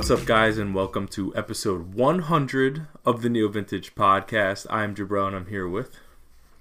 [0.00, 4.66] What's up, guys, and welcome to episode 100 of the NeoVintage Podcast.
[4.70, 5.94] I'm Jabro, and I'm here with.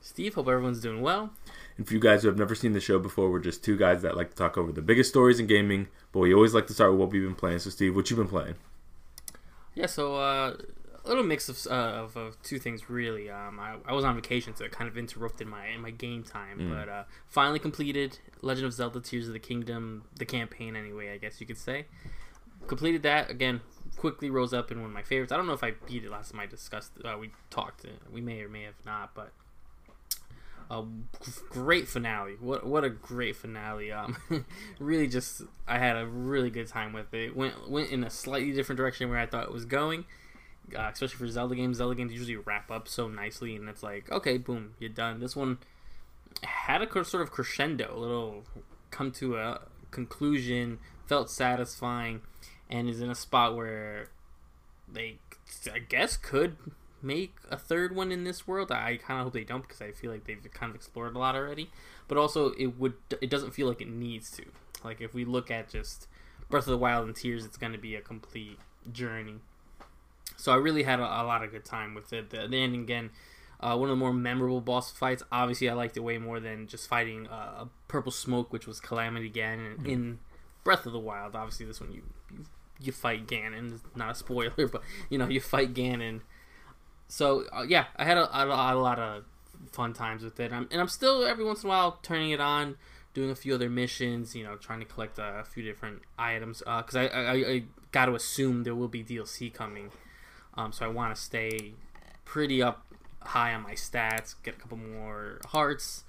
[0.02, 1.30] Steve, hope everyone's doing well.
[1.78, 4.02] And for you guys who have never seen the show before, we're just two guys
[4.02, 6.74] that like to talk over the biggest stories in gaming, but we always like to
[6.74, 7.60] start with what we've been playing.
[7.60, 8.56] So, Steve, what you been playing?
[9.74, 10.58] Yeah, so uh,
[11.06, 13.30] a little mix of, uh, of, of two things really.
[13.30, 16.60] Um, I, I was on vacation, so it kind of interrupted my my game time.
[16.60, 16.76] Mm.
[16.78, 21.18] But uh, finally completed Legend of Zelda: Tears of the Kingdom, the campaign anyway, I
[21.18, 21.86] guess you could say.
[22.68, 23.62] Completed that again.
[23.98, 25.32] Quickly rose up in one of my favorites.
[25.32, 26.92] I don't know if I beat it last time I discussed.
[27.04, 27.86] Uh, we talked.
[27.86, 29.32] Uh, we may or may have not, but
[30.72, 30.84] a
[31.50, 32.36] great finale.
[32.40, 33.92] What what a great finale.
[33.92, 34.18] Um,
[34.80, 37.36] really just I had a really good time with it.
[37.36, 40.06] Went went in a slightly different direction where I thought it was going.
[40.78, 44.12] Uh, especially for Zelda games, Zelda games usually wrap up so nicely, and it's like,
[44.12, 45.20] okay, boom, you're done.
[45.20, 45.58] This one
[46.44, 48.44] had a sort of crescendo, a little
[48.92, 52.22] come to a conclusion, felt satisfying,
[52.70, 54.10] and is in a spot where
[54.92, 55.18] they,
[55.74, 56.58] I guess, could
[57.02, 58.72] make a third one in this world.
[58.72, 61.20] I kind of hope they don't because I feel like they've kind of explored a
[61.20, 61.70] lot already.
[62.08, 64.46] But also, it would it doesn't feel like it needs to.
[64.84, 66.08] Like if we look at just
[66.50, 68.60] Breath of the Wild and Tears, it's going to be a complete
[68.92, 69.36] journey.
[70.38, 72.30] So I really had a, a lot of good time with it.
[72.30, 73.12] The, the ending again.
[73.62, 75.22] Uh, one of the more memorable boss fights.
[75.34, 78.80] Obviously, I liked it way more than just fighting uh, a purple smoke, which was
[78.80, 79.86] Calamity Ganon mm-hmm.
[79.86, 80.20] in
[80.64, 81.36] Breath of the Wild.
[81.36, 82.04] Obviously, this one you
[82.80, 83.74] you, fight Ganon.
[83.74, 86.22] It's not a spoiler, but you know you fight Ganon
[87.10, 89.24] so uh, yeah, I had a, a, a, lot of
[89.72, 92.40] fun times with it, I'm, and I'm still every once in a while turning it
[92.40, 92.78] on,
[93.16, 94.36] doing a few other missions.
[94.36, 97.64] You know, trying to collect a, a few different items because uh, I, I, I
[97.92, 99.90] got to assume there will be DLC coming,
[100.54, 101.74] um, so I want to stay
[102.26, 102.86] pretty up
[103.24, 106.04] high on my stats, get a couple more hearts.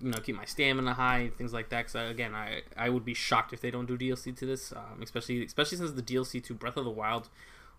[0.00, 1.86] You know, keep my stamina high, things like that.
[1.86, 5.02] Because again, I I would be shocked if they don't do DLC to this, um,
[5.02, 7.28] especially especially since the DLC to Breath of the Wild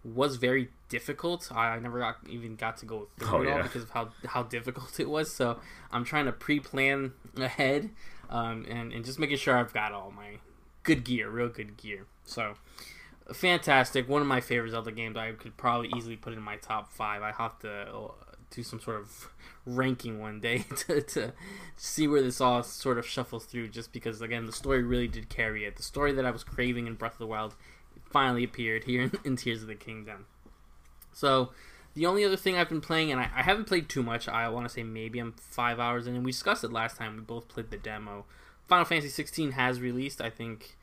[0.04, 1.52] was very difficult.
[1.52, 4.44] I never got, even got to go through oh, it all because of how how
[4.44, 5.34] difficult it was.
[5.34, 5.60] So
[5.92, 7.90] I'm trying to pre-plan ahead
[8.30, 10.38] um, and and just making sure I've got all my
[10.84, 12.06] good gear, real good gear.
[12.26, 12.56] So
[13.32, 14.10] fantastic.
[14.10, 15.18] One of my favorite Zelda games.
[15.18, 17.22] I could probably easily put in my top five.
[17.22, 18.12] I have to
[18.52, 19.30] do some sort of
[19.66, 21.34] ranking one day to, to
[21.76, 23.70] see where this all sort of shuffles through.
[23.70, 25.78] Just because again, the story really did carry it.
[25.78, 27.56] The story that I was craving in Breath of the Wild
[28.12, 30.26] finally appeared here in, in Tears of the Kingdom.
[31.14, 31.52] So,
[31.94, 34.48] the only other thing I've been playing, and I, I haven't played too much, I
[34.50, 37.16] want to say maybe I'm five hours in, and we discussed it last time.
[37.16, 38.26] We both played the demo.
[38.68, 40.22] Final Fantasy 16 has released.
[40.22, 40.78] I think,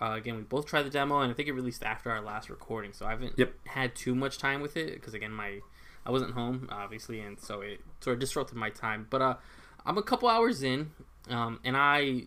[0.00, 2.50] uh, again, we both tried the demo, and I think it released after our last
[2.50, 2.92] recording.
[2.92, 3.54] So I haven't yep.
[3.68, 5.60] had too much time with it because, again, my
[6.04, 9.06] I wasn't home obviously, and so it sort of disrupted my time.
[9.10, 9.34] But uh,
[9.84, 10.90] I'm a couple hours in,
[11.28, 12.24] um, and I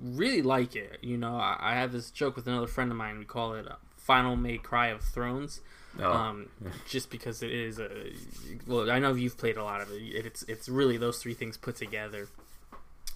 [0.00, 0.98] really like it.
[1.02, 3.18] You know, I, I, have this joke with another friend of mine.
[3.18, 5.60] We call it "Final May Cry of Thrones,"
[5.98, 6.10] oh.
[6.10, 6.48] um,
[6.88, 8.12] just because it is a.
[8.66, 10.00] Well, I know you've played a lot of it.
[10.00, 12.28] It's it's really those three things put together.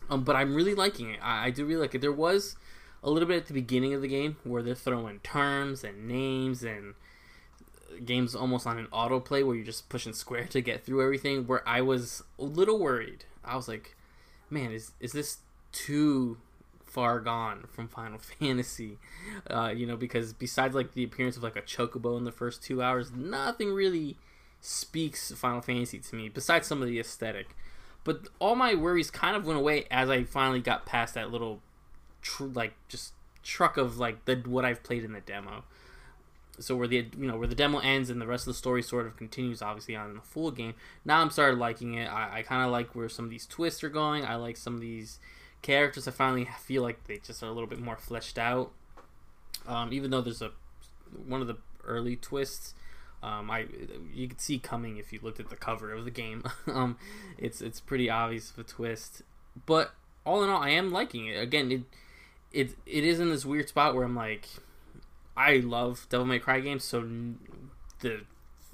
[0.08, 1.20] Um, but I'm really liking it.
[1.20, 2.00] I, I do really like it.
[2.00, 2.56] There was
[3.02, 6.62] a little bit at the beginning of the game where they're throwing terms and names
[6.62, 6.94] and
[8.04, 11.46] games almost on an autoplay where you're just pushing square to get through everything.
[11.46, 13.24] Where I was a little worried.
[13.44, 13.96] I was like,
[14.50, 15.38] man, is is this
[15.72, 16.38] too
[16.84, 18.98] far gone from Final Fantasy.
[19.48, 22.62] Uh, you know, because besides like the appearance of like a chocobo in the first
[22.62, 24.16] two hours, nothing really
[24.60, 27.48] speaks Final Fantasy to me besides some of the aesthetic.
[28.02, 31.60] But all my worries kind of went away as I finally got past that little,
[32.22, 35.64] tr- like just truck of like the what I've played in the demo.
[36.58, 38.82] So where the you know where the demo ends and the rest of the story
[38.82, 40.74] sort of continues, obviously on in the full game.
[41.04, 42.06] Now I'm started liking it.
[42.06, 44.24] I, I kind of like where some of these twists are going.
[44.24, 45.18] I like some of these
[45.62, 48.72] characters I finally feel like they just are a little bit more fleshed out.
[49.66, 50.52] Um, even though there's a
[51.26, 52.74] one of the early twists,
[53.22, 53.66] um, I
[54.12, 56.44] you could see coming if you looked at the cover of the game.
[56.66, 56.96] um,
[57.38, 59.22] it's it's pretty obvious of a twist,
[59.66, 59.92] but
[60.24, 61.40] all in all, I am liking it.
[61.40, 61.82] Again, it
[62.52, 64.48] it it is in this weird spot where I'm like,
[65.36, 67.06] I love Devil May Cry games, so
[68.00, 68.22] the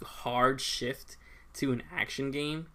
[0.02, 1.16] hard shift
[1.54, 2.68] to an action game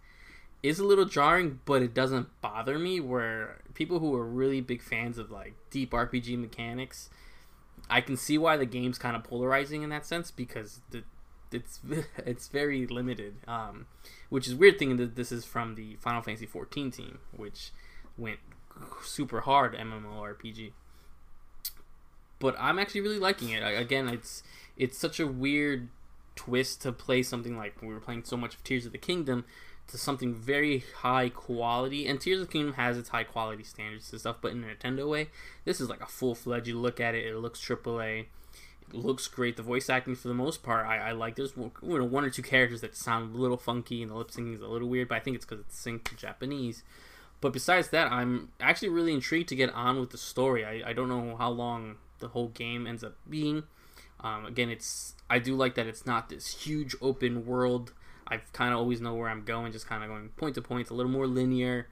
[0.63, 2.99] is a little jarring, but it doesn't bother me.
[2.99, 7.09] Where people who are really big fans of like deep RPG mechanics,
[7.89, 11.03] I can see why the game's kind of polarizing in that sense because the,
[11.51, 11.79] it's
[12.17, 13.35] it's very limited.
[13.47, 13.85] Um,
[14.29, 17.71] which is weird thing that this is from the Final Fantasy 14 team, which
[18.17, 18.39] went
[19.03, 20.73] super hard MMORPG.
[22.39, 23.61] But I'm actually really liking it.
[23.61, 24.43] Again, it's
[24.75, 25.89] it's such a weird
[26.35, 29.43] twist to play something like we were playing so much of Tears of the Kingdom
[29.87, 32.07] to something very high quality.
[32.07, 34.67] And Tears of the Kingdom has its high quality standards and stuff, but in a
[34.67, 35.29] Nintendo way,
[35.65, 36.67] this is like a full fledged.
[36.67, 38.25] You look at it, it looks AAA.
[38.89, 39.57] It looks great.
[39.57, 41.35] The voice acting, for the most part, I, I like.
[41.35, 44.31] There's you know, one or two characters that sound a little funky, and the lip
[44.31, 46.83] syncing is a little weird, but I think it's because it's synced to Japanese.
[47.41, 50.65] But besides that, I'm actually really intrigued to get on with the story.
[50.65, 53.63] I, I don't know how long the whole game ends up being.
[54.19, 57.93] Um, again, it's I do like that it's not this huge open world.
[58.27, 60.81] I kind of always know where I'm going, just kind of going point to point.
[60.81, 61.87] It's a little more linear.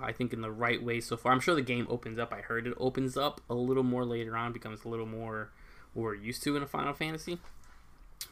[0.00, 1.32] I think in the right way so far.
[1.32, 2.32] I'm sure the game opens up.
[2.32, 5.50] I heard it opens up a little more later on, becomes a little more
[5.94, 7.38] what we're used to in a Final Fantasy.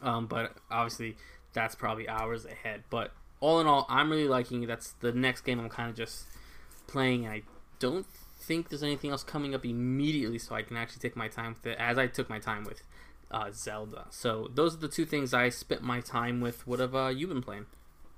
[0.01, 1.17] Um, but obviously,
[1.53, 2.83] that's probably hours ahead.
[2.89, 4.67] But all in all, I'm really liking it.
[4.67, 6.25] That's the next game I'm kind of just
[6.85, 7.41] playing, and I
[7.79, 8.05] don't
[8.47, 11.67] think there's anything else coming up immediately, so I can actually take my time with
[11.67, 12.81] it as I took my time with
[13.29, 14.05] uh, Zelda.
[14.09, 16.65] So those are the two things I spent my time with.
[16.65, 17.65] What have uh, you been playing?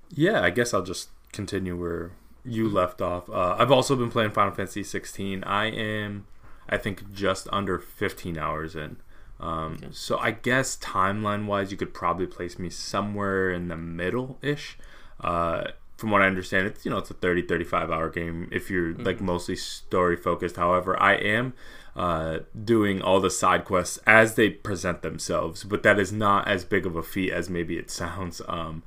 [0.08, 2.12] Yeah, I guess I'll just continue where
[2.44, 3.28] you left off.
[3.28, 5.44] Uh, I've also been playing Final Fantasy 16.
[5.44, 6.26] I am,
[6.68, 8.96] I think, just under 15 hours in.
[9.40, 9.88] Um, okay.
[9.90, 14.78] So I guess timeline wise, you could probably place me somewhere in the middle ish.
[15.20, 15.68] Uh,
[16.00, 18.94] from what I understand, it's you know it's a 30 35 hour game if you're
[18.94, 19.04] mm-hmm.
[19.04, 20.56] like mostly story focused.
[20.56, 21.52] However, I am
[21.94, 26.64] uh, doing all the side quests as they present themselves, but that is not as
[26.64, 28.40] big of a feat as maybe it sounds.
[28.48, 28.82] Um,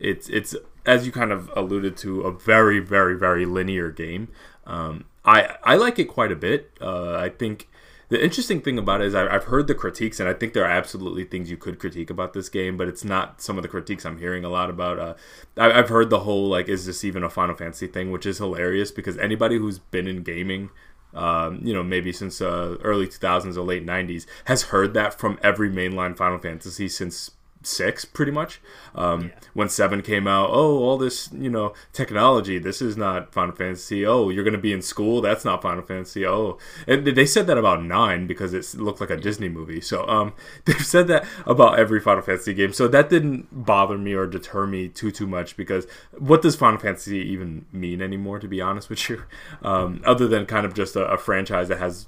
[0.00, 4.28] it's it's as you kind of alluded to a very very very linear game.
[4.66, 6.72] Um, I I like it quite a bit.
[6.80, 7.68] Uh, I think
[8.08, 10.70] the interesting thing about it is I've heard the critiques, and I think there are
[10.70, 14.04] absolutely things you could critique about this game, but it's not some of the critiques
[14.04, 14.98] I'm hearing a lot about.
[14.98, 15.14] Uh,
[15.56, 18.90] I've heard the whole like, is this even a Final Fantasy thing, which is hilarious
[18.90, 20.70] because anybody who's been in gaming.
[21.14, 25.38] Um, you know, maybe since uh, early 2000s or late 90s, has heard that from
[25.42, 27.30] every mainline Final Fantasy since
[27.66, 28.60] six pretty much.
[28.94, 29.40] Um, yeah.
[29.52, 34.06] when seven came out oh all this you know technology this is not final fantasy.
[34.06, 36.26] Oh you're gonna be in school that's not final fantasy.
[36.26, 36.58] Oh.
[36.86, 39.80] And they said that about nine because it looked like a disney movie.
[39.80, 40.32] So um,
[40.64, 42.72] they've said that about every final fantasy game.
[42.72, 45.86] So that didn't bother me or deter me too too much because
[46.18, 49.24] what does final fantasy even mean anymore to be honest with you?
[49.62, 52.06] Um, other than kind of just a, a franchise that has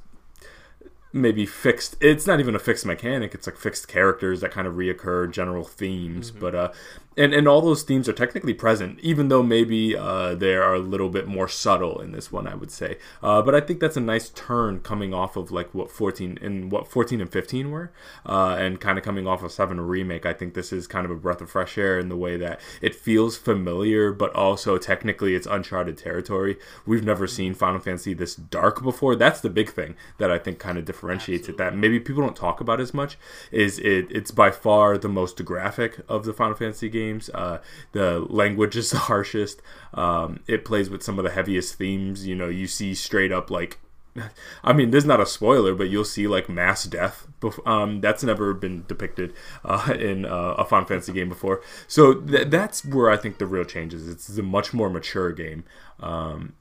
[1.20, 4.74] maybe fixed it's not even a fixed mechanic it's like fixed characters that kind of
[4.74, 6.40] reoccur general themes mm-hmm.
[6.40, 6.72] but uh
[7.18, 10.78] and and all those themes are technically present, even though maybe uh, they are a
[10.78, 12.96] little bit more subtle in this one, I would say.
[13.22, 16.70] Uh, but I think that's a nice turn coming off of like what 14 and
[16.70, 17.92] what 14 and 15 were,
[18.24, 20.24] uh, and kind of coming off of Seven remake.
[20.24, 22.60] I think this is kind of a breath of fresh air in the way that
[22.80, 26.56] it feels familiar, but also technically it's uncharted territory.
[26.86, 29.16] We've never seen Final Fantasy this dark before.
[29.16, 31.64] That's the big thing that I think kind of differentiates Absolutely.
[31.66, 31.70] it.
[31.70, 33.18] That maybe people don't talk about as much
[33.50, 34.06] is it.
[34.10, 37.30] It's by far the most graphic of the Final Fantasy games games.
[37.34, 37.58] Uh,
[37.92, 39.62] the language is the harshest.
[39.94, 42.26] Um, it plays with some of the heaviest themes.
[42.26, 43.78] You know, you see straight up like
[44.64, 47.26] I mean, this is not a spoiler, but you'll see like mass death.
[47.64, 49.32] Um, that's never been depicted
[49.64, 51.62] uh, in uh, a Final Fantasy game before.
[51.86, 54.08] So th- that's where I think the real change is.
[54.08, 55.64] It's a much more mature game.
[56.00, 56.54] Um,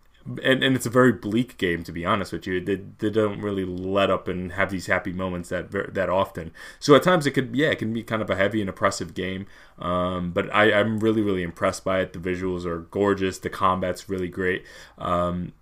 [0.44, 2.60] and, and it's a very bleak game to be honest with you.
[2.60, 6.52] They, they don't really let up and have these happy moments that that often.
[6.80, 9.14] So at times it could yeah it can be kind of a heavy and oppressive
[9.14, 9.48] game.
[9.80, 12.14] Um, but I, I'm really really impressed by it.
[12.14, 13.40] The visuals are gorgeous.
[13.40, 14.66] The combat's really great.
[14.98, 15.54] Um,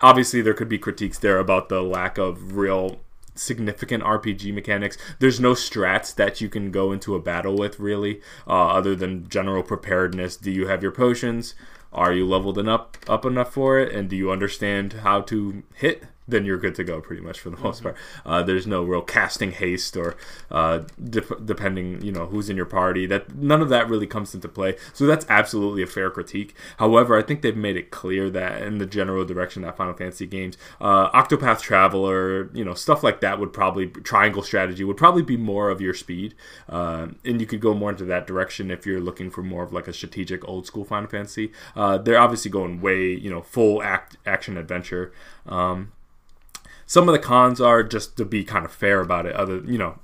[0.00, 3.00] obviously there could be critiques there about the lack of real
[3.34, 4.96] significant RPG mechanics.
[5.18, 9.28] There's no strats that you can go into a battle with really, uh, other than
[9.28, 10.36] general preparedness.
[10.36, 11.54] Do you have your potions?
[11.94, 13.94] Are you leveled up up enough for it?
[13.94, 17.50] And do you understand how to hit then you're good to go pretty much for
[17.50, 17.90] the most mm-hmm.
[17.90, 17.96] part.
[18.24, 20.16] Uh, there's no real casting haste or
[20.50, 23.06] uh, de- depending, you know, who's in your party.
[23.06, 24.76] That none of that really comes into play.
[24.92, 26.54] So that's absolutely a fair critique.
[26.78, 30.26] However, I think they've made it clear that in the general direction that Final Fantasy
[30.26, 35.22] games, uh, Octopath Traveler, you know, stuff like that would probably triangle strategy would probably
[35.22, 36.34] be more of your speed,
[36.68, 39.72] uh, and you could go more into that direction if you're looking for more of
[39.72, 41.52] like a strategic old school Final Fantasy.
[41.76, 45.12] Uh, they're obviously going way, you know, full act action adventure.
[45.46, 45.92] Um,
[46.94, 49.34] some of the cons are just to be kind of fair about it.
[49.34, 49.98] Other, you know,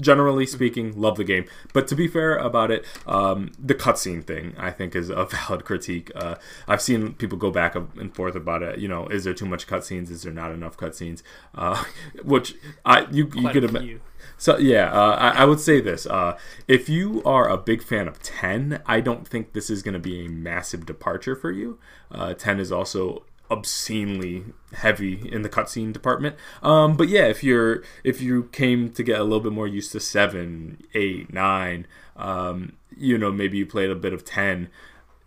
[0.00, 1.44] generally speaking, love the game.
[1.74, 5.66] But to be fair about it, um, the cutscene thing I think is a valid
[5.66, 6.10] critique.
[6.14, 8.78] Uh, I've seen people go back and forth about it.
[8.78, 10.10] You know, is there too much cutscenes?
[10.10, 11.22] Is there not enough cutscenes?
[11.54, 11.84] Uh,
[12.24, 12.54] which
[12.86, 14.00] I you Quite you could have.
[14.38, 18.08] So yeah, uh, I, I, would say this: uh, if you are a big fan
[18.08, 21.78] of Ten, I don't think this is going to be a massive departure for you.
[22.10, 26.36] Uh, Ten is also obscenely heavy in the cutscene department.
[26.62, 29.92] Um, but yeah, if you're if you came to get a little bit more used
[29.92, 34.68] to seven, eight, nine, um, you know, maybe you played a bit of ten.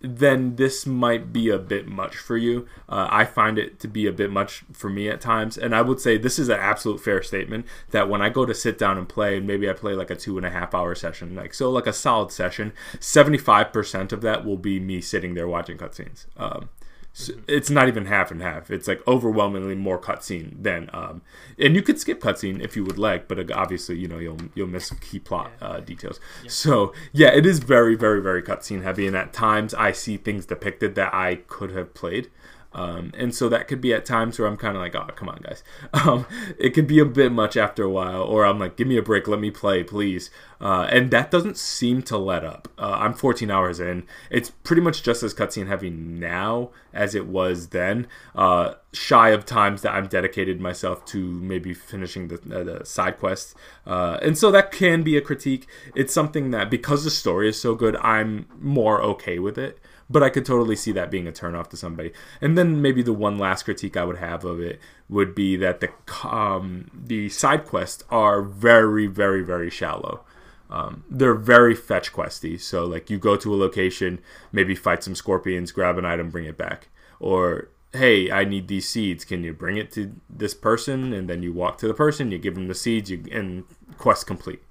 [0.03, 2.67] then this might be a bit much for you.
[2.89, 5.81] Uh, I find it to be a bit much for me at times, and I
[5.81, 8.97] would say this is an absolute fair statement that when I go to sit down
[8.97, 11.53] and play, and maybe I play like a two and a half hour session, like
[11.53, 15.47] so, like a solid session, seventy five percent of that will be me sitting there
[15.47, 16.25] watching cutscenes.
[16.35, 16.69] Um,
[17.15, 18.71] so it's not even half and half.
[18.71, 21.21] It's like overwhelmingly more cutscene than, um,
[21.59, 24.39] and you could skip cutscene if you would like, but uh, obviously you know you'll
[24.55, 26.19] you'll miss key plot uh, details.
[26.43, 26.49] Yeah.
[26.49, 30.47] So yeah, it is very very very cutscene heavy, and at times I see things
[30.47, 32.31] depicted that I could have played.
[32.73, 35.29] Um, and so that could be at times where I'm kind of like, oh, come
[35.29, 35.63] on, guys.
[36.03, 36.25] Um,
[36.57, 39.01] it could be a bit much after a while, or I'm like, give me a
[39.01, 40.29] break, let me play, please.
[40.59, 42.67] Uh, and that doesn't seem to let up.
[42.77, 44.03] Uh, I'm 14 hours in.
[44.29, 48.07] It's pretty much just as cutscene heavy now as it was then.
[48.35, 53.17] Uh, shy of times that I'm dedicated myself to maybe finishing the, uh, the side
[53.17, 53.55] quests.
[53.85, 55.67] Uh, and so that can be a critique.
[55.95, 59.79] It's something that, because the story is so good, I'm more okay with it
[60.13, 62.13] but I could totally see that being a turnoff to somebody.
[62.39, 64.79] And then maybe the one last critique I would have of it
[65.09, 65.89] would be that the
[66.25, 70.23] um, the side quests are very, very, very shallow.
[70.69, 72.61] Um, they're very fetch questy.
[72.61, 74.19] So like you go to a location,
[74.51, 76.89] maybe fight some scorpions, grab an item, bring it back,
[77.19, 79.25] or hey, I need these seeds.
[79.25, 81.13] Can you bring it to this person?
[81.13, 83.65] And then you walk to the person, you give them the seeds, you and
[83.97, 84.63] quest complete.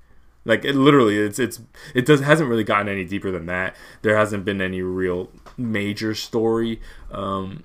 [0.44, 1.60] Like it literally, it's it's
[1.94, 3.76] it does hasn't really gotten any deeper than that.
[4.02, 6.80] There hasn't been any real major story
[7.10, 7.64] um,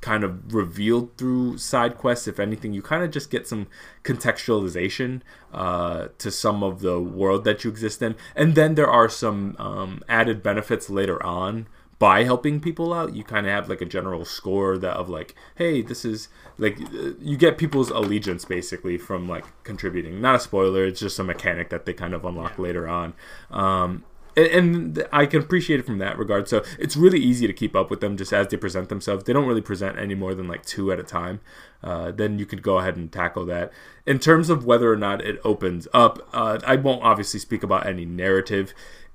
[0.00, 2.28] kind of revealed through side quests.
[2.28, 3.68] If anything, you kind of just get some
[4.02, 9.08] contextualization uh, to some of the world that you exist in, and then there are
[9.08, 11.66] some um, added benefits later on
[12.04, 15.34] by helping people out you kind of have like a general score that of like
[15.54, 20.38] hey this is like uh, you get people's allegiance basically from like contributing not a
[20.38, 22.62] spoiler it's just a mechanic that they kind of unlock yeah.
[22.62, 23.14] later on
[23.50, 24.04] um,
[24.36, 26.48] and, I can appreciate it from that regard.
[26.48, 29.22] So it's really easy to keep up with them just as they present themselves.
[29.22, 31.40] They don't really present any more than like two at a time.
[31.84, 33.72] Uh, then you could go ahead and tackle that.
[34.06, 37.86] In terms of whether or not it opens up, uh, I won't obviously speak about
[37.86, 38.74] any narrative.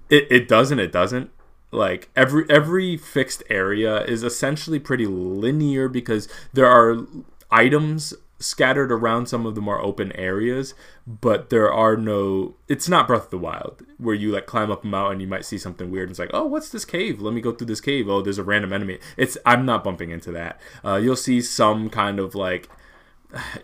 [0.09, 1.31] It, it does and it doesn't
[1.71, 7.05] like every every fixed area is essentially pretty linear because there are
[7.51, 10.73] items scattered around some of the more open areas
[11.05, 14.83] but there are no it's not breath of the wild where you like climb up
[14.83, 16.03] a mountain you might see something weird.
[16.03, 17.19] And it's like oh what's this cave?
[17.21, 18.07] Let me go through this cave.
[18.07, 18.99] Oh there's a random enemy.
[19.17, 20.59] It's i'm not bumping into that.
[20.83, 22.69] Uh, you'll see some kind of like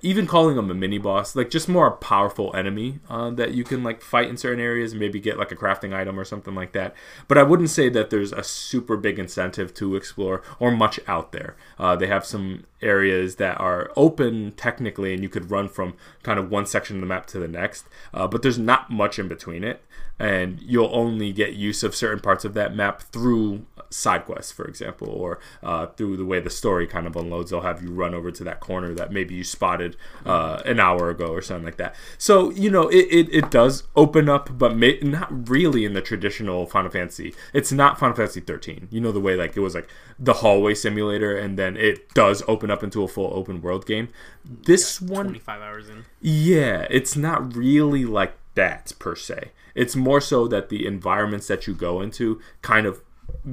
[0.01, 3.83] even calling them a mini boss, like just more powerful enemy uh, that you can
[3.83, 6.71] like fight in certain areas and maybe get like a crafting item or something like
[6.73, 6.93] that.
[7.27, 11.31] But I wouldn't say that there's a super big incentive to explore or much out
[11.31, 11.55] there.
[11.79, 16.37] Uh, they have some areas that are open technically and you could run from kind
[16.37, 19.27] of one section of the map to the next, uh, but there's not much in
[19.27, 19.83] between it.
[20.17, 24.65] And you'll only get use of certain parts of that map through side quests, for
[24.65, 27.51] example, or uh, through the way the story kind of unloads.
[27.51, 29.95] They'll have you run over to that corner that maybe you spotted
[30.25, 31.95] uh, an hour ago or something like that.
[32.17, 36.01] So you know it, it, it does open up, but may, not really in the
[36.01, 37.33] traditional Final Fantasy.
[37.53, 38.89] It's not Final Fantasy 13.
[38.91, 42.43] You know the way like it was like the hallway simulator, and then it does
[42.47, 44.09] open up into a full open world game.
[44.43, 46.05] This one, 25 hours in.
[46.21, 49.51] Yeah, it's not really like that per se.
[49.73, 53.01] It's more so that the environments that you go into kind of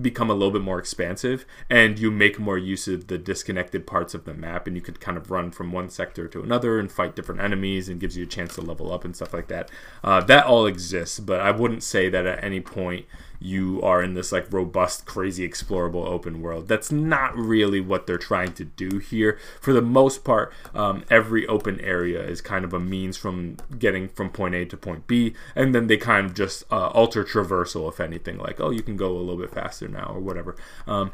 [0.00, 4.14] become a little bit more expansive and you make more use of the disconnected parts
[4.14, 6.90] of the map and you could kind of run from one sector to another and
[6.90, 9.70] fight different enemies and gives you a chance to level up and stuff like that.
[10.02, 13.06] Uh, that all exists but i wouldn't say that at any point
[13.42, 16.68] you are in this like robust, crazy, explorable open world.
[16.68, 19.38] That's not really what they're trying to do here.
[19.60, 24.08] For the most part, um, every open area is kind of a means from getting
[24.08, 27.88] from point A to point B, and then they kind of just uh, alter traversal,
[27.88, 30.56] if anything, like, oh, you can go a little bit faster now or whatever.
[30.86, 31.12] Um,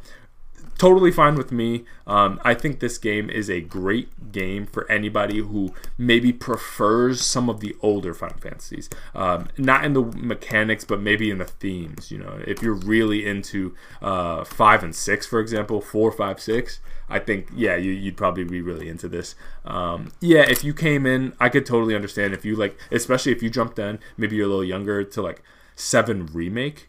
[0.79, 1.85] totally fine with me.
[2.07, 7.51] Um, I think this game is a great game for anybody who maybe prefers some
[7.51, 8.89] of the older Final Fantasies.
[9.15, 12.11] Um, not in the mechanics, but maybe in the themes.
[12.11, 16.81] You know, if you're really into uh, five and six, for example, four, five, six.
[17.11, 19.35] I think yeah, you, would probably be really into this.
[19.65, 23.43] Um, yeah, if you came in, I could totally understand if you like, especially if
[23.43, 25.43] you jumped in, maybe you're a little younger to like
[25.75, 26.88] seven remake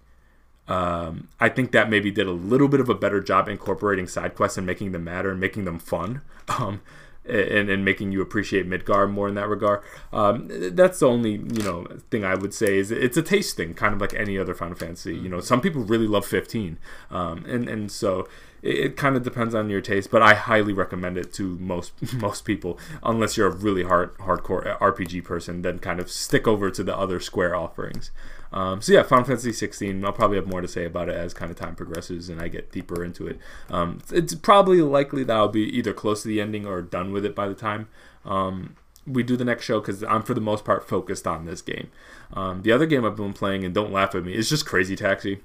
[0.70, 4.36] um, I think that maybe did a little bit of a better job incorporating side
[4.36, 6.22] quests and making them matter and making them fun.
[6.60, 6.82] Um,
[7.30, 9.82] and, and making you appreciate Midgar more in that regard.
[10.12, 13.76] Um, that's the only you know thing I would say is it's a taste thing,
[13.76, 15.16] kind of like any other Final Fantasy.
[15.16, 16.80] You know, some people really love 15,
[17.12, 18.28] um, and and so
[18.62, 21.94] it, it kind of depends on your taste, but I highly recommend it to most
[22.14, 22.80] most people.
[23.04, 26.98] Unless you're a really hard hardcore RPG person, then kind of stick over to the
[26.98, 28.12] other Square offerings.
[28.52, 30.04] Um, so yeah, Final Fantasy 16.
[30.04, 32.48] I'll probably have more to say about it as kind of time progresses and I
[32.48, 33.38] get deeper into it.
[33.70, 37.26] Um, it's probably likely that I'll be either close to the ending or done with
[37.26, 37.88] it by the time
[38.26, 38.76] um,
[39.06, 41.90] we do the next show because I'm for the most part focused on this game.
[42.34, 44.96] Um, the other game I've been playing and don't laugh at me is just Crazy
[44.96, 45.42] Taxi.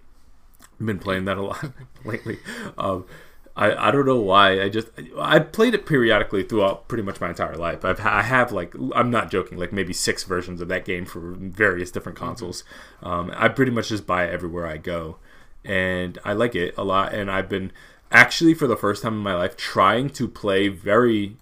[0.80, 1.72] I've been playing that a lot
[2.04, 2.38] lately.
[3.56, 4.60] I, I don't know why.
[4.60, 7.84] I just I played it periodically throughout pretty much my entire life.
[7.84, 11.20] I've I have like I'm not joking like maybe six versions of that game for
[11.20, 12.26] various different mm-hmm.
[12.26, 12.64] consoles.
[13.02, 15.18] Um, I pretty much just buy it everywhere I go,
[15.64, 17.14] and I like it a lot.
[17.14, 17.70] And I've been
[18.10, 21.36] actually for the first time in my life trying to play very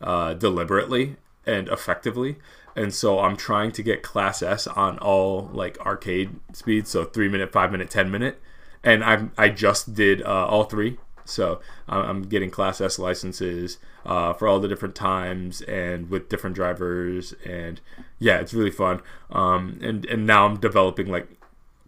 [0.00, 2.36] uh, deliberately and effectively.
[2.76, 7.28] And so I'm trying to get Class S on all like arcade speeds, so three
[7.28, 8.42] minute, five minute, ten minute,
[8.82, 14.32] and I I just did uh, all three so I'm getting Class S licenses uh,
[14.34, 17.80] for all the different times and with different drivers, and
[18.18, 19.00] yeah, it's really fun.
[19.30, 21.28] Um, and and now I'm developing like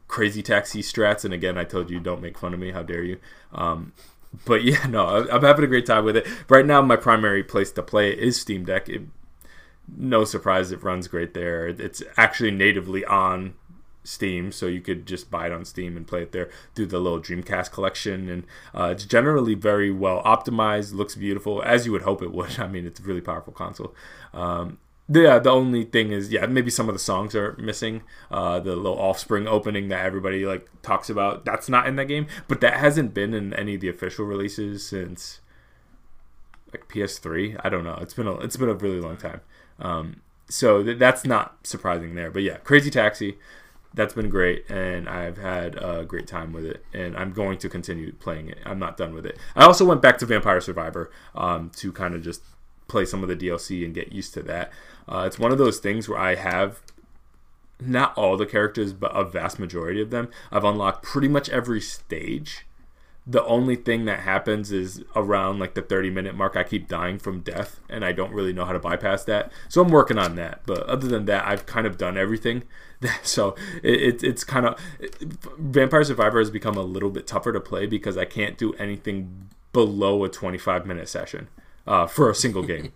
[0.08, 1.24] crazy taxi strats.
[1.24, 2.70] And again, I told you don't make fun of me.
[2.70, 3.18] How dare you?
[3.52, 3.92] Um,
[4.44, 6.26] but yeah, no, I'm having a great time with it.
[6.48, 8.88] Right now, my primary place to play is Steam Deck.
[8.88, 9.02] It,
[9.96, 11.68] no surprise, it runs great there.
[11.68, 13.54] It's actually natively on
[14.06, 16.48] Steam, so you could just buy it on Steam and play it there.
[16.74, 18.44] Do the little Dreamcast collection, and
[18.74, 20.94] uh, it's generally very well optimized.
[20.94, 22.58] Looks beautiful, as you would hope it would.
[22.60, 23.94] I mean, it's a really powerful console.
[24.32, 28.02] Um, yeah, the only thing is, yeah, maybe some of the songs are missing.
[28.30, 32.26] Uh, the little Offspring opening that everybody like talks about, that's not in that game,
[32.48, 35.40] but that hasn't been in any of the official releases since
[36.72, 37.60] like PS3.
[37.62, 37.98] I don't know.
[38.00, 39.40] It's been a it's been a really long time.
[39.78, 42.30] Um, so th- that's not surprising there.
[42.30, 43.38] But yeah, Crazy Taxi
[43.96, 47.68] that's been great, and I've had a great time with it, and I'm going to
[47.68, 48.58] continue playing it.
[48.64, 49.38] I'm not done with it.
[49.56, 52.42] I also went back to Vampire Survivor um, to kind of just
[52.88, 54.70] play some of the DLC and get used to that.
[55.08, 56.82] Uh, it's one of those things where I have
[57.80, 60.28] not all the characters, but a vast majority of them.
[60.52, 62.65] I've unlocked pretty much every stage.
[63.28, 67.18] The only thing that happens is around like the 30 minute mark, I keep dying
[67.18, 69.50] from death, and I don't really know how to bypass that.
[69.68, 70.62] So I'm working on that.
[70.64, 72.62] But other than that, I've kind of done everything.
[73.22, 74.80] so it, it, it's kind of
[75.58, 79.48] Vampire Survivor has become a little bit tougher to play because I can't do anything
[79.72, 81.48] below a 25 minute session
[81.86, 82.92] uh, for a single game.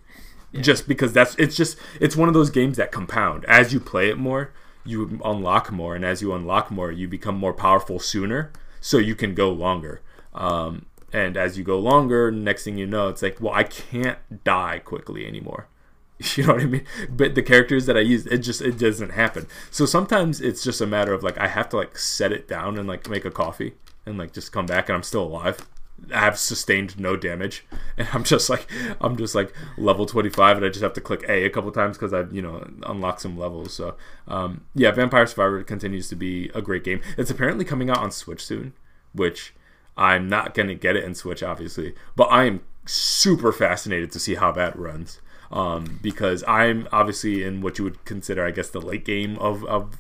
[0.53, 0.63] yeah.
[0.63, 4.09] Just because that's it's just it's one of those games that compound as you play
[4.09, 4.53] it more,
[4.85, 9.15] you unlock more, and as you unlock more, you become more powerful sooner, so you
[9.15, 10.01] can go longer.
[10.35, 14.19] Um, and as you go longer, next thing you know, it's like, well, I can't
[14.45, 15.67] die quickly anymore.
[16.37, 16.85] You know what I mean?
[17.09, 19.47] But the characters that I use, it just it doesn't happen.
[19.71, 22.77] So sometimes it's just a matter of like I have to like set it down
[22.77, 23.73] and like make a coffee
[24.05, 25.67] and like just come back and I'm still alive.
[26.15, 27.65] I have sustained no damage,
[27.97, 28.67] and I'm just like
[29.01, 31.97] I'm just like level 25, and I just have to click A a couple times
[31.97, 33.73] because I've you know unlocked some levels.
[33.73, 33.97] So
[34.29, 37.01] um, yeah, Vampire Survivor continues to be a great game.
[37.17, 38.75] It's apparently coming out on Switch soon,
[39.15, 39.55] which
[39.97, 44.35] I'm not gonna get it in Switch obviously, but I am super fascinated to see
[44.35, 45.21] how that runs
[45.53, 49.65] um, because I'm obviously in what you would consider, I guess, the late game of,
[49.65, 49.97] of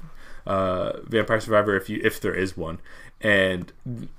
[0.46, 2.78] uh, Vampire Survivor, if you if there is one,
[3.20, 3.72] and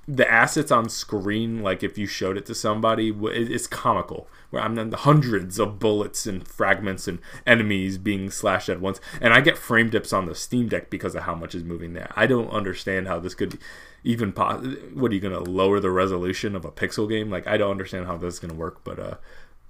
[0.06, 4.28] the assets on screen, like if you showed it to somebody, it's comical.
[4.50, 9.32] Where I'm in hundreds of bullets and fragments and enemies being slashed at once, and
[9.32, 12.12] I get frame dips on the Steam Deck because of how much is moving there.
[12.14, 13.58] I don't understand how this could
[14.04, 14.30] even.
[14.30, 17.30] What are you gonna lower the resolution of a pixel game?
[17.30, 19.14] Like I don't understand how this is gonna work, but uh,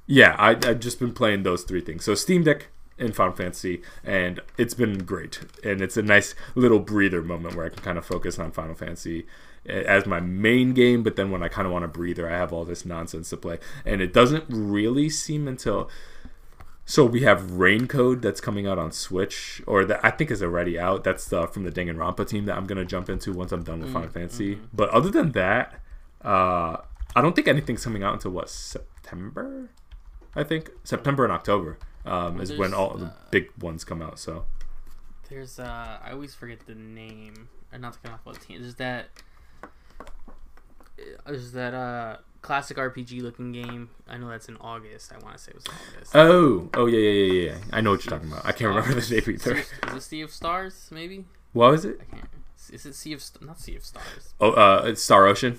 [0.06, 2.04] yeah, I, I've just been playing those three things.
[2.04, 2.68] So Steam Deck
[2.98, 5.40] and Final Fantasy, and it's been great.
[5.64, 8.74] And it's a nice little breather moment where I can kind of focus on Final
[8.74, 9.26] Fantasy
[9.66, 12.52] as my main game, but then when I kind of want a breather, I have
[12.52, 13.58] all this nonsense to play.
[13.84, 15.90] And it doesn't really seem until.
[16.92, 20.42] So we have Rain Code that's coming out on Switch, or that I think is
[20.42, 21.04] already out.
[21.04, 23.88] That's uh, from the Danganronpa team that I'm gonna jump into once I'm done with
[23.88, 24.56] mm, Final Fantasy.
[24.56, 24.64] Mm-hmm.
[24.74, 25.80] But other than that,
[26.22, 26.76] uh,
[27.16, 29.70] I don't think anything's coming out until what September.
[30.36, 34.18] I think September and October um, is when all the big ones come out.
[34.18, 34.44] So
[35.30, 37.48] there's uh, I always forget the name.
[37.72, 38.62] Uh, not the what team.
[38.62, 39.06] Is that
[41.24, 43.90] uh, that uh classic RPG looking game?
[44.06, 45.12] I know that's in August.
[45.12, 46.14] I want to say it was August.
[46.14, 47.58] Oh, oh yeah, yeah, yeah, yeah.
[47.72, 48.44] I know what you're talking about.
[48.44, 49.56] I can't remember the name either.
[49.56, 50.88] Is it Sea of Stars?
[50.90, 51.24] Maybe.
[51.52, 52.00] What was it?
[52.00, 52.28] I can't.
[52.70, 54.34] Is it Sea of not Sea of Stars?
[54.40, 55.58] Oh, uh, it's Star Ocean.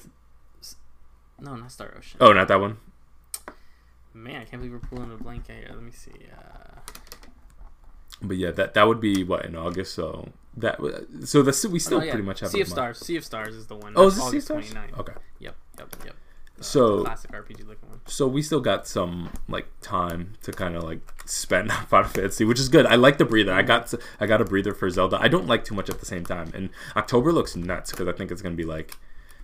[1.39, 2.17] No, not Star Ocean.
[2.21, 2.77] Oh, not that one.
[4.13, 5.65] Man, I can't believe we're pulling a blank here.
[5.69, 6.11] Let me see.
[6.31, 6.79] Uh...
[8.21, 9.93] But yeah, that that would be what in August.
[9.93, 10.77] So that
[11.25, 12.11] so the we still oh, no, yeah.
[12.11, 12.99] pretty much have Sea of Stars.
[12.99, 13.93] Sea of Stars is the one.
[13.95, 14.73] Oh, is it Sea of Stars?
[14.73, 14.99] 29th.
[14.99, 15.13] Okay.
[15.39, 15.55] Yep.
[15.79, 15.95] Yep.
[16.05, 16.15] Yep.
[16.63, 18.01] So classic RPG looking one.
[18.05, 22.45] so we still got some like time to kind of like spend on Final Fantasy,
[22.45, 22.85] which is good.
[22.85, 23.53] I like the breather.
[23.53, 25.17] I got I got a breather for Zelda.
[25.21, 26.51] I don't like too much at the same time.
[26.53, 28.97] And October looks nuts because I think it's gonna be like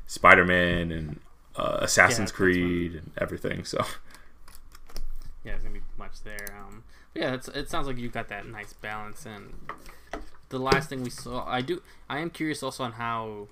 [0.08, 1.20] Spider Man and
[1.56, 3.66] uh, Assassin's that's Creed and everything.
[3.66, 3.86] So
[5.44, 6.56] Yeah, it's gonna be much there.
[6.58, 9.26] Um, yeah, it sounds like you got that nice balance.
[9.26, 9.54] And
[10.50, 13.48] the last thing we saw, I do, I am curious also on how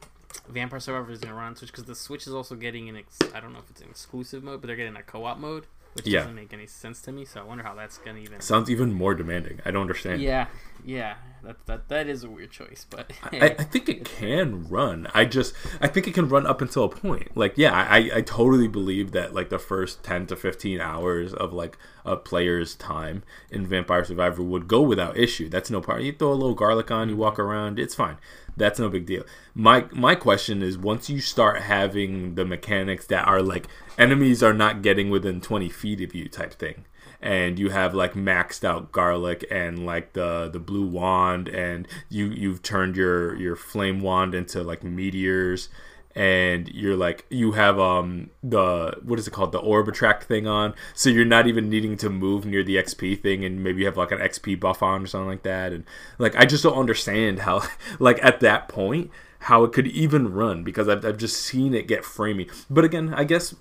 [0.50, 3.18] Vampire Survivor is gonna run on Switch because the Switch is also getting an, ex-
[3.34, 6.08] I don't know if it's an exclusive mode, but they're getting a co-op mode, which
[6.08, 6.20] Yeah.
[6.20, 7.26] doesn't make any sense to me.
[7.26, 8.40] So I wonder how that's gonna even.
[8.40, 9.60] sounds even more demanding.
[9.66, 10.22] I don't understand.
[10.22, 10.48] Yeah,
[10.86, 15.08] yeah, that that that is a weird choice, but I, I think it can run.
[15.14, 17.36] I just I think it can run up until a point.
[17.36, 21.52] Like yeah, I, I totally believe that like the first ten to fifteen hours of
[21.52, 25.50] like a player's time in Vampire Survivor would go without issue.
[25.50, 26.06] That's no problem.
[26.06, 27.22] You throw a little garlic on, you mm-hmm.
[27.22, 28.18] walk around, it's fine.
[28.58, 29.24] That's no big deal.
[29.54, 33.68] My my question is once you start having the mechanics that are like
[33.98, 36.86] enemies are not getting within twenty feet of you type thing
[37.22, 42.28] and you have like maxed out garlic and like the the blue wand and you
[42.28, 45.70] you've turned your your flame wand into like meteors
[46.18, 49.52] and you're like you have um the what is it called?
[49.52, 50.74] The orb attract thing on.
[50.96, 53.98] So you're not even needing to move near the xp thing and maybe you have
[53.98, 55.72] like an xp buff on or something like that.
[55.72, 55.84] And
[56.18, 57.62] like i just don't understand how
[58.00, 61.88] like at that point how it could even run because I've, I've just seen it
[61.88, 62.52] get framey.
[62.68, 63.54] But again i guess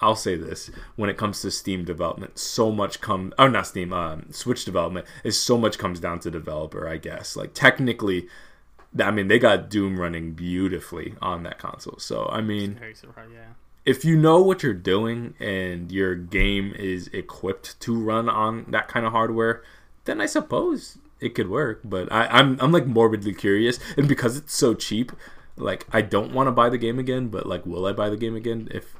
[0.00, 3.92] I'll say this: when it comes to Steam development, so much come oh not Steam,
[3.92, 6.86] um, Switch development is so much comes down to developer.
[6.86, 7.36] I guess.
[7.36, 8.28] Like technically,
[9.00, 11.98] I mean they got Doom running beautifully on that console.
[11.98, 12.78] So I mean.
[12.80, 13.52] Yeah,
[13.84, 18.88] if you know what you're doing and your game is equipped to run on that
[18.88, 19.62] kind of hardware,
[20.04, 21.80] then I suppose it could work.
[21.84, 25.12] But I, I'm I'm like morbidly curious, and because it's so cheap,
[25.56, 27.28] like I don't want to buy the game again.
[27.28, 28.68] But like, will I buy the game again?
[28.70, 28.96] If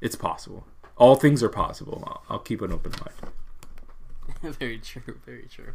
[0.00, 2.04] it's possible, all things are possible.
[2.06, 4.54] I'll, I'll keep an open mind.
[4.58, 5.18] very true.
[5.24, 5.72] Very true.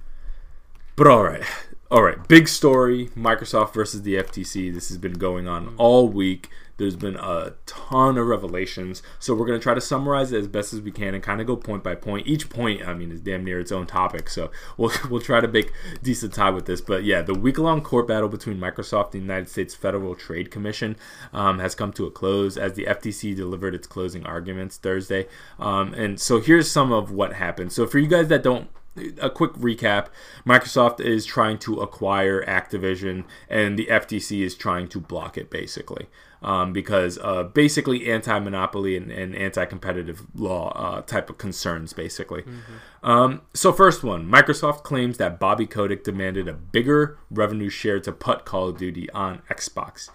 [0.96, 1.44] But all right,
[1.90, 2.28] all right.
[2.28, 4.74] Big story: Microsoft versus the FTC.
[4.74, 6.50] This has been going on all week.
[6.82, 10.74] There's been a ton of revelations, so we're gonna try to summarize it as best
[10.74, 12.26] as we can and kind of go point by point.
[12.26, 15.48] Each point, I mean, is damn near its own topic, so we'll we'll try to
[15.48, 16.82] make decent time with this.
[16.82, 20.96] But yeah, the week-long court battle between Microsoft and the United States Federal Trade Commission
[21.34, 25.28] um, has come to a close as the FTC delivered its closing arguments Thursday.
[25.60, 27.72] Um, and so here's some of what happened.
[27.72, 28.70] So for you guys that don't
[29.22, 30.08] a quick recap
[30.46, 36.08] Microsoft is trying to acquire Activision, and the FTC is trying to block it basically.
[36.44, 41.94] Um, because uh, basically anti monopoly and, and anti competitive law uh, type of concerns,
[41.94, 42.44] basically.
[43.04, 48.12] Um, so, first one Microsoft claims that Bobby Kotick demanded a bigger revenue share to
[48.12, 50.10] put Call of Duty on Xbox.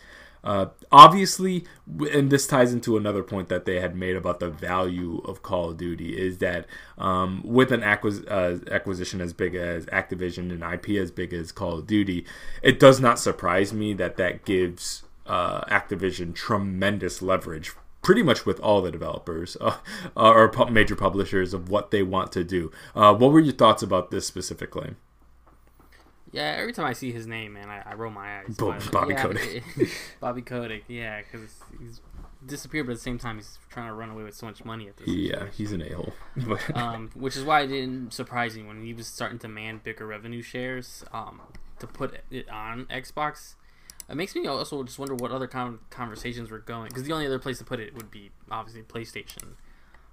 [0.47, 1.65] Uh, obviously,
[2.13, 5.71] and this ties into another point that they had made about the value of Call
[5.71, 6.67] of Duty is that
[6.99, 11.51] um, with an acquis- uh, acquisition as big as Activision and IP as big as
[11.51, 12.25] Call of Duty,
[12.63, 17.73] it does not surprise me that that gives uh, Activision tremendous leverage.
[18.03, 19.79] Pretty much with all the developers uh,
[20.15, 22.71] or pu- major publishers of what they want to do.
[22.95, 24.97] Uh, what were your thoughts about this specific claim?
[26.33, 28.57] Yeah, every time I see his name, man, I, I roll my eyes.
[28.57, 29.65] Bo- Bobby yeah, Kotick.
[30.21, 32.01] Bobby Kotick, yeah, because he's
[32.45, 34.89] disappeared, but at the same time, he's trying to run away with so much money
[34.89, 35.09] at this.
[35.09, 35.53] Yeah, situation.
[35.57, 36.13] he's an a hole.
[36.75, 40.07] um, which is why it didn't surprise me when he was starting to man bigger
[40.07, 41.41] revenue shares um,
[41.79, 43.55] to put it on Xbox.
[44.09, 47.27] It makes me also just wonder what other con- conversations were going because the only
[47.27, 49.55] other place to put it would be obviously PlayStation.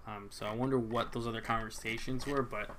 [0.08, 2.72] Um, so I wonder what those other conversations were, but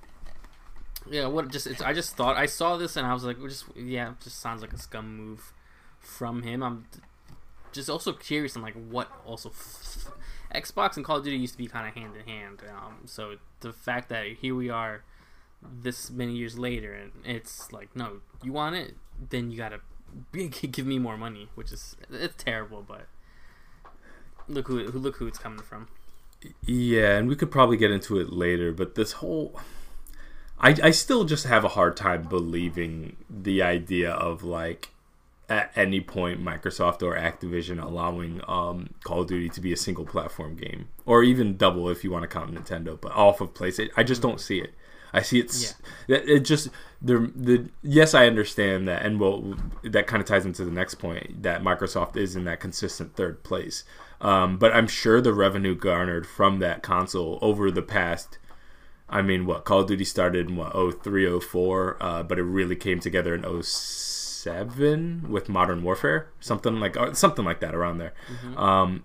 [1.11, 4.14] yeah, what just I just thought I saw this and I was like, just yeah,
[4.23, 5.53] just sounds like a scum move
[5.99, 6.62] from him.
[6.62, 6.87] I'm
[7.73, 10.11] just also curious on like what also f-
[10.55, 12.61] Xbox and Call of Duty used to be kind of hand in hand.
[12.71, 15.03] Um, so the fact that here we are,
[15.62, 18.95] this many years later, and it's like, no, you want it,
[19.31, 19.81] then you gotta
[20.33, 23.07] be, give me more money, which is it's terrible, but
[24.49, 25.88] look who look who it's coming from.
[26.64, 29.59] Yeah, and we could probably get into it later, but this whole
[30.64, 34.88] I I still just have a hard time believing the idea of like
[35.48, 40.07] at any point Microsoft or Activision allowing um, Call of Duty to be a single
[40.07, 43.90] platform game or even double if you want to count Nintendo, but off of PlayStation.
[43.94, 44.72] I just don't see it.
[45.12, 45.74] I see it's
[46.09, 50.46] it, it just the the yes I understand that and well that kind of ties
[50.46, 53.85] into the next point that Microsoft is in that consistent third place.
[54.20, 58.38] Um, but I'm sure the revenue garnered from that console over the past
[59.14, 60.74] I mean, what Call of Duty started in what
[61.05, 66.96] 03, 04, uh, but it really came together in 07 with Modern Warfare, something like
[66.96, 68.12] or something like that around there.
[68.57, 69.05] Um,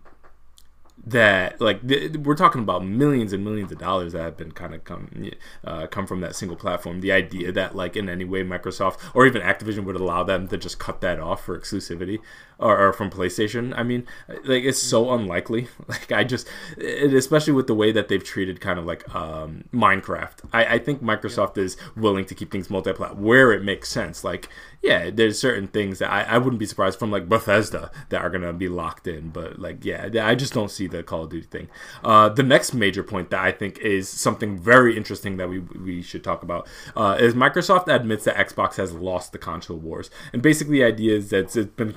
[1.05, 4.73] that like th- we're talking about millions and millions of dollars that have been kind
[4.73, 5.31] of come
[5.63, 7.01] uh, come from that single platform.
[7.01, 10.57] The idea that like in any way Microsoft or even Activision would allow them to
[10.57, 12.19] just cut that off for exclusivity
[12.59, 14.05] or, or from PlayStation, I mean,
[14.43, 15.67] like it's so unlikely.
[15.89, 19.63] Like I just, it, especially with the way that they've treated kind of like um,
[19.73, 20.47] Minecraft.
[20.53, 21.63] I, I think Microsoft yeah.
[21.63, 24.23] is willing to keep things multi-plat where it makes sense.
[24.23, 24.49] Like
[24.81, 28.29] yeah, there's certain things that I, I wouldn't be surprised from like Bethesda that are
[28.29, 31.47] gonna be locked in, but like yeah, I just don't see the Call of Duty
[31.47, 31.67] thing.
[32.03, 36.01] Uh, the next major point that I think is something very interesting that we we
[36.01, 40.41] should talk about uh, is Microsoft admits that Xbox has lost the console wars, and
[40.41, 41.91] basically the idea is that it's been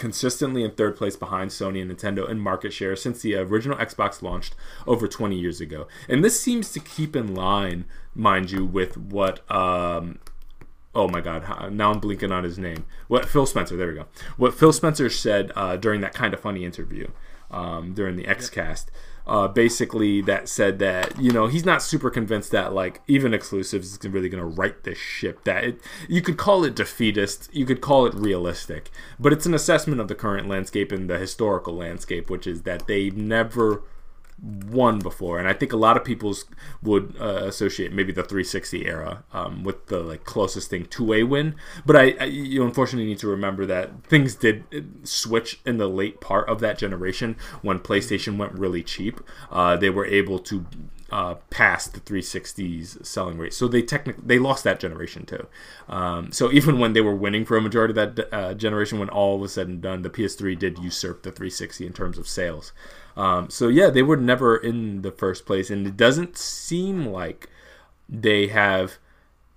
[0.53, 4.23] consistently in third place behind Sony and Nintendo in market share since the original Xbox
[4.23, 4.55] launched
[4.87, 7.85] over 20 years ago, and this seems to keep in line
[8.15, 10.19] mind you, with what um,
[10.95, 12.85] oh my god now i'm blinking on his name.
[13.09, 14.07] What phil spencer there we go.
[14.37, 17.09] What phil spencer said uh, during that Kinda Funny interview
[17.51, 18.87] um, during the xcast
[19.27, 23.93] uh, basically that said that you know he's not super convinced that like even exclusives
[23.93, 27.65] is really going to right this ship that it, you could call it defeatist you
[27.65, 31.75] could call it realistic but it's an assessment of the current landscape and the historical
[31.75, 33.83] landscape which is that they've never
[34.43, 36.35] won before, and I think a lot of people
[36.83, 41.23] would uh, associate maybe the 360 era um, with the like closest thing to a
[41.23, 41.55] win.
[41.87, 45.89] But I, I, you unfortunately need to remember that things did uh, switch in the
[45.89, 49.21] late part of that generation when PlayStation went really cheap.
[49.51, 50.67] Uh, they were able to
[51.13, 53.53] uh, past the 360's selling rate.
[53.53, 55.47] So they technically they lost that generation too.
[55.89, 59.11] Um, so even when they were winning for a majority of that uh, generation, when
[59.11, 62.73] all was said and done, the PS3 did usurp the 360 in terms of sales.
[63.17, 67.49] Um, so yeah, they were never in the first place, and it doesn't seem like
[68.09, 68.99] they have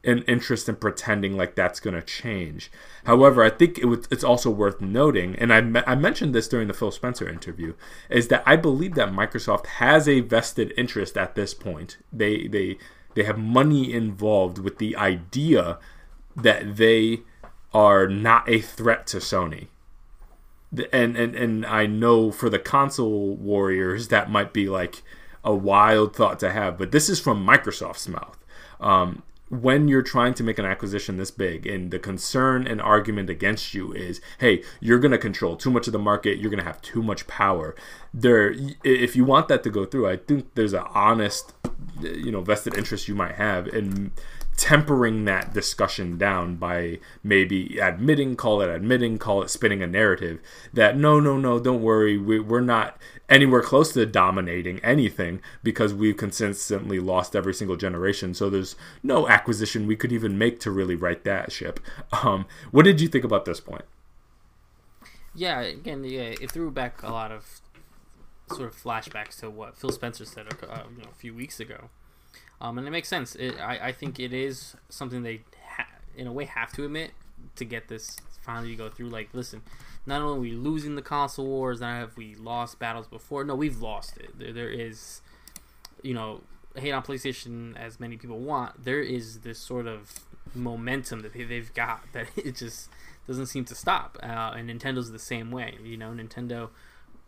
[0.03, 2.71] an interest in pretending like that's going to change.
[3.05, 6.67] However, I think it it's also worth noting, and I, me- I mentioned this during
[6.67, 7.73] the Phil Spencer interview,
[8.09, 11.97] is that I believe that Microsoft has a vested interest at this point.
[12.13, 12.77] They they
[13.15, 15.79] they have money involved with the idea
[16.35, 17.21] that they
[17.73, 19.67] are not a threat to Sony
[20.91, 25.03] and and and I know for the console warriors that might be like
[25.43, 28.37] a wild thought to have, but this is from Microsoft's mouth.
[28.79, 33.29] Um, when you're trying to make an acquisition this big and the concern and argument
[33.29, 36.59] against you is hey you're going to control too much of the market you're going
[36.59, 37.75] to have too much power
[38.11, 41.53] there if you want that to go through i think there's an honest
[42.01, 44.11] you know vested interest you might have in
[44.57, 50.39] tempering that discussion down by maybe admitting, call it admitting, call it spinning a narrative
[50.73, 55.93] that no, no, no, don't worry, we, we're not anywhere close to dominating anything because
[55.93, 58.33] we've consistently lost every single generation.
[58.33, 61.79] So there's no acquisition we could even make to really right that ship.
[62.23, 63.83] Um, what did you think about this point?
[65.33, 67.59] Yeah, again, yeah, it threw back a lot of
[68.49, 71.89] sort of flashbacks to what Phil Spencer said uh, you know, a few weeks ago
[72.61, 73.35] um, and it makes sense.
[73.35, 77.11] It, I, I think it is something they, ha- in a way, have to admit
[77.55, 79.09] to get this finally to go through.
[79.09, 79.61] Like, listen,
[80.05, 83.43] not only are we losing the console wars, not have we lost battles before.
[83.43, 84.37] No, we've lost it.
[84.37, 85.21] There, there is,
[86.01, 86.41] you know,
[86.75, 88.83] hate on PlayStation as many people want.
[88.83, 92.89] There is this sort of momentum that they've got that it just
[93.27, 94.17] doesn't seem to stop.
[94.21, 95.75] Uh, and Nintendo's the same way.
[95.83, 96.69] You know, Nintendo.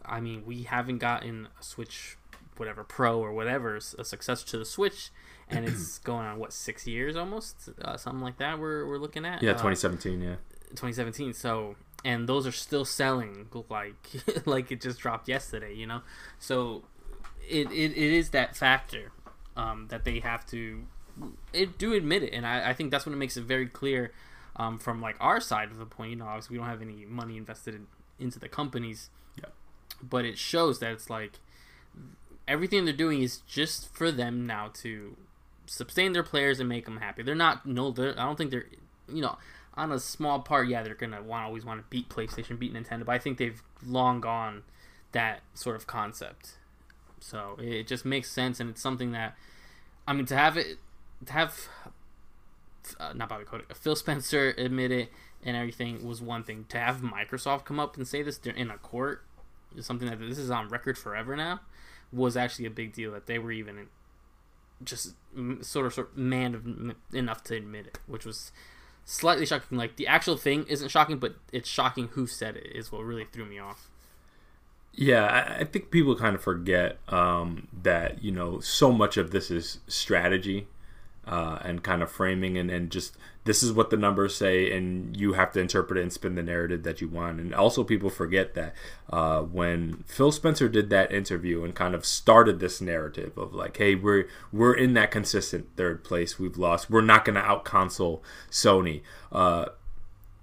[0.06, 2.16] I mean, we haven't gotten a Switch
[2.60, 5.10] whatever Pro or whatever a successor to the Switch,
[5.50, 8.60] and it's going on what six years almost, uh, something like that.
[8.60, 10.36] We're we're looking at yeah, 2017, uh, yeah,
[10.72, 11.34] 2017.
[11.34, 13.96] So and those are still selling like
[14.46, 16.02] like it just dropped yesterday, you know.
[16.39, 16.84] So
[17.48, 19.12] it it, it is that factor
[19.56, 20.86] um, that they have to
[21.54, 24.12] it do admit it, and I, I think that's when it makes it very clear.
[24.60, 27.06] Um, from like our side of the point, you know, obviously we don't have any
[27.06, 27.86] money invested in,
[28.17, 29.50] into the companies, yeah.
[30.02, 31.34] but it shows that it's like
[32.48, 35.18] everything they're doing is just for them now to
[35.66, 37.24] sustain their players and make them happy.
[37.24, 38.68] They're not no, they're, I don't think they're
[39.12, 39.38] you know
[39.76, 40.68] on a small part.
[40.68, 43.62] Yeah, they're gonna want always want to beat PlayStation, beat Nintendo, but I think they've
[43.86, 44.64] long gone
[45.12, 46.58] that sort of concept.
[47.20, 49.36] So it just makes sense, and it's something that
[50.08, 50.78] I mean to have it
[51.26, 51.68] to have
[53.00, 55.12] uh, not Bobby Kotick, Phil Spencer admit it
[55.44, 56.66] and everything was one thing.
[56.70, 59.24] To have Microsoft come up and say this in a court
[59.76, 61.60] is something that this is on record forever now
[62.12, 63.88] was actually a big deal that they were even
[64.84, 65.15] just
[65.62, 68.52] sort of sort of man enough to admit it, which was
[69.06, 69.78] slightly shocking.
[69.78, 73.26] Like the actual thing isn't shocking, but it's shocking who said it is what really
[73.26, 73.89] threw me off.
[74.93, 79.52] Yeah, I think people kind of forget um, that you know so much of this
[79.52, 80.67] is strategy.
[81.28, 85.16] Uh, and kind of framing and, and just this is what the numbers say and
[85.16, 87.40] you have to interpret it and spin the narrative that you want.
[87.40, 88.74] And also people forget that
[89.10, 93.78] uh, when phil spencer did that interview and kind of started this narrative of like
[93.78, 96.40] hey we're we're in that consistent third place.
[96.40, 96.90] We've lost.
[96.90, 99.02] We're not going to out console sony.
[99.32, 99.66] Uh,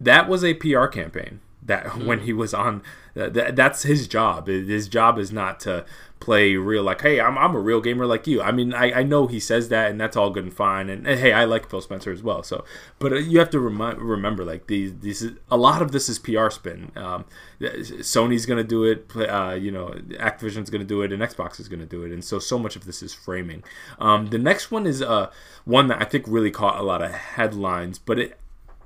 [0.01, 2.83] that was a pr campaign that when he was on
[3.15, 4.49] that, that's his job.
[4.49, 5.85] His job is not to
[6.25, 8.41] play real like hey I'm, I'm a real gamer like you.
[8.41, 10.89] I mean I, I know he says that and that's all good and fine.
[10.89, 12.43] And, and hey i like phil spencer as well.
[12.43, 12.65] So
[12.99, 16.19] but uh, you have to remind, remember like these these a lot of this is
[16.19, 16.93] pr spin.
[16.97, 17.27] Um,
[17.61, 21.87] sony's gonna do it uh, you know activision's gonna do it and xbox is gonna
[21.87, 22.13] do it.
[22.13, 23.63] And so so much of this is framing.
[23.99, 25.31] Um, the next one is uh,
[25.65, 28.39] one that i think really caught a lot of headlines but it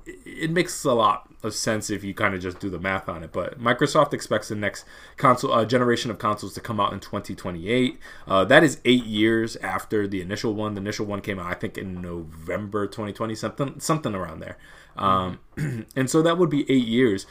[0.05, 3.23] it makes a lot of sense if you kind of just do the math on
[3.23, 3.31] it.
[3.31, 4.85] But Microsoft expects the next
[5.17, 7.97] console uh, generation of consoles to come out in 2028.
[8.27, 10.73] Uh, that is eight years after the initial one.
[10.73, 14.57] The initial one came out, I think, in November 2020, something something around there.
[14.97, 15.39] Um,
[15.95, 17.25] and so that would be eight years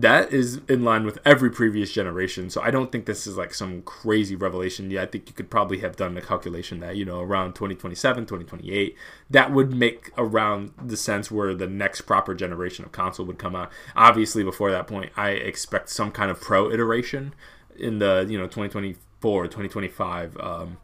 [0.00, 2.50] that is in line with every previous generation.
[2.50, 4.90] So I don't think this is like some crazy revelation.
[4.90, 8.24] Yeah, I think you could probably have done the calculation that, you know, around 2027,
[8.24, 8.94] 2028,
[9.30, 13.56] that would make around the sense where the next proper generation of console would come
[13.56, 13.72] out.
[13.96, 17.34] Obviously, before that point, I expect some kind of pro iteration
[17.78, 20.76] in the, you know, 2024, 2025 um,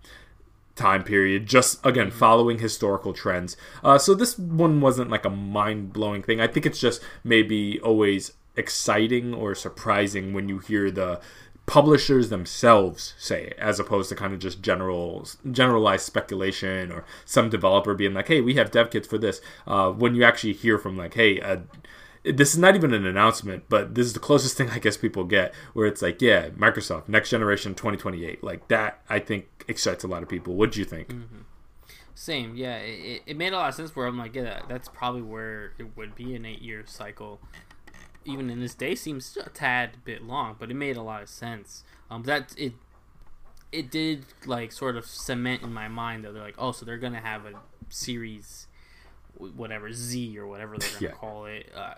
[0.74, 6.22] time period just again following historical trends uh, so this one wasn't like a mind-blowing
[6.22, 11.20] thing i think it's just maybe always exciting or surprising when you hear the
[11.66, 17.48] publishers themselves say it, as opposed to kind of just general generalized speculation or some
[17.48, 20.78] developer being like, "Hey, we have dev kits for this." Uh, when you actually hear
[20.78, 21.58] from like, "Hey," uh,
[22.24, 25.24] this is not even an announcement, but this is the closest thing I guess people
[25.24, 30.08] get where it's like, "Yeah, Microsoft next generation 2028." Like that, I think excites a
[30.08, 30.54] lot of people.
[30.54, 31.08] What do you think?
[31.08, 31.38] Mm-hmm.
[32.14, 32.76] Same, yeah.
[32.76, 35.96] It, it made a lot of sense where I'm like, yeah, that's probably where it
[35.96, 37.40] would be an eight year cycle
[38.24, 41.28] even in this day seems a tad bit long, but it made a lot of
[41.28, 41.84] sense.
[42.10, 42.74] Um, that it
[43.70, 46.98] it did like sort of cement in my mind that they're like, oh, so they're
[46.98, 47.54] gonna have a
[47.88, 48.66] series,
[49.36, 51.10] whatever Z or whatever they're gonna yeah.
[51.10, 51.70] call it.
[51.74, 51.94] Uh,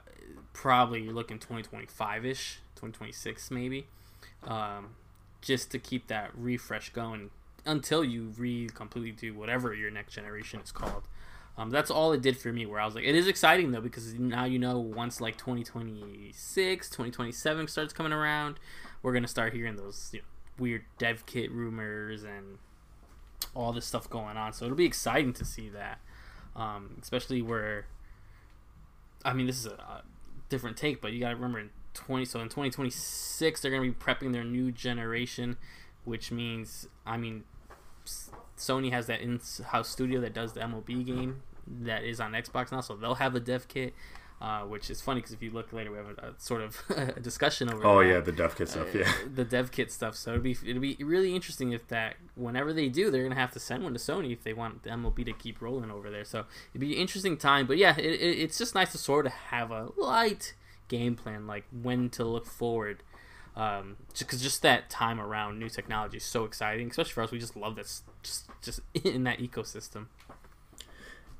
[0.52, 3.86] probably you're looking 2025 ish, 2026 maybe,
[4.44, 4.94] um,
[5.40, 7.30] just to keep that refresh going
[7.66, 11.02] until you re completely do whatever your next generation is called.
[11.56, 12.66] Um, that's all it did for me.
[12.66, 16.88] Where I was like, it is exciting though because now you know once like 2026,
[16.88, 18.58] 2027 starts coming around,
[19.02, 20.24] we're gonna start hearing those you know,
[20.58, 22.58] weird dev kit rumors and
[23.54, 24.52] all this stuff going on.
[24.52, 26.00] So it'll be exciting to see that,
[26.56, 27.86] um, especially where.
[29.24, 30.02] I mean, this is a, a
[30.50, 32.24] different take, but you gotta remember in 20.
[32.24, 35.56] So in 2026, they're gonna be prepping their new generation,
[36.04, 37.44] which means I mean
[38.56, 42.80] Sony has that in-house studio that does the MLB game that is on Xbox now,
[42.80, 43.94] so they'll have a dev kit.
[44.40, 46.82] Uh, which is funny because if you look later, we have a, a sort of
[46.90, 47.86] a discussion over.
[47.86, 48.08] Oh that.
[48.08, 48.92] yeah, the dev kit stuff.
[48.92, 50.16] Yeah, uh, the dev kit stuff.
[50.16, 53.52] So it'd be it'd be really interesting if that whenever they do, they're gonna have
[53.52, 56.24] to send one to Sony if they want the MLB to keep rolling over there.
[56.24, 57.66] So it'd be an interesting time.
[57.66, 60.54] But yeah, it, it, it's just nice to sort of have a light
[60.88, 63.02] game plan, like when to look forward
[63.56, 67.30] um, because just that time around new technology is so exciting, especially for us.
[67.30, 70.06] We just love this, just just in that ecosystem.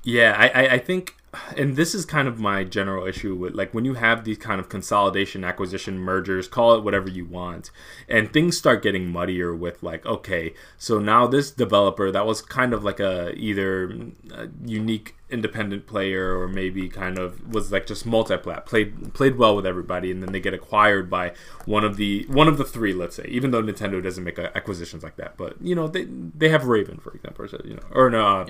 [0.05, 1.15] Yeah, I, I think,
[1.57, 4.59] and this is kind of my general issue with like when you have these kind
[4.59, 7.71] of consolidation, acquisition, mergers, call it whatever you want,
[8.07, 12.71] and things start getting muddier with like, okay, so now this developer that was kind
[12.71, 13.85] of like a either
[14.31, 19.55] a unique independent player or maybe kind of was like just multi-plat played played well
[19.55, 21.33] with everybody and then they get acquired by
[21.65, 25.01] one of the one of the three let's say even though Nintendo doesn't make acquisitions
[25.01, 28.11] like that but you know they they have Raven for example or, you know or
[28.11, 28.45] no uh.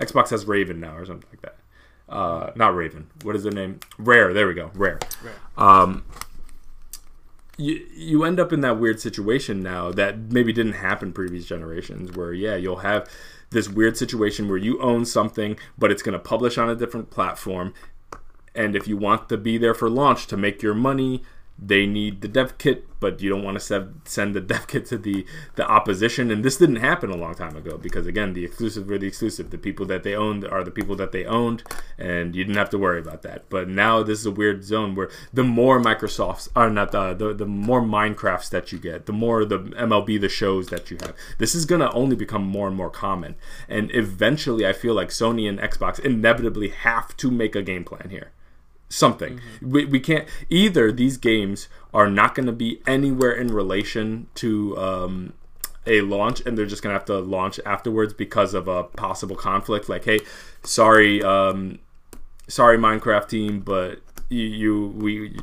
[0.00, 1.56] Xbox has Raven now or something like that.
[2.08, 3.08] Uh, not Raven.
[3.22, 3.80] What is the name?
[3.98, 4.32] Rare.
[4.32, 4.70] There we go.
[4.74, 5.34] Rare, Rare.
[5.56, 6.04] Um,
[7.56, 12.12] you you end up in that weird situation now that maybe didn't happen previous generations
[12.12, 13.08] where yeah you'll have
[13.50, 17.10] this weird situation where you own something, but it's going to publish on a different
[17.10, 17.72] platform.
[18.54, 21.22] And if you want to be there for launch to make your money,
[21.58, 24.98] they need the dev kit, but you don't want to send the dev kit to
[24.98, 26.30] the the opposition.
[26.30, 29.50] And this didn't happen a long time ago because again, the exclusive were the exclusive.
[29.50, 31.62] The people that they owned are the people that they owned,
[31.98, 33.48] and you didn't have to worry about that.
[33.48, 37.32] But now this is a weird zone where the more Microsofts are not the the,
[37.32, 41.14] the more Minecrafts that you get, the more the MLB the shows that you have.
[41.38, 43.36] This is gonna only become more and more common,
[43.68, 48.10] and eventually, I feel like Sony and Xbox inevitably have to make a game plan
[48.10, 48.32] here
[48.88, 49.38] something.
[49.38, 49.70] Mm-hmm.
[49.70, 54.76] We, we can't either these games are not going to be anywhere in relation to
[54.76, 55.32] um,
[55.86, 59.88] a launch and they're just gonna have to launch afterwards because of a possible conflict.
[59.88, 60.20] Like, hey,
[60.62, 61.78] sorry, um,
[62.48, 65.38] sorry, Minecraft team, but you, you we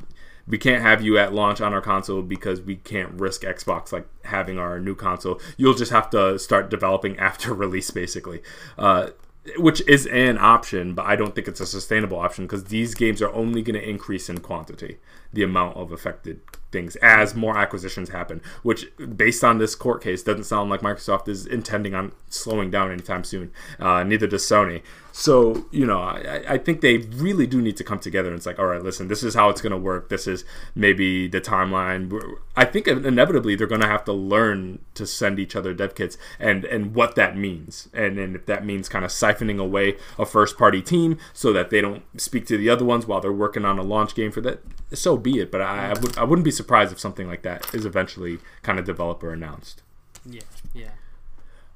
[0.46, 4.06] we can't have you at launch on our console because we can't risk Xbox like
[4.26, 5.40] having our new console.
[5.56, 8.42] You'll just have to start developing after release, basically.
[8.78, 9.12] Uh,
[9.58, 13.22] which is an option, but I don't think it's a sustainable option because these games
[13.22, 15.00] are only going to increase in quantity,
[15.34, 16.40] the amount of affected
[16.72, 18.42] things as more acquisitions happen.
[18.64, 18.88] Which,
[19.18, 23.24] based on this court case, doesn't sound like Microsoft is intending on slowing down anytime
[23.24, 23.52] soon.
[23.80, 24.82] Uh, neither does Sony.
[25.16, 28.48] So, you know, I, I, think they really do need to come together and it's
[28.48, 30.10] like, all right, listen, this is how it's going to work.
[30.10, 30.44] This is
[30.74, 32.12] maybe the timeline.
[32.56, 36.18] I think inevitably they're going to have to learn to send each other dev kits
[36.40, 37.90] and, and what that means.
[37.94, 41.70] And, and if that means kind of siphoning away a first party team so that
[41.70, 44.42] they don't speak to the other ones while they're working on a launch game for
[44.42, 44.62] that,
[44.94, 45.52] so be it.
[45.52, 48.80] But I, I, would, I wouldn't be surprised if something like that is eventually kind
[48.80, 49.84] of developer announced.
[50.26, 50.42] Yeah,
[50.74, 50.90] yeah.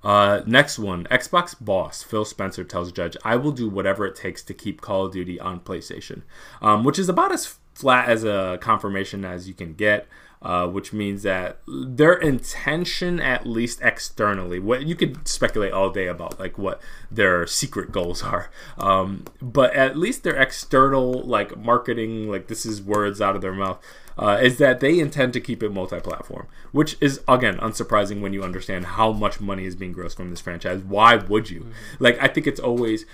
[0.03, 4.43] Uh, next one Xbox boss Phil Spencer tells Judge, I will do whatever it takes
[4.43, 6.21] to keep Call of Duty on PlayStation,
[6.61, 10.07] um, which is about as flat as a confirmation as you can get.
[10.39, 16.05] Uh, which means that their intention, at least externally, what you could speculate all day
[16.05, 16.79] about, like what
[17.09, 22.83] their secret goals are, um, but at least their external, like marketing, like this is
[22.83, 23.83] words out of their mouth,
[24.18, 28.43] uh, is that they intend to keep it multi-platform, which is again unsurprising when you
[28.43, 30.82] understand how much money is being grossed from this franchise.
[30.82, 31.61] Why would you?
[31.61, 31.72] Mm-hmm.
[32.03, 33.05] Like, I think it's always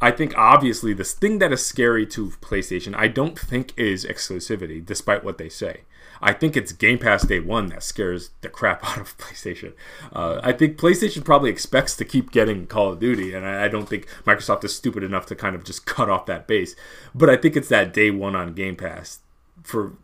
[0.00, 4.84] I think obviously this thing that is scary to PlayStation, I don't think is exclusivity,
[4.84, 5.82] despite what they say.
[6.20, 9.72] I think it's Game Pass Day One that scares the crap out of PlayStation.
[10.12, 13.68] Uh, I think PlayStation probably expects to keep getting Call of Duty, and I, I,
[13.68, 16.74] don't think Microsoft is stupid enough to kind of just cut off that base.
[17.14, 19.20] But I think it's that Day One on Game Pass
[19.62, 19.94] for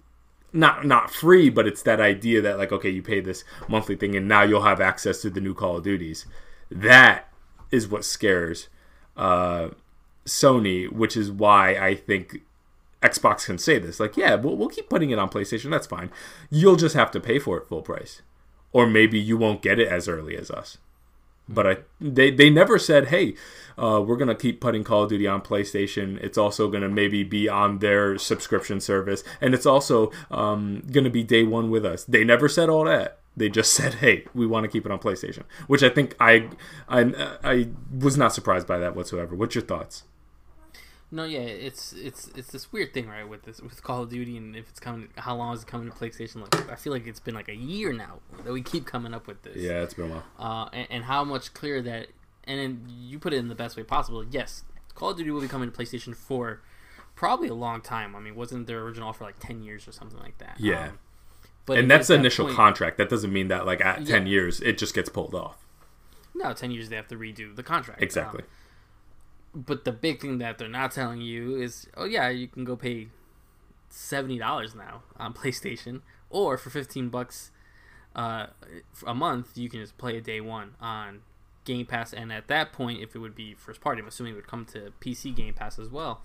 [0.52, 4.14] not not free, but it's that idea that like okay, you pay this monthly thing,
[4.14, 6.26] and now you'll have access to the new Call of Duties.
[6.70, 7.28] That
[7.70, 8.68] is what scares
[9.16, 9.70] uh,
[10.26, 12.42] Sony, which is why I think
[13.02, 13.98] Xbox can say this.
[13.98, 15.70] Like, yeah, we'll, we'll keep putting it on PlayStation.
[15.70, 16.10] That's fine.
[16.50, 18.22] You'll just have to pay for it full price,
[18.72, 20.78] or maybe you won't get it as early as us.
[21.48, 23.34] But I, they they never said, hey,
[23.78, 26.22] uh, we're gonna keep putting Call of Duty on PlayStation.
[26.22, 31.22] It's also gonna maybe be on their subscription service, and it's also um, gonna be
[31.22, 32.04] day one with us.
[32.04, 33.18] They never said all that.
[33.36, 36.48] They just said, "Hey, we want to keep it on PlayStation," which I think I,
[36.88, 39.34] I, I was not surprised by that whatsoever.
[39.34, 40.04] What's your thoughts?
[41.14, 43.28] No, yeah, it's it's it's this weird thing, right?
[43.28, 45.90] With this with Call of Duty, and if it's coming, how long is it coming
[45.90, 46.36] to PlayStation?
[46.40, 49.26] Like, I feel like it's been like a year now that we keep coming up
[49.26, 49.58] with this.
[49.58, 50.24] Yeah, it's been a while.
[50.38, 52.06] Uh, and, and how much clearer that,
[52.44, 54.24] and then you put it in the best way possible.
[54.24, 54.64] Yes,
[54.94, 56.62] Call of Duty will be coming to PlayStation for,
[57.14, 58.16] probably a long time.
[58.16, 60.56] I mean, wasn't their original for like ten years or something like that?
[60.58, 60.88] Yeah.
[60.88, 60.98] Um,
[61.64, 62.98] but and that's the initial point, contract.
[62.98, 64.06] That doesn't mean that like at yeah.
[64.06, 65.64] ten years it just gets pulled off.
[66.34, 68.02] No, ten years they have to redo the contract.
[68.02, 68.42] Exactly.
[69.54, 72.64] Um, but the big thing that they're not telling you is, oh yeah, you can
[72.64, 73.08] go pay
[73.88, 77.52] seventy dollars now on PlayStation, or for fifteen bucks
[78.14, 78.46] uh,
[79.06, 81.20] a month, you can just play a day one on
[81.64, 82.12] Game Pass.
[82.12, 84.64] And at that point, if it would be first party, I'm assuming it would come
[84.66, 86.22] to PC Game Pass as well,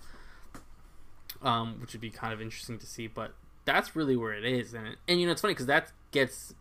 [1.42, 3.06] um, which would be kind of interesting to see.
[3.06, 3.34] But
[3.64, 6.54] that's really where it is, and and you know it's funny because that gets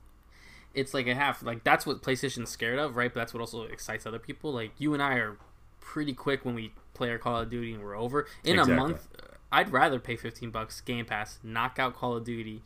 [0.74, 3.14] it's like a half like that's what PlayStation's scared of, right?
[3.14, 4.54] But that's what also excites other people.
[4.54, 5.38] Like you and I are
[5.80, 8.28] pretty quick when we play our Call of Duty and we're over.
[8.44, 8.74] In exactly.
[8.74, 9.08] a month,
[9.52, 12.62] I'd rather pay 15 bucks Game Pass, knock out Call of Duty,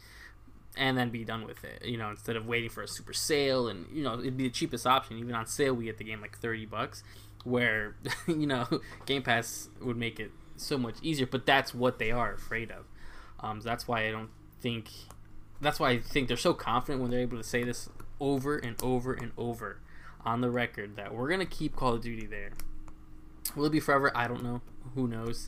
[0.78, 1.84] and then be done with it.
[1.86, 4.50] You know, instead of waiting for a super sale and you know it'd be the
[4.50, 5.18] cheapest option.
[5.18, 7.04] Even on sale, we get the game like 30 bucks,
[7.44, 7.96] where
[8.28, 8.68] you know
[9.06, 11.26] Game Pass would make it so much easier.
[11.26, 12.86] But that's what they are afraid of.
[13.40, 14.30] Um, so that's why I don't
[14.62, 14.90] think.
[15.60, 18.82] That's why I think they're so confident when they're able to say this over and
[18.82, 19.80] over and over
[20.26, 22.52] on the record that we're gonna keep Call of Duty there.
[23.56, 24.12] Will it be forever?
[24.16, 24.62] I don't know.
[24.96, 25.48] Who knows?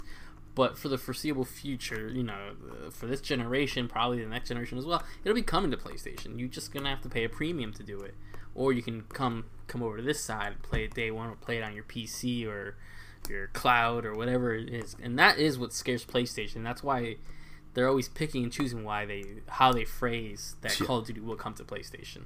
[0.56, 4.78] But for the foreseeable future, you know, uh, for this generation, probably the next generation
[4.78, 6.38] as well, it'll be coming to PlayStation.
[6.38, 8.14] You're just gonna have to pay a premium to do it,
[8.54, 11.36] or you can come come over to this side, and play it day one, or
[11.36, 12.76] play it on your PC or
[13.30, 14.95] your cloud or whatever it is.
[15.01, 16.64] And that is what scares PlayStation.
[16.64, 17.18] That's why
[17.74, 21.36] they're always picking and choosing why they how they phrase that Call of Duty will
[21.36, 22.24] come to PlayStation.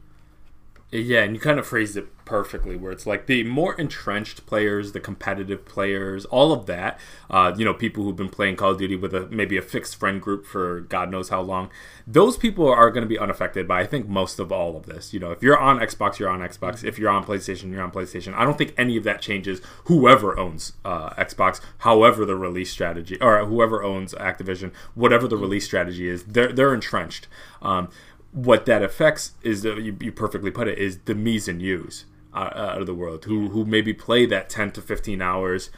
[0.90, 4.94] Yeah, and you kind of phrased it perfectly, where it's like the more entrenched players,
[4.94, 6.98] the competitive players, all of that.
[7.30, 9.98] Uh, you know, people who've been playing Call of Duty with a maybe a fixed
[9.98, 11.70] friend group for God knows how long.
[12.06, 15.14] Those people are going to be unaffected by I think most of all of this.
[15.14, 16.86] You know, if you're on Xbox, you're on Xbox.
[16.86, 18.34] If you're on PlayStation, you're on PlayStation.
[18.34, 19.60] I don't think any of that changes.
[19.86, 25.66] Whoever owns uh, Xbox, however the release strategy, or whoever owns Activision, whatever the release
[25.66, 27.28] strategy is, they're they're entrenched.
[27.62, 27.90] Um,
[28.38, 32.06] what that affects is the, you, you perfectly put it is the me's and you's
[32.34, 35.70] uh, out of the world who who maybe play that 10 to 15 hours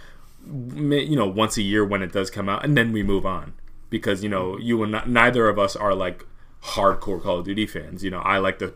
[0.45, 3.53] you know once a year when it does come out and then we move on
[3.89, 6.25] because you know you and neither of us are like
[6.61, 8.03] hardcore Call of Duty fans.
[8.03, 8.73] You know, I like the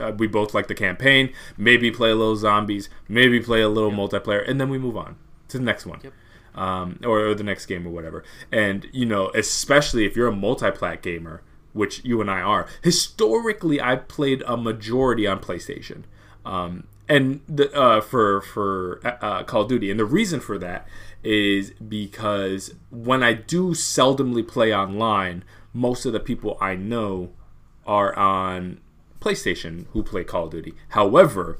[0.00, 1.32] uh, we both like the campaign.
[1.56, 2.88] Maybe play a little zombies.
[3.08, 3.98] Maybe play a little yep.
[3.98, 5.16] multiplayer, and then we move on
[5.48, 6.12] to the next one, yep.
[6.54, 8.24] um, or, or, the next game or whatever.
[8.50, 11.42] And you know, especially if you're a multiplat gamer,
[11.74, 12.66] which you and I are.
[12.82, 16.04] Historically, I've played a majority on PlayStation.
[16.46, 20.56] Um, and the, uh, for for uh, uh Call of Duty, and the reason for
[20.58, 20.88] that
[21.22, 25.44] is because when I do seldomly play online,
[25.74, 27.30] most of the people I know
[27.86, 28.80] are on
[29.20, 30.74] PlayStation who play Call of Duty.
[30.90, 31.58] However,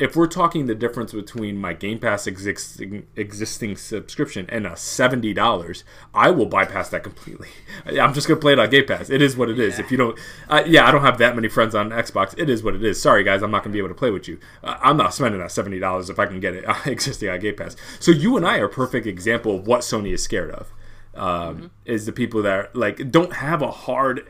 [0.00, 5.34] if we're talking the difference between my Game Pass existing existing subscription and a seventy
[5.34, 5.84] dollars,
[6.14, 7.48] I will bypass that completely.
[7.86, 9.10] I'm just gonna play it on Game Pass.
[9.10, 9.78] It is what it is.
[9.78, 9.84] Yeah.
[9.84, 12.34] If you don't, uh, yeah, I don't have that many friends on Xbox.
[12.38, 13.00] It is what it is.
[13.00, 14.40] Sorry guys, I'm not gonna be able to play with you.
[14.64, 17.56] Uh, I'm not spending that seventy dollars if I can get it existing on Game
[17.56, 17.76] Pass.
[18.00, 20.72] So you and I are a perfect example of what Sony is scared of.
[21.14, 21.66] Um, mm-hmm.
[21.84, 24.26] Is the people that like don't have a hard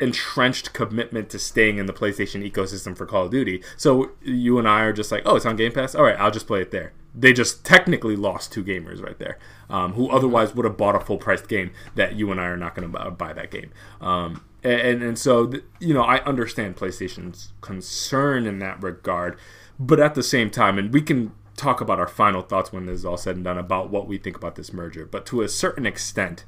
[0.00, 3.62] entrenched commitment to staying in the PlayStation ecosystem for Call of Duty.
[3.76, 5.94] So you and I are just like, oh, it's on Game Pass.
[5.94, 6.92] All right, I'll just play it there.
[7.14, 9.38] They just technically lost two gamers right there,
[9.68, 11.72] um, who otherwise would have bought a full priced game.
[11.96, 13.72] That you and I are not going to buy that game.
[14.00, 19.36] Um, and and so you know, I understand PlayStation's concern in that regard,
[19.80, 23.00] but at the same time, and we can talk about our final thoughts when this
[23.00, 25.04] is all said and done about what we think about this merger.
[25.04, 26.44] But to a certain extent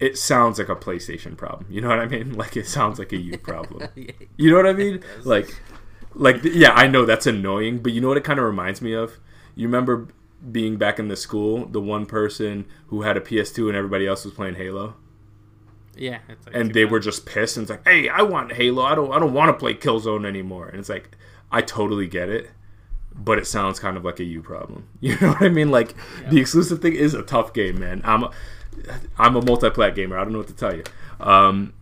[0.00, 1.66] it sounds like a PlayStation problem.
[1.70, 2.32] You know what I mean?
[2.40, 3.88] Like it sounds like a you problem.
[4.36, 5.04] You know what I mean?
[5.24, 5.54] Like,
[6.14, 8.94] like yeah, I know that's annoying, but you know what it kind of reminds me
[8.94, 9.18] of?
[9.54, 10.08] You remember
[10.50, 14.24] being back in the school, the one person who had a PS2 and everybody else
[14.24, 14.94] was playing Halo.
[15.94, 16.92] Yeah, like and they bad.
[16.92, 18.82] were just pissed and it's like, "Hey, I want Halo.
[18.82, 21.14] I don't I don't want to play Killzone anymore." And it's like,
[21.52, 22.48] I totally get it,
[23.14, 24.88] but it sounds kind of like a you problem.
[25.00, 25.70] You know what I mean?
[25.70, 26.30] Like yeah.
[26.30, 28.00] the exclusive thing is a tough game, man.
[28.04, 28.30] I'm
[29.18, 30.18] I'm a multi-plat gamer.
[30.18, 30.84] I don't know what to tell you.
[31.18, 31.74] Um,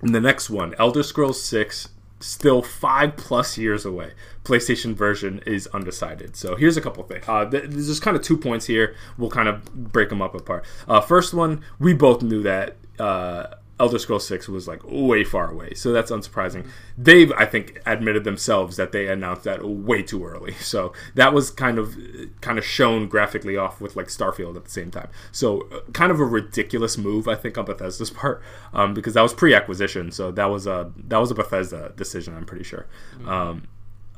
[0.00, 1.88] and the next one, Elder Scrolls Six,
[2.20, 4.12] still five plus years away.
[4.44, 6.36] PlayStation version is undecided.
[6.36, 7.24] So here's a couple things.
[7.28, 8.94] Uh, there's just kind of two points here.
[9.18, 10.64] We'll kind of break them up apart.
[10.88, 12.76] Uh, first one, we both knew that.
[12.98, 13.48] Uh,
[13.78, 15.74] Elder Scrolls 6 was like way far away.
[15.74, 16.66] So that's unsurprising.
[16.96, 20.54] They've, I think, admitted themselves that they announced that way too early.
[20.66, 21.96] So that was kind of
[22.40, 25.08] kind of shown graphically off with like Starfield at the same time.
[25.30, 29.22] So uh, kind of a ridiculous move, I think, on Bethesda's part, um, because that
[29.22, 30.10] was pre-acquisition.
[30.10, 32.86] So that was a that was a Bethesda decision, I'm pretty sure.
[33.14, 33.28] Mm-hmm.
[33.28, 33.68] Um,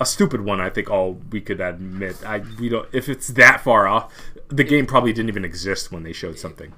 [0.00, 0.90] a stupid one, I think.
[0.90, 2.88] All we could admit, I we don't.
[2.92, 4.12] If it's that far off,
[4.48, 6.72] the game probably didn't even exist when they showed something.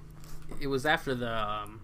[0.61, 1.33] It was after the.
[1.33, 1.80] Um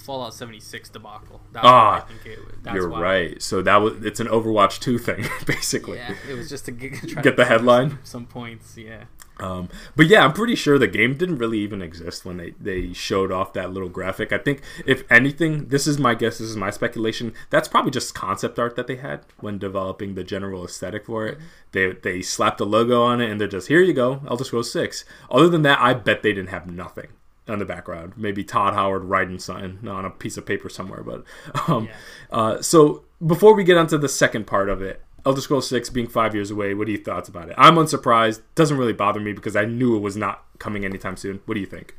[0.00, 1.40] Fallout 76 debacle.
[1.52, 2.38] That's ah, it,
[2.72, 3.00] you're why.
[3.00, 3.42] right.
[3.42, 5.98] So that was it's an Overwatch 2 thing basically.
[5.98, 7.00] Yeah, it was just to get,
[7.36, 7.90] the headline.
[7.90, 9.04] Some, some points, yeah.
[9.40, 12.92] Um, but yeah, I'm pretty sure the game didn't really even exist when they, they
[12.92, 14.32] showed off that little graphic.
[14.32, 17.32] I think, if anything, this is my guess, this is my speculation.
[17.48, 21.38] That's probably just concept art that they had when developing the general aesthetic for it.
[21.38, 21.46] Mm-hmm.
[21.72, 24.72] They they slapped a logo on it and they're just here you go, Elder Scrolls
[24.72, 25.04] Six.
[25.30, 27.08] Other than that, I bet they didn't have nothing
[27.48, 28.14] on the background.
[28.16, 31.02] Maybe Todd Howard writing something on a piece of paper somewhere.
[31.02, 31.24] But
[31.68, 31.94] um, yeah.
[32.30, 36.06] uh, so before we get onto the second part of it, Elder Scrolls Six being
[36.06, 37.54] five years away, what are your thoughts about it?
[37.58, 38.42] I'm unsurprised.
[38.54, 41.40] Doesn't really bother me because I knew it was not coming anytime soon.
[41.44, 41.94] What do you think?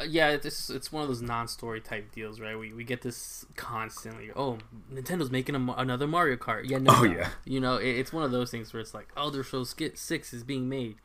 [0.00, 2.58] Uh, yeah, it's it's one of those non-story type deals, right?
[2.58, 4.30] We, we get this constantly.
[4.34, 4.58] Oh,
[4.92, 6.68] Nintendo's making a, another Mario Kart.
[6.68, 7.12] Yeah, no, oh no.
[7.12, 7.28] yeah.
[7.44, 10.42] You know, it, it's one of those things where it's like Elder Scrolls Six is
[10.42, 10.96] being made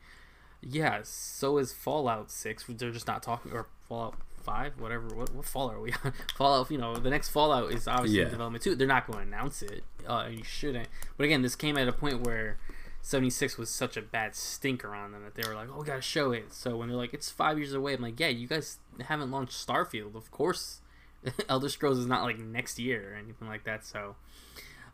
[0.62, 2.64] yeah, so is Fallout Six.
[2.68, 5.08] They're just not talking or Fallout Five, whatever.
[5.08, 6.12] What, what Fallout are we on?
[6.36, 8.24] Fallout, you know, the next Fallout is obviously yeah.
[8.26, 8.74] in development too.
[8.76, 9.82] They're not going to announce it.
[10.06, 10.88] Uh, you shouldn't.
[11.16, 12.58] But again, this came at a point where
[13.02, 15.96] 76 was such a bad stinker on them that they were like, oh, we got
[15.96, 16.52] to show it.
[16.52, 19.54] So when they're like, it's five years away, I'm like, yeah, you guys haven't launched
[19.54, 20.14] Starfield.
[20.14, 20.80] Of course,
[21.48, 23.84] Elder Scrolls is not like next year or anything like that.
[23.84, 24.16] So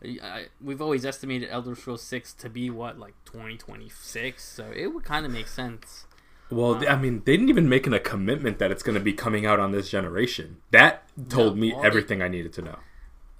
[0.03, 4.71] I, we've always estimated Elder Scrolls Six to be what like twenty twenty six, so
[4.75, 6.05] it would kind of make sense.
[6.49, 9.13] Well, um, I mean, they didn't even make a commitment that it's going to be
[9.13, 10.57] coming out on this generation.
[10.71, 12.79] That told no, me everything they, I needed to know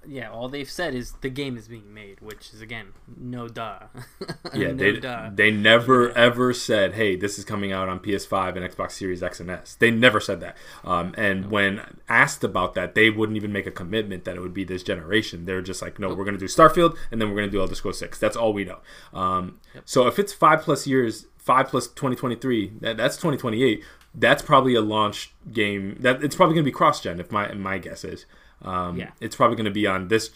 [0.08, 2.88] yeah, all they've said is the game is being made, which is again
[3.18, 3.80] no duh.
[4.54, 5.30] yeah, no they duh.
[5.34, 6.14] they never yeah.
[6.16, 9.76] ever said, "Hey, this is coming out on PS5 and Xbox Series X and S."
[9.76, 10.58] They never said that.
[10.84, 14.54] Um, and when asked about that, they wouldn't even make a commitment that it would
[14.54, 15.46] be this generation.
[15.46, 17.62] They're just like, "No, we're going to do Starfield, and then we're going to do
[17.62, 18.20] Elder Scrolls Six.
[18.20, 18.80] That's all we know."
[19.14, 19.84] Um, yep.
[19.86, 23.84] So if it's five plus years, five plus 2023, that, that's 2028.
[24.16, 25.98] That's probably a launch game.
[26.00, 27.20] That it's probably going to be cross gen.
[27.20, 28.26] If my my guess is.
[28.64, 29.12] Um, yeah.
[29.20, 30.32] It's probably going to be on this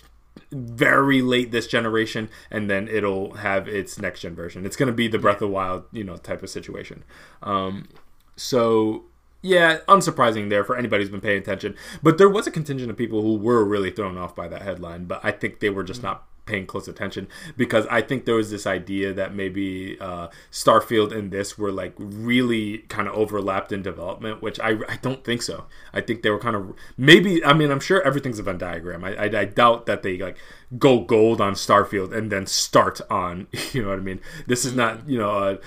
[0.52, 4.66] very late this generation, and then it'll have its next gen version.
[4.66, 7.04] It's going to be the Breath of Wild, you know, type of situation.
[7.42, 7.88] Um,
[8.36, 9.06] so
[9.42, 11.76] yeah, unsurprising there for anybody who's been paying attention.
[12.02, 15.06] But there was a contingent of people who were really thrown off by that headline,
[15.06, 16.08] but I think they were just mm-hmm.
[16.08, 21.16] not paying close attention because I think there was this idea that maybe uh, Starfield
[21.16, 25.42] and this were like really kind of overlapped in development, which I, I don't think
[25.42, 25.66] so.
[25.94, 27.44] I think they were kind of maybe.
[27.44, 29.04] I mean, I'm sure everything's a Venn diagram.
[29.04, 30.38] I, I, I doubt that they like
[30.80, 33.48] go gold on Starfield and then start on.
[33.74, 34.22] You know what I mean?
[34.48, 35.30] This is not you know.
[35.30, 35.58] Uh,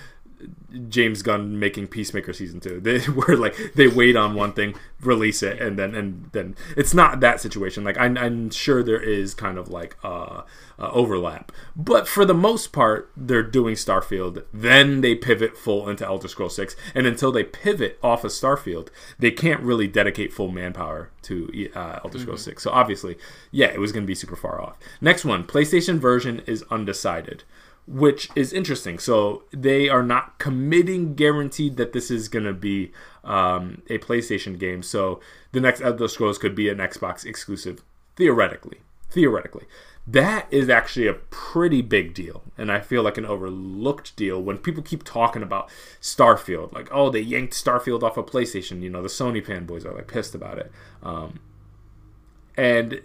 [0.88, 2.80] James Gunn making Peacemaker season two.
[2.80, 6.95] They were like they wait on one thing, release it, and then and then it's
[6.95, 7.84] not that situation.
[7.84, 10.43] Like I'm, I'm sure there is kind of like uh,
[10.78, 14.45] uh, overlap, but for the most part, they're doing Starfield.
[14.53, 18.88] Then they pivot full into Elder Scrolls Six, and until they pivot off of Starfield,
[19.18, 22.51] they can't really dedicate full manpower to uh, Elder Scrolls mm-hmm.
[22.51, 22.62] Six.
[22.62, 23.16] So obviously,
[23.51, 24.78] yeah, it was going to be super far off.
[25.01, 27.45] Next one, PlayStation version is undecided
[27.91, 28.99] which is interesting.
[28.99, 32.93] So they are not committing guaranteed that this is going to be
[33.24, 34.82] um, a PlayStation game.
[34.82, 35.20] So
[35.51, 37.82] the next Elder Scrolls could be an Xbox exclusive,
[38.14, 38.78] theoretically.
[39.11, 39.64] Theoretically.
[40.07, 44.59] That is actually a pretty big deal, and I feel like an overlooked deal when
[44.59, 45.68] people keep talking about
[46.01, 46.72] Starfield.
[46.72, 48.82] Like, oh, they yanked Starfield off of PlayStation.
[48.82, 50.72] You know, the Sony fanboys are like pissed about it.
[51.03, 51.41] Um,
[52.57, 53.01] and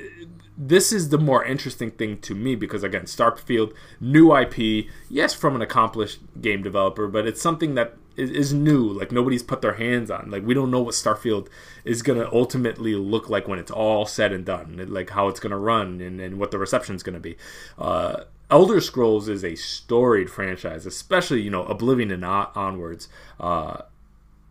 [0.57, 5.55] this is the more interesting thing to me because again, Starfield, new IP, yes, from
[5.55, 8.87] an accomplished game developer, but it's something that is, is new.
[8.87, 10.31] Like nobody's put their hands on.
[10.31, 11.47] Like we don't know what Starfield
[11.83, 14.85] is gonna ultimately look like when it's all said and done.
[14.89, 17.35] Like how it's gonna run and, and what the reception is gonna be.
[17.77, 23.09] Uh, Elder Scrolls is a storied franchise, especially you know Oblivion and onwards.
[23.39, 23.81] Uh,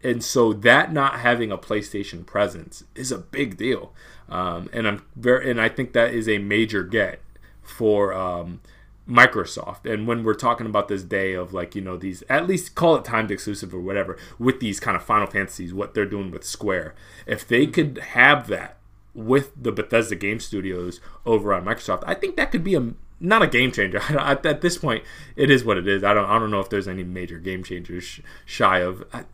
[0.02, 3.94] and so that not having a PlayStation presence is a big deal.
[4.28, 7.20] Um, and I'm very, and I think that is a major get
[7.62, 8.60] for um,
[9.08, 9.90] Microsoft.
[9.90, 12.96] And when we're talking about this day of like you know these, at least call
[12.96, 16.44] it timed exclusive or whatever, with these kind of Final Fantasies, what they're doing with
[16.44, 16.94] Square,
[17.26, 18.78] if they could have that
[19.14, 23.42] with the Bethesda Game Studios over on Microsoft, I think that could be a not
[23.42, 24.00] a game changer.
[24.18, 25.04] at this point,
[25.36, 26.02] it is what it is.
[26.02, 29.24] I don't I don't know if there's any major game changers shy of I,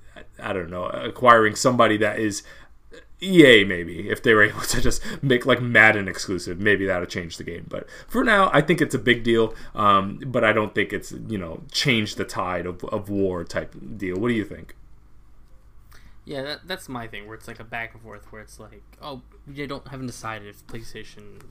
[0.42, 2.42] I don't know acquiring somebody that is
[3.22, 7.36] EA maybe if they were able to just make like Madden exclusive, maybe that'll change
[7.36, 7.66] the game.
[7.68, 9.54] But for now, I think it's a big deal.
[9.74, 13.74] Um, but I don't think it's you know change the tide of, of war type
[13.96, 14.16] deal.
[14.16, 14.74] What do you think?
[16.24, 17.26] Yeah, that, that's my thing.
[17.26, 18.30] Where it's like a back and forth.
[18.32, 21.42] Where it's like, oh, you don't haven't decided if PlayStation,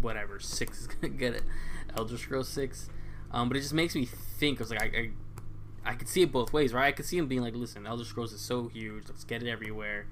[0.00, 1.42] whatever six is gonna get it,
[1.96, 2.88] Elder Scrolls six.
[3.30, 4.60] Um, but it just makes me think.
[4.60, 5.10] I was like, I, I,
[5.90, 6.86] I could see it both ways, right?
[6.86, 9.04] I could see him being like, listen, Elder Scrolls is so huge.
[9.08, 10.06] Let's get it everywhere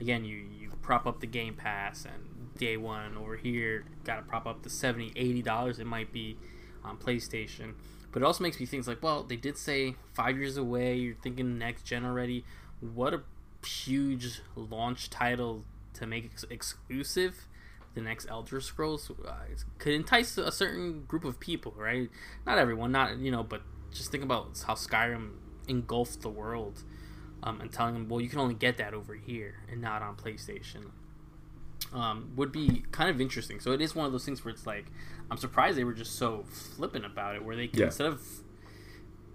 [0.00, 4.22] again, you, you prop up the Game Pass and day one over here, got to
[4.22, 6.38] prop up the 70 $80 it might be
[6.84, 7.74] on PlayStation.
[8.12, 11.16] But it also makes me think like, well, they did say five years away, you're
[11.16, 12.44] thinking next gen already.
[12.80, 13.22] What a
[13.66, 17.46] huge launch title to make ex- exclusive
[17.96, 19.32] the next Elder Scrolls uh,
[19.78, 22.10] could entice a certain group of people, right?
[22.46, 25.30] Not everyone, not you know, but just think about how Skyrim
[25.66, 26.82] engulfed the world
[27.46, 30.16] um, and telling them, well, you can only get that over here and not on
[30.16, 30.90] PlayStation.
[31.92, 33.60] Um, would be kind of interesting.
[33.60, 34.86] So it is one of those things where it's like,
[35.30, 37.86] I'm surprised they were just so flippant about it, where they can, yeah.
[37.86, 38.20] instead of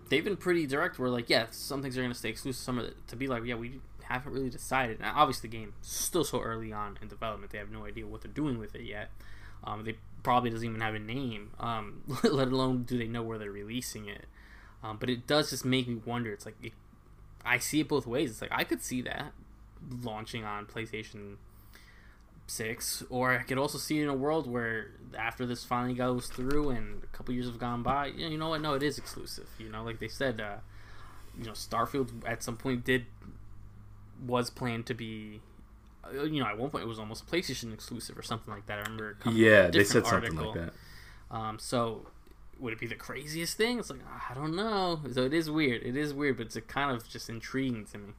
[0.10, 1.00] they've been pretty direct.
[1.00, 2.62] Where like, yeah, some things are going to stay exclusive.
[2.62, 5.00] Some of it to be like, yeah, we haven't really decided.
[5.00, 7.54] Now, obviously, the game still so early on in development.
[7.54, 9.10] They have no idea what they're doing with it yet.
[9.64, 11.52] Um, they probably doesn't even have a name.
[11.58, 14.26] Um, let alone do they know where they're releasing it.
[14.84, 16.34] Um, but it does just make me wonder.
[16.34, 16.74] It's like it
[17.46, 18.32] I see it both ways.
[18.32, 19.34] It's like I could see that
[20.04, 21.38] launching on PlayStation
[22.48, 26.28] 6 or I could also see it in a world where after this finally goes
[26.28, 28.62] through and a couple years have gone by, you know what?
[28.62, 29.48] No, it is exclusive.
[29.58, 30.58] You know, like they said, uh,
[31.38, 33.06] you know, Starfield at some point did
[34.26, 35.42] was planned to be
[36.04, 38.80] uh, you know, at one point it was almost PlayStation exclusive or something like that.
[38.80, 39.18] I remember.
[39.32, 40.38] Yeah, they said article.
[40.38, 40.72] something like
[41.30, 41.36] that.
[41.36, 42.08] Um, so
[42.62, 43.80] would it be the craziest thing?
[43.80, 44.00] It's like
[44.30, 45.02] I don't know.
[45.12, 45.84] So it is weird.
[45.84, 48.14] It is weird, but it's kind of just intriguing to me.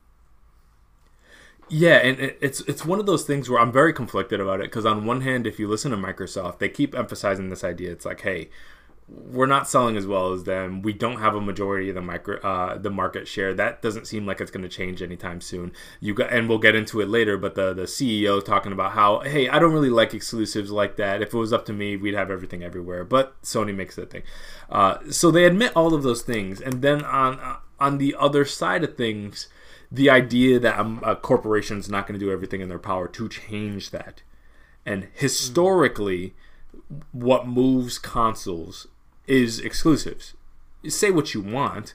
[1.69, 4.85] Yeah, and it's it's one of those things where I'm very conflicted about it because
[4.85, 7.93] on one hand, if you listen to Microsoft, they keep emphasizing this idea.
[7.93, 8.51] It's like, hey,
[9.15, 10.81] we're not selling as well as them.
[10.83, 13.53] We don't have a majority of the micro uh, the market share.
[13.53, 15.73] That doesn't seem like it's going to change anytime soon.
[16.01, 17.37] You got, and we'll get into it later.
[17.37, 21.23] But the the CEO talking about how hey, I don't really like exclusives like that.
[21.23, 23.05] If it was up to me, we'd have everything everywhere.
[23.05, 24.23] But Sony makes a thing.
[24.71, 28.85] Uh, so they admit all of those things, and then on on the other side
[28.85, 29.49] of things,
[29.91, 33.29] the idea that um, a corporation's not going to do everything in their power to
[33.29, 34.23] change that
[34.87, 36.35] And historically,
[37.13, 38.87] what moves consoles
[39.27, 40.35] is exclusives.
[40.89, 41.95] Say what you want,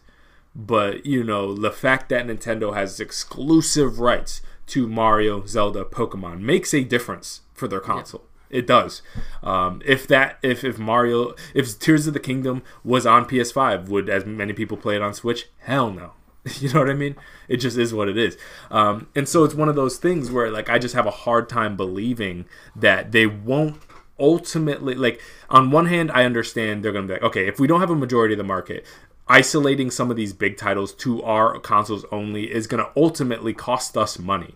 [0.55, 6.73] but you know the fact that Nintendo has exclusive rights to Mario, Zelda, Pokemon makes
[6.73, 8.21] a difference for their console.
[8.21, 8.59] Yeah.
[8.59, 9.01] It does.
[9.43, 14.09] Um, if that, if if Mario, if Tears of the Kingdom was on PS5, would
[14.09, 15.49] as many people play it on Switch?
[15.59, 16.13] Hell no.
[16.59, 17.15] You know what I mean?
[17.49, 18.38] It just is what it is.
[18.71, 21.49] Um, and so it's one of those things where like I just have a hard
[21.49, 23.87] time believing that they won't
[24.20, 27.80] ultimately like on one hand I understand they're to be like okay, if we don't
[27.80, 28.86] have a majority of the market,
[29.28, 34.20] isolating some of these big titles to our consoles only is to ultimately cost us
[34.20, 34.55] money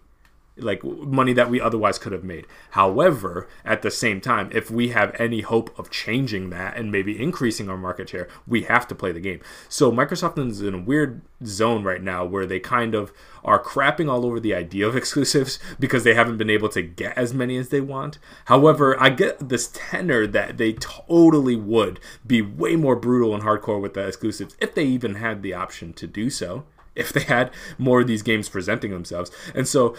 [0.57, 2.45] like money that we otherwise could have made.
[2.71, 7.21] However, at the same time, if we have any hope of changing that and maybe
[7.21, 9.39] increasing our market share, we have to play the game.
[9.69, 14.09] So Microsoft is in a weird zone right now where they kind of are crapping
[14.09, 17.57] all over the idea of exclusives because they haven't been able to get as many
[17.57, 18.19] as they want.
[18.45, 23.81] However, I get this tenor that they totally would be way more brutal and hardcore
[23.81, 27.51] with the exclusives if they even had the option to do so if they had
[27.77, 29.31] more of these games presenting themselves.
[29.55, 29.95] And so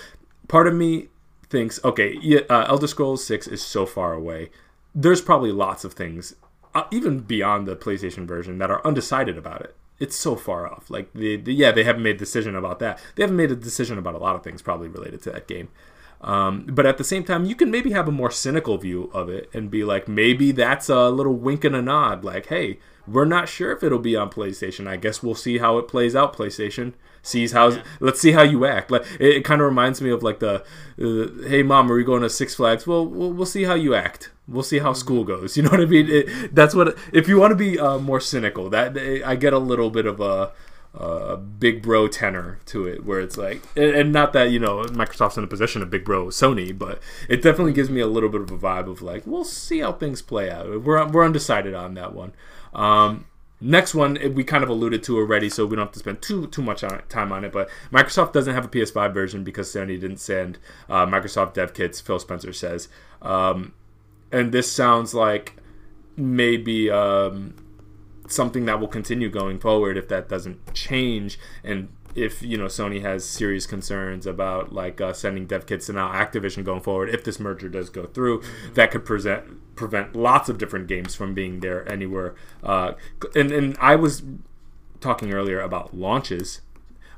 [0.49, 1.09] part of me
[1.49, 4.51] thinks, okay, yeah, uh, Elder Scrolls Six is so far away.
[4.95, 6.35] There's probably lots of things,
[6.75, 9.77] uh, even beyond the PlayStation version, that are undecided about it.
[9.99, 10.91] It's so far off.
[10.91, 12.99] Like, the, the, yeah, they haven't made a decision about that.
[13.15, 15.69] They haven't made a decision about a lot of things probably related to that game.
[16.23, 19.29] Um, but at the same time, you can maybe have a more cynical view of
[19.29, 22.25] it and be like, maybe that's a little wink and a nod.
[22.25, 24.87] Like, hey, we're not sure if it'll be on PlayStation.
[24.87, 26.37] I guess we'll see how it plays out.
[26.37, 27.69] PlayStation sees how.
[27.69, 27.83] Yeah.
[28.01, 28.91] Let's see how you act.
[28.91, 30.65] Like it, it kind of reminds me of like the,
[31.01, 32.87] uh, hey mom, are we going to Six Flags?
[32.87, 34.31] Well, we'll, we'll see how you act.
[34.49, 34.99] We'll see how mm-hmm.
[34.99, 35.57] school goes.
[35.63, 36.09] You know what I mean?
[36.09, 36.97] It, that's what.
[37.13, 40.21] If you want to be uh, more cynical, that I get a little bit of
[40.21, 40.53] a.
[40.95, 44.83] Uh, big bro tenor to it, where it's like, and, and, not that you know
[44.83, 47.01] Microsoft's in a position of big bro Sony, but
[47.31, 49.93] it definitely gives me a little bit of a vibe of like, we'll see how
[49.93, 50.83] things play out.
[50.83, 52.35] We're we're undecided on that one.
[52.75, 53.25] Um,
[53.63, 56.47] next one we kind of alluded to already, so we don't have to spend too
[56.49, 57.53] too much on, time on it.
[57.53, 60.59] But Microsoft doesn't have a PS5 version because Sony didn't send
[60.89, 62.01] uh, Microsoft dev kits.
[62.01, 62.89] Phil Spencer says,
[63.23, 63.73] um,
[64.31, 65.57] and this sounds like
[66.17, 67.55] maybe um,
[68.29, 73.01] something that will continue going forward if that doesn't change and if you know Sony
[73.01, 77.25] has serious concerns about like uh, sending dev kits to now Activision going forward, if
[77.25, 78.75] this merger does go through, mm-hmm.
[78.75, 79.45] that could present
[79.83, 82.37] prevent lots of different games from being there anywhere.
[82.63, 82.93] Uh,
[83.35, 84.23] and and I was
[85.01, 86.61] talking earlier about launches,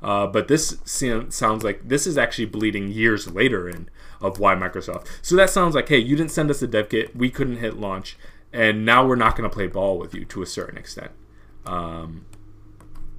[0.03, 3.91] uh, but this sounds like this is actually bleeding years later in
[4.23, 5.07] of why Microsoft.
[5.21, 7.77] So that sounds like hey, you didn't send us a dev kit, we couldn't hit
[7.77, 8.17] launch,
[8.51, 11.11] and now we're not going to play ball with you to a certain extent.
[11.67, 12.25] Um,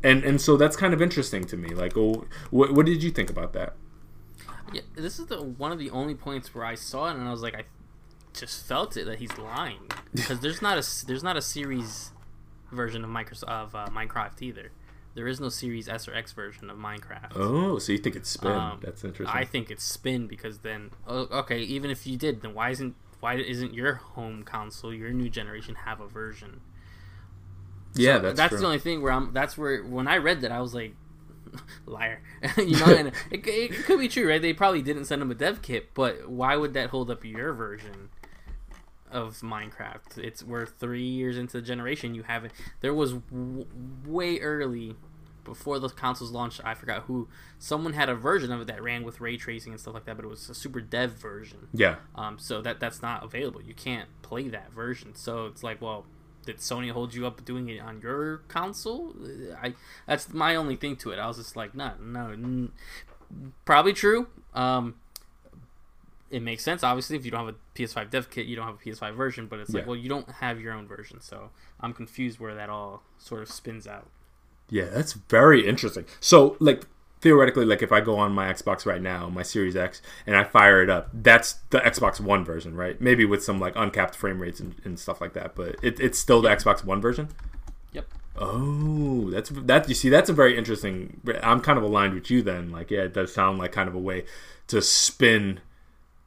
[0.03, 1.69] and and so that's kind of interesting to me.
[1.69, 3.75] Like, oh, what, what did you think about that?
[4.73, 7.31] Yeah, this is the one of the only points where I saw it and I
[7.31, 7.65] was like, I
[8.35, 12.11] just felt it that he's lying because there's not a there's not a series
[12.71, 14.71] version of Microsoft of uh, Minecraft either.
[15.15, 17.31] There is no Series S or X version of Minecraft.
[17.35, 18.51] Oh, so you think it's spin?
[18.51, 19.35] Um, That's interesting.
[19.35, 22.95] I think it's spin because then, oh, okay, even if you did, then why isn't
[23.21, 26.59] why isn't your home console, your new generation, have a version?
[27.95, 28.59] Yeah, that's that's true.
[28.59, 29.33] the only thing where I'm.
[29.33, 30.95] That's where when I read that I was like,
[31.85, 32.21] liar.
[32.57, 34.41] you know, and it, it, could be true, right?
[34.41, 37.53] They probably didn't send them a dev kit, but why would that hold up your
[37.53, 38.09] version
[39.15, 40.17] of Minecraft?
[40.17, 42.13] It's we're three years into the generation.
[42.13, 42.53] You haven't.
[42.81, 43.65] There was w-
[44.05, 44.95] way early
[45.43, 46.61] before the consoles launched.
[46.63, 47.27] I forgot who.
[47.57, 50.15] Someone had a version of it that ran with ray tracing and stuff like that,
[50.17, 51.69] but it was a super dev version.
[51.73, 51.95] Yeah.
[52.15, 52.37] Um.
[52.37, 53.61] So that that's not available.
[53.61, 55.15] You can't play that version.
[55.15, 56.05] So it's like, well
[56.45, 59.15] did Sony hold you up doing it on your console?
[59.61, 59.73] I
[60.05, 61.17] that's my only thing to it.
[61.19, 62.71] I was just like, no, no, n-
[63.65, 64.27] probably true.
[64.53, 64.95] Um,
[66.29, 66.83] it makes sense.
[66.83, 69.47] Obviously, if you don't have a PS5 dev kit, you don't have a PS5 version.
[69.47, 69.79] But it's yeah.
[69.79, 71.49] like, well, you don't have your own version, so
[71.79, 74.09] I'm confused where that all sort of spins out.
[74.69, 76.05] Yeah, that's very interesting.
[76.19, 76.87] So, like,
[77.21, 80.43] theoretically, like if I go on my Xbox right now, my Series X, and I
[80.43, 82.99] fire it up, that's the Xbox One version, right?
[82.99, 86.19] Maybe with some like uncapped frame rates and, and stuff like that, but it, it's
[86.19, 87.29] still the Xbox One version.
[87.93, 88.05] Yep.
[88.37, 89.87] Oh, that's that.
[89.87, 91.21] You see, that's a very interesting.
[91.41, 92.71] I'm kind of aligned with you then.
[92.71, 94.25] Like, yeah, it does sound like kind of a way
[94.67, 95.61] to spin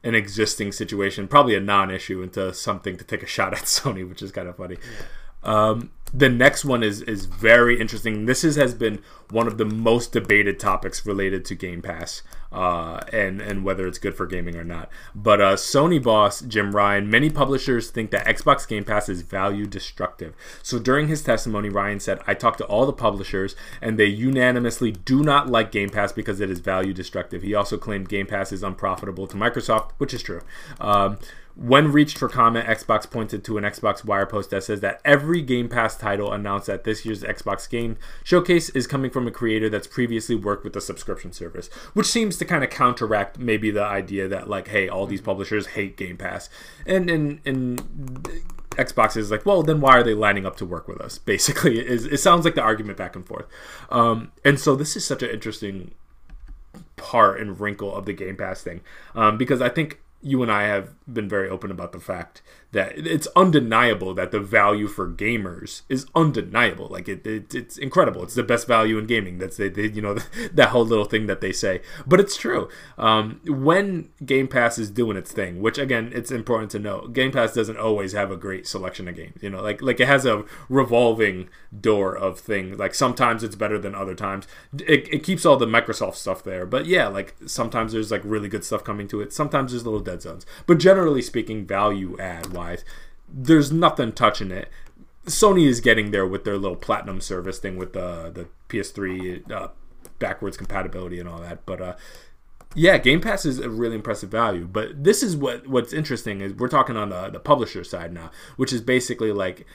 [0.03, 4.21] an existing situation, probably a non-issue, into something to take a shot at Sony, which
[4.21, 4.77] is kind of funny.
[4.81, 5.05] Yeah.
[5.41, 8.25] Um, the next one is is very interesting.
[8.25, 12.99] This is, has been one of the most debated topics related to Game Pass uh,
[13.13, 14.89] and and whether it's good for gaming or not.
[15.13, 19.67] But uh, Sony boss Jim Ryan, many publishers think that Xbox Game Pass is value
[19.67, 20.33] destructive.
[20.63, 24.91] So during his testimony, Ryan said, "I talked to all the publishers, and they unanimously
[24.91, 28.51] do not like Game Pass because it is value destructive." He also claimed Game Pass
[28.51, 30.41] is unprofitable to Microsoft, which is true.
[30.79, 31.19] Um,
[31.61, 35.41] When reached for comment, Xbox pointed to an Xbox Wire post that says that every
[35.41, 39.69] Game Pass title announced at this year's Xbox Game Showcase is coming from a creator
[39.69, 43.83] that's previously worked with the subscription service, which seems to kind of counteract maybe the
[43.83, 46.49] idea that like, hey, all these publishers hate Game Pass,
[46.85, 47.81] and and and
[48.71, 51.17] Xbox is like, well, then why are they lining up to work with us?
[51.17, 53.47] Basically, is it sounds like the argument back and forth,
[53.89, 55.91] um, and so this is such an interesting
[56.95, 58.79] part and wrinkle of the Game Pass thing
[59.13, 62.41] um, because I think you and I have been very open about the fact
[62.71, 66.87] that it's undeniable that the value for gamers is undeniable.
[66.87, 68.23] Like it, it it's incredible.
[68.23, 69.39] It's the best value in gaming.
[69.39, 70.17] That's they you know
[70.53, 72.69] that whole little thing that they say, but it's true.
[72.97, 77.31] Um, when Game Pass is doing its thing, which again, it's important to know, Game
[77.31, 79.41] Pass doesn't always have a great selection of games.
[79.41, 81.49] You know, like like it has a revolving
[81.79, 82.77] door of things.
[82.77, 84.47] Like sometimes it's better than other times.
[84.73, 88.47] It, it keeps all the Microsoft stuff there, but yeah, like sometimes there's like really
[88.47, 89.33] good stuff coming to it.
[89.33, 92.83] Sometimes there's little dead zones, but generally speaking, value add wise,
[93.31, 94.69] there's nothing touching it.
[95.25, 99.67] Sony is getting there with their little platinum service thing with the the PS3 uh,
[100.19, 101.95] backwards compatibility and all that, but uh,
[102.75, 104.67] yeah, Game Pass is a really impressive value.
[104.67, 108.31] But this is what what's interesting is we're talking on the the publisher side now,
[108.57, 109.65] which is basically like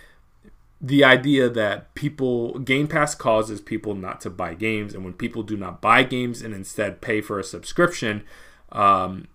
[0.80, 5.43] the idea that people Game Pass causes people not to buy games, and when people
[5.43, 8.22] do not buy games and instead pay for a subscription,
[8.70, 9.26] um,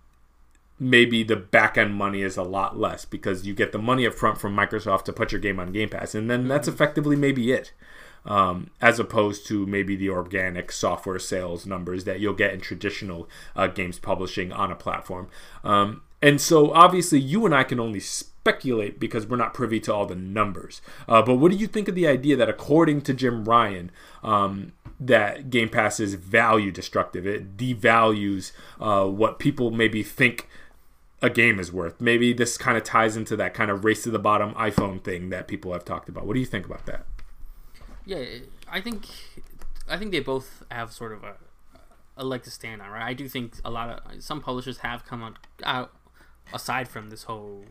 [0.80, 4.14] maybe the back end money is a lot less because you get the money up
[4.14, 6.74] front from Microsoft to put your game on Game Pass, and then that's mm-hmm.
[6.74, 7.72] effectively maybe it.
[8.22, 13.30] Um, as opposed to maybe the organic software sales numbers that you'll get in traditional
[13.56, 15.30] uh, games publishing on a platform.
[15.64, 19.94] Um, and so, obviously, you and I can only speculate because we're not privy to
[19.94, 20.82] all the numbers.
[21.08, 23.90] Uh, but what do you think of the idea that, according to Jim Ryan,
[24.22, 27.26] um, that Game Pass is value destructive?
[27.26, 30.46] It devalues uh, what people maybe think
[31.22, 32.00] a game is worth.
[32.00, 35.30] Maybe this kind of ties into that kind of race to the bottom iPhone thing
[35.30, 36.26] that people have talked about.
[36.26, 37.06] What do you think about that?
[38.06, 38.24] Yeah,
[38.68, 39.06] I think
[39.88, 41.34] I think they both have sort of a,
[42.16, 43.02] a leg to stand on, right?
[43.02, 45.92] I do think a lot of some publishers have come on out
[46.52, 47.64] aside from this whole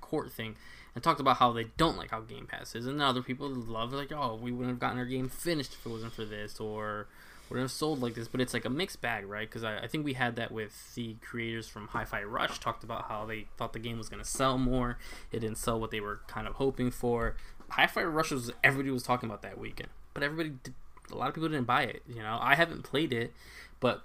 [0.00, 0.56] court thing
[0.94, 3.92] and talked about how they don't like how Game Pass is, and other people love
[3.92, 7.08] like, oh, we wouldn't have gotten our game finished if it wasn't for this, or
[7.50, 9.48] would have sold like this, but it's like a mixed bag, right?
[9.48, 13.08] Because I, I, think we had that with the creators from Hi-Fi Rush talked about
[13.08, 14.98] how they thought the game was going to sell more.
[15.30, 17.36] It didn't sell what they were kind of hoping for.
[17.70, 20.74] Hi-Fi Rush was everybody was talking about that weekend, but everybody, did,
[21.12, 22.02] a lot of people didn't buy it.
[22.08, 23.32] You know, I haven't played it,
[23.80, 24.02] but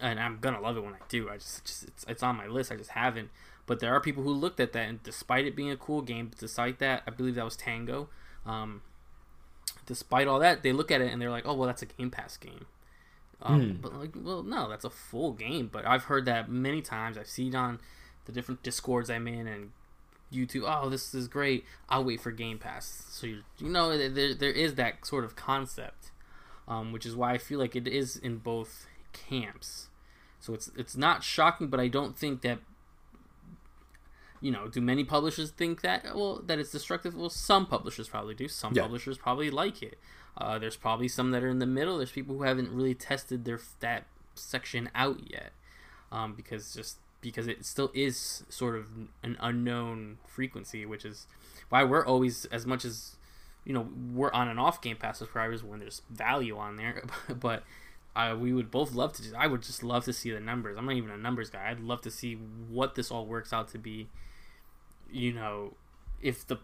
[0.00, 1.28] and I'm gonna love it when I do.
[1.28, 2.72] I just, just it's, it's on my list.
[2.72, 3.30] I just haven't.
[3.66, 6.30] But there are people who looked at that, and despite it being a cool game,
[6.38, 8.08] despite that, I believe that was Tango.
[8.44, 8.82] Um,
[9.86, 12.10] despite all that, they look at it and they're like, "Oh, well, that's a Game
[12.10, 12.66] Pass game."
[13.42, 13.82] Um, mm.
[13.82, 15.68] But like, well, no, that's a full game.
[15.70, 17.18] But I've heard that many times.
[17.18, 17.80] I've seen on
[18.24, 19.72] the different discords I'm in and
[20.32, 20.64] YouTube.
[20.66, 21.64] Oh, this is great.
[21.88, 23.04] I'll wait for Game Pass.
[23.10, 26.10] So you you know there there is that sort of concept,
[26.66, 29.88] um, which is why I feel like it is in both camps.
[30.40, 32.58] So it's it's not shocking, but I don't think that
[34.44, 37.14] you know, do many publishers think that well that it's destructive?
[37.14, 38.46] Well, some publishers probably do.
[38.46, 38.82] Some yeah.
[38.82, 39.98] publishers probably like it.
[40.36, 41.96] Uh, there's probably some that are in the middle.
[41.96, 45.52] There's people who haven't really tested their that section out yet,
[46.12, 48.88] um, because just because it still is sort of
[49.22, 51.26] an unknown frequency, which is
[51.70, 53.16] why we're always as much as
[53.64, 57.02] you know we're on and off Game Pass subscribers when there's value on there,
[57.40, 57.64] but.
[58.16, 59.24] Uh, we would both love to.
[59.24, 60.78] Just, I would just love to see the numbers.
[60.78, 61.68] I'm not even a numbers guy.
[61.68, 64.06] I'd love to see what this all works out to be
[65.10, 65.74] you know,
[66.20, 66.58] if the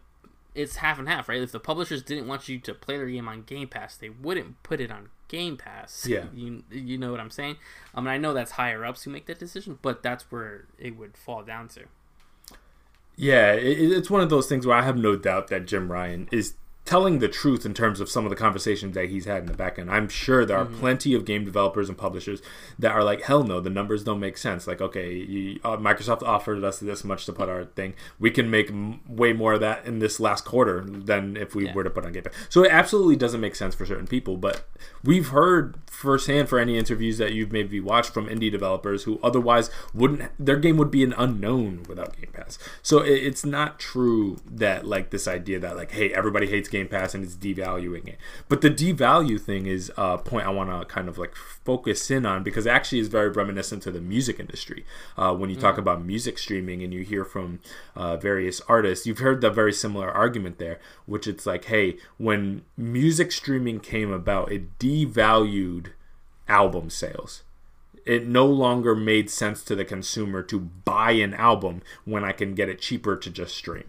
[0.54, 1.40] it's half and half, right?
[1.40, 4.62] If the publishers didn't want you to play their game on Game Pass, they wouldn't
[4.62, 6.06] put it on Game Pass.
[6.08, 7.56] Yeah, you you know what I'm saying?
[7.94, 10.96] I mean, I know that's higher ups who make that decision, but that's where it
[10.96, 11.84] would fall down to.
[13.16, 16.28] Yeah, it, it's one of those things where I have no doubt that Jim Ryan
[16.32, 19.46] is telling the truth in terms of some of the conversations that he's had in
[19.46, 19.90] the back end.
[19.90, 20.80] I'm sure there are mm-hmm.
[20.80, 22.42] plenty of game developers and publishers
[22.78, 24.66] that are like, hell no, the numbers don't make sense.
[24.66, 27.94] Like, okay, you, uh, Microsoft offered us this much to put our thing.
[28.18, 31.66] We can make m- way more of that in this last quarter than if we
[31.66, 31.74] yeah.
[31.74, 32.34] were to put on Game Pass.
[32.48, 34.36] So it absolutely doesn't make sense for certain people.
[34.36, 34.66] But
[35.04, 39.70] we've heard firsthand for any interviews that you've maybe watched from indie developers who otherwise
[39.94, 42.58] wouldn't, their game would be an unknown without Game Pass.
[42.82, 46.88] So it, it's not true that like this idea that like, hey, everybody hates Game
[46.88, 48.18] Pass and it's devaluing it.
[48.48, 52.24] But the devalue thing is a point I want to kind of like focus in
[52.24, 54.84] on because it actually is very reminiscent to the music industry.
[55.16, 57.60] Uh, when you mm talk about music streaming and you hear from
[57.94, 62.62] uh, various artists, you've heard the very similar argument there, which it's like, hey, when
[62.78, 65.88] music streaming came about, it devalued
[66.48, 67.42] album sales
[68.06, 72.54] it no longer made sense to the consumer to buy an album when I can
[72.54, 73.84] get it cheaper to just stream.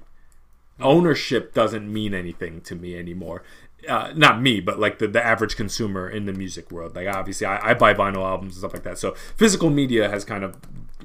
[0.81, 3.43] Ownership doesn't mean anything to me anymore.
[3.87, 6.95] Uh, not me, but like the, the average consumer in the music world.
[6.95, 8.99] Like obviously, I, I buy vinyl albums and stuff like that.
[8.99, 10.57] So physical media has kind of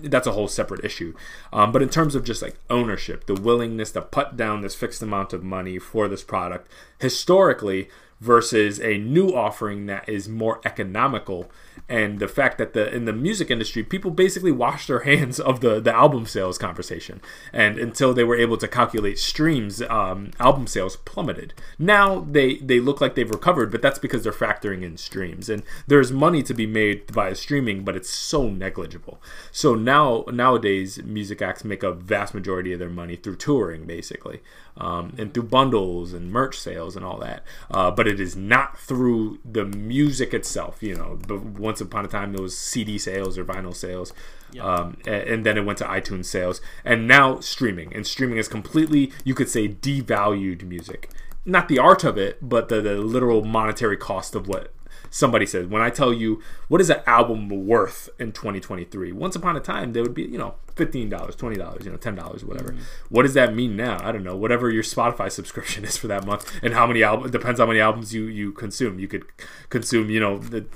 [0.02, 1.14] that's a whole separate issue.
[1.52, 5.02] Um, but in terms of just like ownership, the willingness to put down this fixed
[5.02, 7.88] amount of money for this product, historically,
[8.20, 11.50] versus a new offering that is more economical.
[11.88, 15.60] And the fact that the in the music industry people basically wash their hands of
[15.60, 17.20] the the album sales conversation.
[17.52, 21.54] And until they were able to calculate streams um, album sales plummeted.
[21.78, 25.48] Now they they look like they've recovered but that's because they're factoring in streams.
[25.48, 29.20] And there's money to be made via streaming but it's so negligible.
[29.52, 34.40] So now nowadays music acts make a vast majority of their money through touring basically
[34.78, 37.42] um, and through bundles and merch sales and all that.
[37.70, 40.82] Uh, but it is not through the music itself.
[40.82, 44.12] You know, but once upon a time there was CD sales or vinyl sales,
[44.60, 47.94] um, and, and, then it went to iTunes sales, and now streaming.
[47.94, 51.10] And streaming is completely, you could say, devalued music.
[51.44, 54.72] Not the art of it, but the, the literal monetary cost of what
[55.10, 55.70] somebody said.
[55.70, 59.92] When I tell you what is an album worth in 2023, once upon a time
[59.92, 62.72] there would be you know fifteen dollars, twenty dollars, you know ten dollars, whatever.
[62.72, 62.80] Mm.
[63.08, 63.98] What does that mean now?
[64.06, 64.36] I don't know.
[64.36, 67.80] Whatever your Spotify subscription is for that month, and how many albums depends how many
[67.80, 68.98] albums you you consume.
[68.98, 69.24] You could
[69.70, 70.66] consume you know the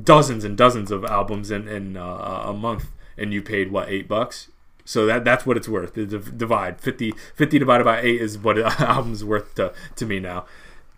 [0.00, 4.08] dozens and dozens of albums in in uh, a month, and you paid what eight
[4.08, 4.48] bucks.
[4.86, 5.94] So that that's what it's worth.
[5.94, 10.20] The divide 50, 50 divided by eight is what an album's worth to, to me
[10.20, 10.44] now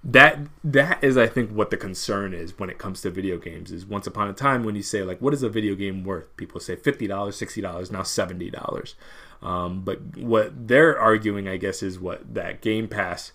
[0.09, 3.73] that that is i think what the concern is when it comes to video games
[3.73, 6.35] is once upon a time when you say like what is a video game worth?
[6.37, 8.95] People say $50 $60 now $70
[9.43, 13.33] um, but what they're arguing i guess is what that game pass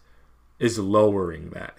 [0.59, 1.75] is lowering that.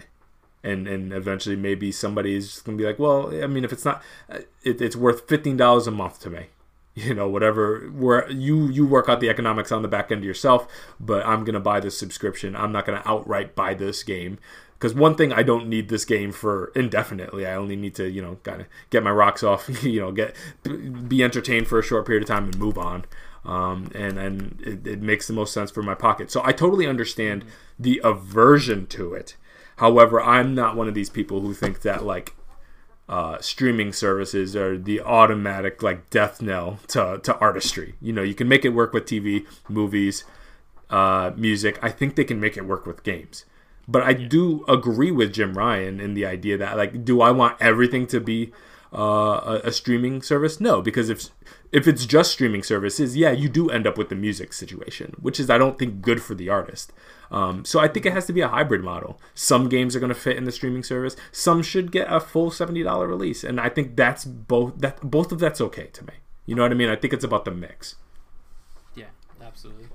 [0.62, 3.86] And and eventually maybe somebody is just to be like well i mean if it's
[3.86, 6.46] not uh, it, it's worth $15 a month to me.
[6.94, 10.68] You know whatever where you you work out the economics on the back end yourself
[11.00, 12.54] but i'm going to buy this subscription.
[12.54, 14.38] I'm not going to outright buy this game
[14.82, 17.46] because one thing I don't need this game for indefinitely.
[17.46, 20.34] I only need to, you know, kind of get my rocks off, you know, get
[21.06, 23.04] be entertained for a short period of time and move on.
[23.44, 26.32] Um, and and it, it, makes the most sense for my pocket.
[26.32, 27.44] So I totally understand
[27.78, 29.36] the aversion to it.
[29.76, 32.34] However, I'm not one of these people who think that like
[33.08, 37.94] uh, streaming services are the automatic like death knell to, to artistry.
[38.00, 40.24] You know, you can make it work with TV, movies,
[40.90, 41.78] uh, music.
[41.82, 43.44] I think they can make it work with games.
[43.88, 44.28] But I yeah.
[44.28, 48.20] do agree with Jim Ryan in the idea that like, do I want everything to
[48.20, 48.52] be
[48.94, 50.60] uh, a, a, streaming service?
[50.60, 51.30] No, because if
[51.72, 55.40] if it's just streaming services, yeah, you do end up with the music situation, which
[55.40, 56.92] is I don't think good for the artist.
[57.30, 59.18] Um, so I think it has to be a hybrid model.
[59.34, 61.16] Some games are going to fit in the streaming service.
[61.32, 65.32] Some should get a full seventy dollar release, and I think that's both that both
[65.32, 66.14] of that's okay to me.
[66.44, 66.90] You know what I mean?
[66.90, 67.96] I think it's about the mix.
[68.94, 69.06] Yeah,
[69.40, 69.86] absolutely.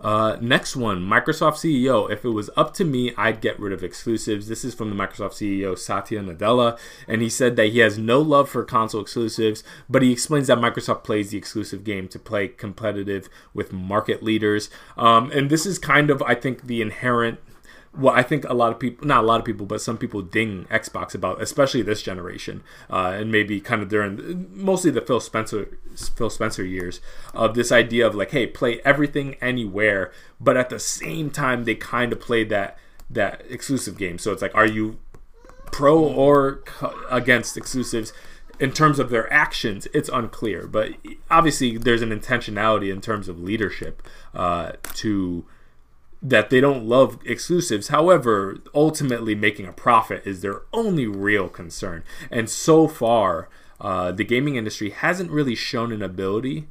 [0.00, 2.10] Uh, next one, Microsoft CEO.
[2.10, 4.48] If it was up to me, I'd get rid of exclusives.
[4.48, 8.20] This is from the Microsoft CEO Satya Nadella, and he said that he has no
[8.20, 12.48] love for console exclusives, but he explains that Microsoft plays the exclusive game to play
[12.48, 14.70] competitive with market leaders.
[14.96, 17.38] Um, and this is kind of, I think, the inherent
[17.92, 20.22] what I think a lot of people, not a lot of people, but some people
[20.22, 25.20] ding Xbox about, especially this generation, uh, and maybe kind of during mostly the Phil
[25.20, 25.76] Spencer
[26.16, 27.00] Phil Spencer years
[27.34, 31.74] of this idea of like, hey, play everything anywhere, but at the same time they
[31.74, 32.78] kind of play that
[33.08, 34.18] that exclusive game.
[34.18, 34.98] So it's like, are you
[35.72, 36.62] pro or
[37.10, 38.12] against exclusives?
[38.60, 40.92] In terms of their actions, it's unclear, but
[41.30, 44.02] obviously there's an intentionality in terms of leadership
[44.34, 45.46] uh, to
[46.22, 47.88] that they don't love exclusives.
[47.88, 52.04] However, ultimately making a profit is their only real concern.
[52.30, 53.48] And so far,
[53.80, 56.68] uh, the gaming industry hasn't really shown an ability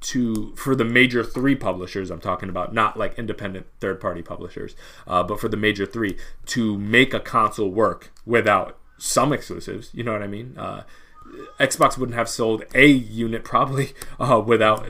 [0.00, 4.74] to for the major three publishers i'm talking about not like independent third party publishers
[5.06, 10.02] uh, but for the major three to make a console work without some exclusives you
[10.02, 10.82] know what i mean uh,
[11.58, 14.86] Xbox wouldn't have sold a unit probably uh, without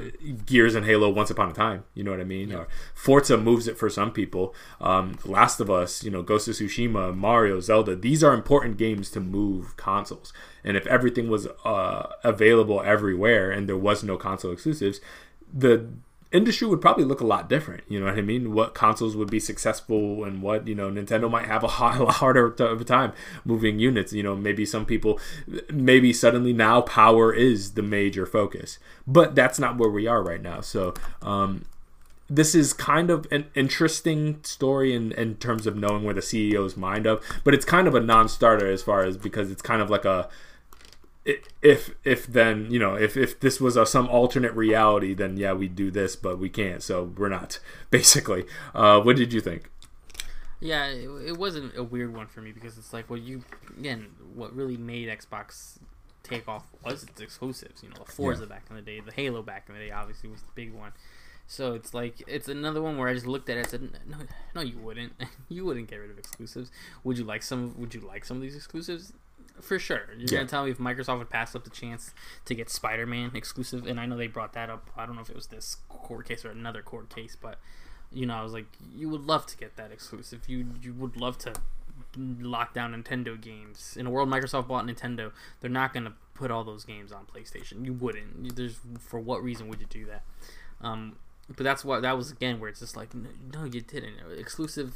[0.46, 1.84] Gears and Halo Once Upon a Time.
[1.94, 2.50] You know what I mean?
[2.50, 2.58] Yeah.
[2.58, 4.54] Or Forza moves it for some people.
[4.80, 7.96] Um, Last of Us, you know, Ghost of Tsushima, Mario, Zelda.
[7.96, 10.32] These are important games to move consoles.
[10.62, 15.00] And if everything was uh, available everywhere and there was no console exclusives,
[15.52, 15.88] the
[16.32, 17.82] industry would probably look a lot different.
[17.88, 18.54] You know what I mean?
[18.54, 22.06] What consoles would be successful and what, you know, Nintendo might have a, hard, a
[22.06, 23.12] harder of a time
[23.44, 24.12] moving units.
[24.12, 25.18] You know, maybe some people,
[25.72, 28.78] maybe suddenly now power is the major focus.
[29.06, 30.60] But that's not where we are right now.
[30.60, 31.64] So, um,
[32.32, 36.76] this is kind of an interesting story in, in terms of knowing where the CEO's
[36.76, 39.90] mind of, but it's kind of a non-starter as far as because it's kind of
[39.90, 40.28] like a
[41.24, 45.52] if if then you know if if this was a, some alternate reality then yeah
[45.52, 47.58] we'd do this but we can't so we're not
[47.90, 49.70] basically uh what did you think
[50.60, 53.44] yeah it, it wasn't a weird one for me because it's like well you
[53.78, 55.78] again what really made xbox
[56.22, 58.48] take off was its exclusives you know the forza yeah.
[58.48, 60.92] back in the day the halo back in the day obviously was the big one
[61.50, 64.18] so it's like it's another one where I just looked at it and said, "No,
[64.54, 65.14] no, you wouldn't.
[65.48, 66.70] you wouldn't get rid of exclusives.
[67.02, 67.74] Would you like some?
[67.76, 69.12] Would you like some of these exclusives?
[69.60, 70.08] For sure.
[70.16, 70.38] You're yeah.
[70.38, 72.12] gonna tell me if Microsoft would pass up the chance
[72.44, 74.90] to get Spider-Man exclusive, and I know they brought that up.
[74.96, 77.58] I don't know if it was this court case or another court case, but
[78.12, 80.48] you know, I was like, you would love to get that exclusive.
[80.48, 81.54] You you would love to
[82.16, 85.32] lock down Nintendo games in a world Microsoft bought Nintendo.
[85.60, 87.84] They're not gonna put all those games on PlayStation.
[87.84, 88.56] You wouldn't.
[88.56, 90.22] There's for what reason would you do that?
[90.80, 91.16] Um,
[91.48, 94.14] but that's what that was again where it's just like, no, no you didn't.
[94.36, 94.94] Exclusive,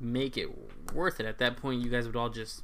[0.00, 0.48] make it
[0.92, 1.26] worth it.
[1.26, 2.62] At that point, you guys would all just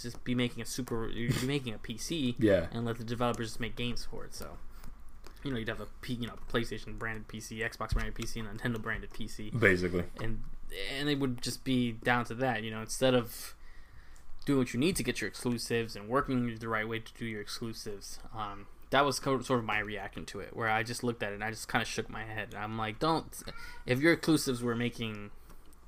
[0.00, 3.48] just be making a super, you'd be making a PC, yeah, and let the developers
[3.48, 4.34] just make games for it.
[4.34, 4.58] So,
[5.42, 8.60] you know, you'd have a P, you know, PlayStation branded PC, Xbox branded PC, and
[8.60, 10.42] Nintendo branded PC, basically, and
[10.98, 12.62] and it would just be down to that.
[12.62, 13.54] You know, instead of
[14.46, 17.26] doing what you need to get your exclusives and working the right way to do
[17.26, 18.20] your exclusives.
[18.34, 21.34] Um, that was sort of my reaction to it, where I just looked at it
[21.34, 22.54] and I just kind of shook my head.
[22.56, 23.26] I'm like, don't.
[23.84, 25.32] If your exclusives were making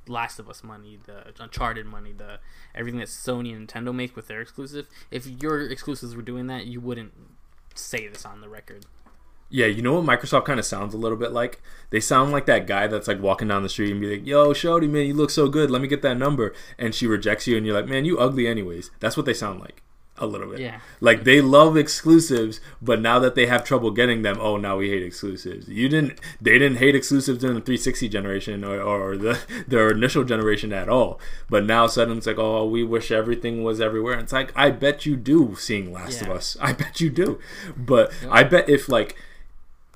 [0.08, 2.38] Last of Us money, the Uncharted money, the
[2.74, 4.88] everything that Sony and Nintendo make with their exclusive.
[5.10, 7.12] If your exclusives were doing that, you wouldn't
[7.74, 8.86] say this on the record.
[9.50, 11.62] Yeah, you know what Microsoft kind of sounds a little bit like?
[11.90, 14.52] They sound like that guy that's like walking down the street and be like, "Yo,
[14.52, 15.70] Shody, man, you look so good.
[15.70, 18.46] Let me get that number." And she rejects you, and you're like, "Man, you ugly
[18.46, 19.82] anyways." That's what they sound like
[20.20, 20.60] a little bit.
[20.60, 20.80] Yeah.
[21.00, 24.90] Like they love exclusives, but now that they have trouble getting them, oh, now we
[24.90, 25.68] hate exclusives.
[25.68, 26.20] You didn't.
[26.40, 29.38] They didn't hate exclusives in the 360 generation or, or the
[29.68, 31.20] their initial generation at all.
[31.48, 34.14] But now suddenly it's like, oh, we wish everything was everywhere.
[34.14, 35.54] And it's like, I bet you do.
[35.56, 36.28] Seeing Last yeah.
[36.28, 37.38] of Us, I bet you do.
[37.76, 38.30] But yep.
[38.32, 39.16] I bet if like.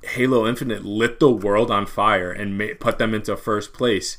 [0.05, 4.19] Halo Infinite lit the world on fire and made, put them into first place,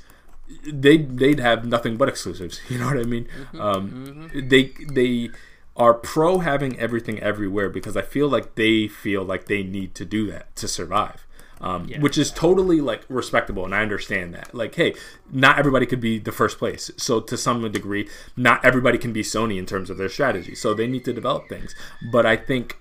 [0.65, 2.61] they'd they'd have nothing but exclusives.
[2.69, 3.25] You know what I mean?
[3.25, 3.91] Mm-hmm, um,
[4.31, 4.47] mm-hmm.
[4.47, 5.29] They they
[5.75, 10.05] are pro having everything everywhere because I feel like they feel like they need to
[10.05, 11.25] do that to survive.
[11.61, 12.01] Um, yeah.
[12.01, 14.53] Which is totally like respectable, and I understand that.
[14.53, 14.95] Like, hey,
[15.31, 16.91] not everybody could be the first place.
[16.97, 20.55] So to some degree, not everybody can be Sony in terms of their strategy.
[20.55, 21.73] So they need to develop things.
[22.11, 22.79] But I think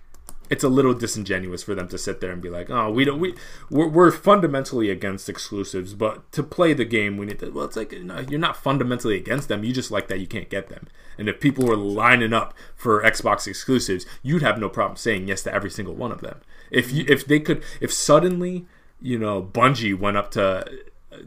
[0.53, 3.18] it's a little disingenuous for them to sit there and be like, "Oh, we don't
[3.18, 3.34] we
[3.70, 7.74] we're, we're, fundamentally against exclusives, but to play the game, we need to." Well, it's
[7.74, 9.64] like no, you're not fundamentally against them.
[9.64, 10.88] You just like that you can't get them.
[11.16, 15.42] And if people were lining up for Xbox exclusives, you'd have no problem saying yes
[15.44, 16.42] to every single one of them.
[16.70, 18.66] If you if they could if suddenly
[19.00, 20.70] you know Bungie went up to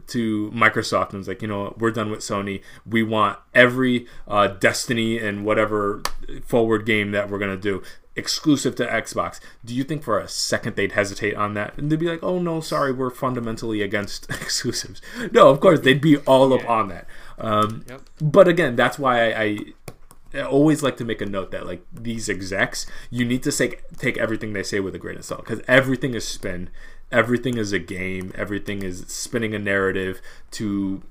[0.06, 2.62] to Microsoft and was like, you know, we're done with Sony.
[2.84, 6.02] We want every uh, Destiny and whatever
[6.44, 7.82] forward game that we're gonna do
[8.16, 9.40] exclusive to Xbox.
[9.64, 12.38] Do you think for a second they'd hesitate on that and they'd be like, "Oh
[12.38, 15.00] no, sorry, we're fundamentally against exclusives"?
[15.32, 16.56] No, of course they'd be all yeah.
[16.56, 17.06] up on that.
[17.38, 18.02] Um, yep.
[18.20, 19.58] But again, that's why I, I,
[20.34, 23.86] I, always like to make a note that like these execs, you need to take
[23.98, 26.70] take everything they say with a grain of salt because everything is spin,
[27.12, 30.20] everything is a game, everything is spinning a narrative
[30.52, 31.02] to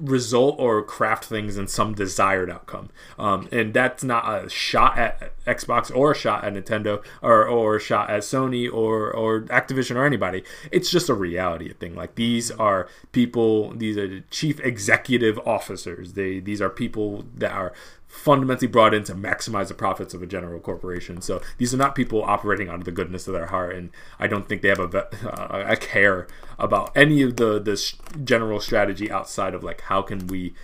[0.00, 2.90] result or craft things in some desired outcome.
[3.18, 7.76] Um, and that's not a shot at Xbox or a shot at Nintendo or, or
[7.76, 10.42] a shot at Sony or, or Activision or anybody.
[10.72, 11.94] It's just a reality thing.
[11.94, 16.14] Like these are people, these are the chief executive officers.
[16.14, 17.72] They these are people that are
[18.14, 21.20] fundamentally brought in to maximize the profits of a general corporation.
[21.20, 23.90] So these are not people operating out of the goodness of their heart, and
[24.20, 27.76] I don't think they have a, uh, a care about any of the the
[28.22, 30.54] general strategy outside of like how can we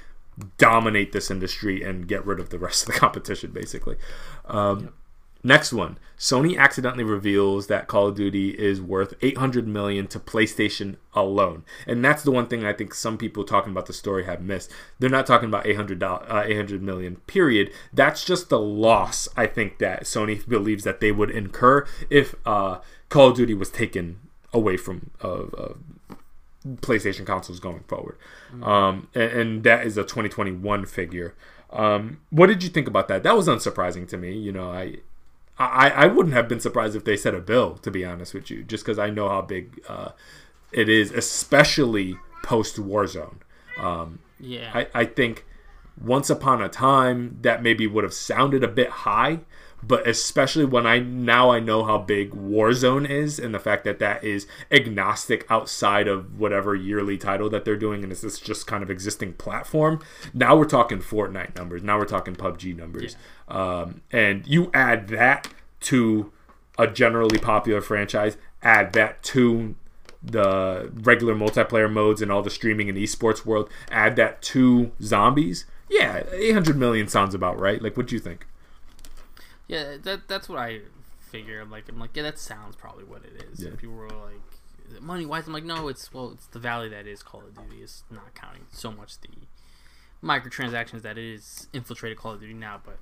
[0.59, 3.97] dominate this industry and get rid of the rest of the competition, basically.
[4.47, 4.93] Um, yep.
[5.43, 10.97] Next one, Sony accidentally reveals that Call of Duty is worth 800 million to PlayStation
[11.15, 14.43] alone, and that's the one thing I think some people talking about the story have
[14.43, 14.71] missed.
[14.99, 17.17] They're not talking about 800 uh, 800 million.
[17.27, 17.73] Period.
[17.91, 22.81] That's just the loss I think that Sony believes that they would incur if uh,
[23.09, 24.19] Call of Duty was taken
[24.53, 25.73] away from uh,
[26.67, 28.19] PlayStation consoles going forward,
[28.53, 28.65] mm-hmm.
[28.65, 31.35] um, and, and, that is a 2021 figure.
[31.71, 33.23] Um, what did you think about that?
[33.23, 34.37] That was unsurprising to me.
[34.37, 34.97] You know, I
[35.61, 38.51] I, I wouldn't have been surprised if they set a bill, to be honest with
[38.51, 40.13] you, just because I know how big uh,
[40.73, 43.37] it is, especially post Warzone.
[43.79, 44.71] Um, yeah.
[44.73, 45.45] I, I think
[46.01, 49.41] once upon a time that maybe would have sounded a bit high,
[49.83, 53.99] but especially when I now I know how big Warzone is and the fact that
[53.99, 58.67] that is agnostic outside of whatever yearly title that they're doing and it's this just
[58.67, 60.01] kind of existing platform.
[60.35, 61.83] Now we're talking Fortnite numbers.
[61.83, 63.17] Now we're talking PUBG numbers.
[63.49, 63.81] Yeah.
[63.81, 65.49] Um, and you add that
[65.81, 66.33] to
[66.79, 69.75] a generally popular franchise, add that to
[70.23, 75.65] the regular multiplayer modes and all the streaming and esports world, add that to zombies.
[75.89, 77.83] Yeah, 800 million sounds about right.
[77.83, 78.47] Like, what do you think?
[79.71, 80.81] Yeah, that that's what I
[81.21, 81.61] figure.
[81.61, 83.63] I'm like, I'm like, yeah, that sounds probably what it is.
[83.63, 83.71] Yeah.
[83.77, 85.47] People were like, money wise.
[85.47, 87.81] I'm like, no, it's well, it's the value that is Call of Duty.
[87.81, 89.29] It's not counting so much the
[90.27, 92.99] microtransactions that it is infiltrated Call of Duty now, but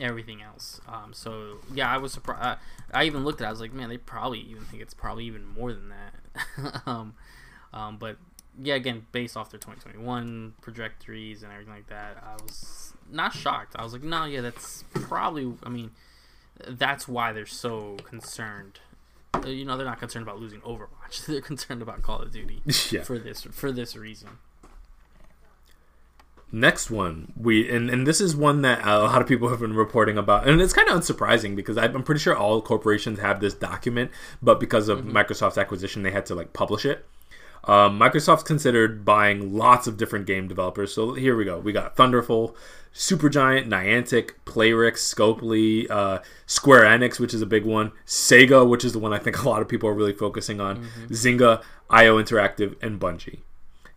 [0.00, 0.80] everything else.
[0.88, 2.58] Um, so yeah, I was surprised.
[2.92, 3.44] I, I, even looked at.
[3.44, 3.48] it.
[3.48, 6.82] I was like, man, they probably even think it's probably even more than that.
[6.86, 7.14] um,
[7.72, 8.16] um, but
[8.60, 13.76] yeah, again, based off their 2021 trajectories and everything like that, I was not shocked.
[13.78, 15.54] I was like, no, yeah, that's probably.
[15.62, 15.92] I mean
[16.66, 18.80] that's why they're so concerned.
[19.34, 21.26] Uh, you know, they're not concerned about losing Overwatch.
[21.26, 23.02] They're concerned about Call of Duty yeah.
[23.02, 24.38] for this for this reason.
[26.50, 29.74] Next one, we and, and this is one that a lot of people have been
[29.74, 33.52] reporting about, and it's kind of unsurprising because I'm pretty sure all corporations have this
[33.52, 34.10] document,
[34.40, 35.14] but because of mm-hmm.
[35.14, 37.04] Microsoft's acquisition, they had to like publish it.
[37.64, 40.94] Um, Microsoft's considered buying lots of different game developers.
[40.94, 41.58] So here we go.
[41.58, 42.56] We got Thunderful,
[42.94, 48.92] Supergiant, Niantic, Playrix, Scopely, uh, Square Enix, which is a big one, Sega, which is
[48.92, 51.12] the one I think a lot of people are really focusing on, mm-hmm.
[51.12, 53.40] Zynga, IO Interactive, and Bungie.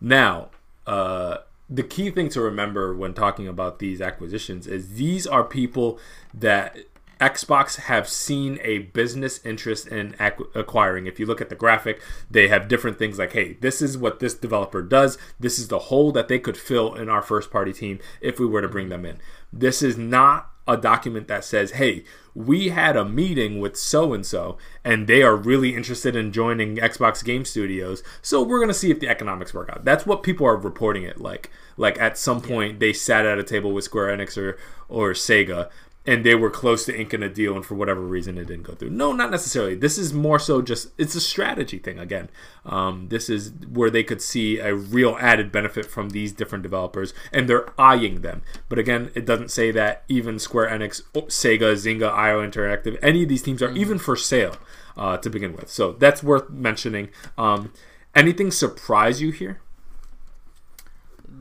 [0.00, 0.50] Now,
[0.86, 1.38] uh,
[1.68, 5.98] the key thing to remember when talking about these acquisitions is these are people
[6.34, 6.76] that
[7.22, 10.16] Xbox have seen a business interest in
[10.56, 11.06] acquiring.
[11.06, 14.18] If you look at the graphic, they have different things like, hey, this is what
[14.18, 15.18] this developer does.
[15.38, 18.46] This is the hole that they could fill in our first party team if we
[18.46, 19.18] were to bring them in.
[19.52, 22.04] This is not a document that says, hey,
[22.34, 26.76] we had a meeting with so and so, and they are really interested in joining
[26.76, 28.02] Xbox Game Studios.
[28.20, 29.84] So we're gonna see if the economics work out.
[29.84, 31.50] That's what people are reporting it like.
[31.76, 34.58] Like at some point they sat at a table with Square Enix or
[34.88, 35.70] or Sega
[36.04, 38.74] and they were close to inking a deal and for whatever reason it didn't go
[38.74, 38.90] through.
[38.90, 39.74] No not necessarily.
[39.74, 42.28] This is more so just it's a strategy thing again.
[42.64, 47.14] Um, this is where they could see a real added benefit from these different developers
[47.32, 48.42] and they're eyeing them.
[48.68, 53.28] But again it doesn't say that even square enix sega zynga io interactive any of
[53.28, 53.78] these teams are mm-hmm.
[53.78, 54.56] even for sale
[54.96, 55.68] uh, to begin with.
[55.68, 57.10] So that's worth mentioning.
[57.38, 57.72] Um,
[58.14, 59.60] anything surprise you here?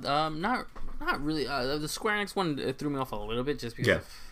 [0.06, 0.68] Um, not
[1.00, 1.48] not really.
[1.48, 3.96] Uh, the Square Enix one threw me off a little bit just because yeah.
[3.96, 4.31] of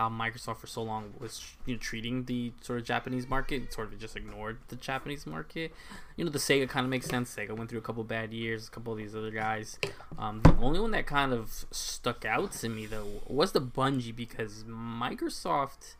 [0.00, 3.92] how Microsoft for so long was you know, treating the sort of Japanese market, sort
[3.92, 5.74] of just ignored the Japanese market.
[6.16, 7.36] You know, the Sega kind of makes sense.
[7.36, 9.78] Sega went through a couple bad years, a couple of these other guys.
[10.18, 14.16] Um, the only one that kind of stuck out to me though was the Bungie
[14.16, 15.96] because Microsoft,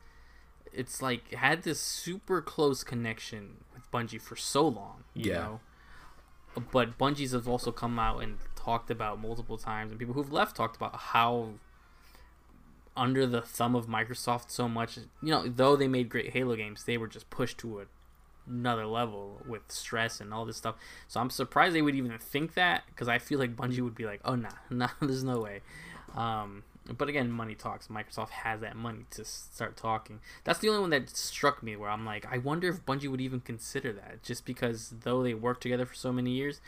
[0.73, 5.05] it's like had this super close connection with Bungie for so long.
[5.13, 5.39] You yeah.
[5.41, 5.61] know,
[6.73, 10.57] but Bungies have also come out and talked about multiple times, and people who've left
[10.57, 11.51] talked about how
[13.01, 14.99] under the thumb of Microsoft so much.
[15.23, 17.85] You know, though they made great Halo games, they were just pushed to a,
[18.47, 20.75] another level with stress and all this stuff.
[21.09, 24.05] So I'm surprised they would even think that because I feel like Bungie would be
[24.05, 25.63] like, "Oh nah, nah, there's no way."
[26.15, 26.65] Um,
[26.99, 27.89] but again, money talks.
[27.89, 30.21] Microsoft has that money to start talking.
[30.45, 33.21] That's the only one that struck me where I'm like, I wonder if Bungie would
[33.21, 36.61] even consider that, just because though they worked together for so many years,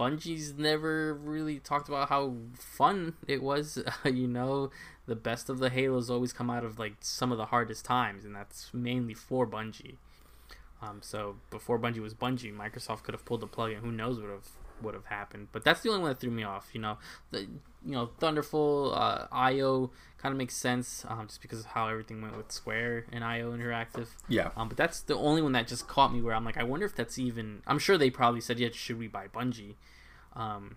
[0.00, 3.82] Bungie's never really talked about how fun it was.
[4.04, 4.70] you know,
[5.06, 8.24] the best of the Halos always come out of like some of the hardest times,
[8.24, 9.96] and that's mainly for Bungie.
[10.80, 14.18] Um, so before Bungie was Bungie, Microsoft could have pulled the plug, and who knows
[14.18, 14.48] would have
[14.82, 15.48] would have happened.
[15.52, 16.70] But that's the only one that threw me off.
[16.72, 16.98] You know,
[17.30, 21.88] the you know Thunderful uh, IO kind of makes sense um, just because of how
[21.88, 24.08] everything went with Square and IO Interactive.
[24.28, 24.50] Yeah.
[24.56, 26.86] Um, but that's the only one that just caught me where I'm like, I wonder
[26.86, 27.62] if that's even.
[27.66, 29.74] I'm sure they probably said, yeah, should we buy Bungie?
[30.34, 30.76] Um,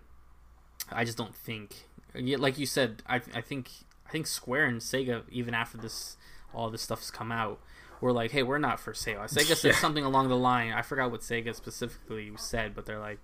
[0.90, 1.88] I just don't think.
[2.14, 3.70] Yeah, like you said, I I think
[4.06, 6.16] I think Square and Sega even after this
[6.54, 7.60] all this stuff's come out
[8.00, 9.20] were like, hey, we're not for sale.
[9.20, 10.72] Sega said something along the line.
[10.72, 13.18] I forgot what Sega specifically said, but they're like,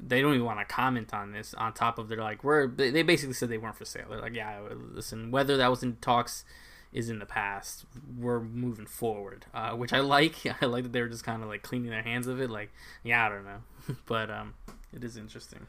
[0.00, 1.54] they don't even want to comment on this.
[1.54, 4.06] On top of they're like, we're they basically said they weren't for sale.
[4.10, 4.60] They're like, yeah,
[4.92, 6.44] listen, whether that was in talks
[6.92, 7.84] is in the past.
[8.16, 10.36] We're moving forward, uh, which I like.
[10.62, 12.50] I like that they were just kind of like cleaning their hands of it.
[12.50, 12.70] Like,
[13.02, 14.54] yeah, I don't know, but um,
[14.92, 15.66] it is interesting.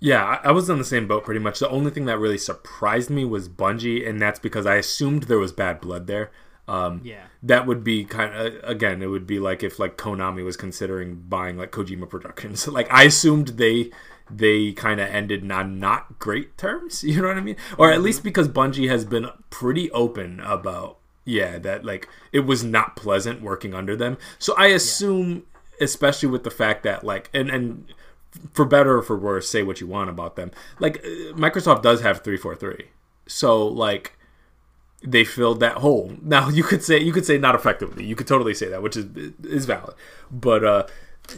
[0.00, 1.58] Yeah, I was on the same boat pretty much.
[1.58, 5.40] The only thing that really surprised me was Bungie, and that's because I assumed there
[5.40, 6.30] was bad blood there.
[6.68, 9.02] Um, yeah, that would be kind of again.
[9.02, 12.68] It would be like if like Konami was considering buying like Kojima Productions.
[12.78, 13.90] like I assumed they
[14.30, 17.02] they kind of ended on not great terms.
[17.08, 17.56] You know what I mean?
[17.78, 22.64] Or at least because Bungie has been pretty open about yeah, that like it was
[22.64, 24.18] not pleasant working under them.
[24.38, 25.84] So I assume, yeah.
[25.84, 27.86] especially with the fact that like and and
[28.52, 30.50] for better or for worse, say what you want about them.
[30.78, 32.88] Like uh, Microsoft does have three four three,
[33.26, 34.17] so like
[35.02, 36.12] they filled that hole.
[36.22, 38.04] Now you could say you could say not effectively.
[38.04, 39.06] You could totally say that, which is
[39.44, 39.94] is valid.
[40.30, 40.86] But uh,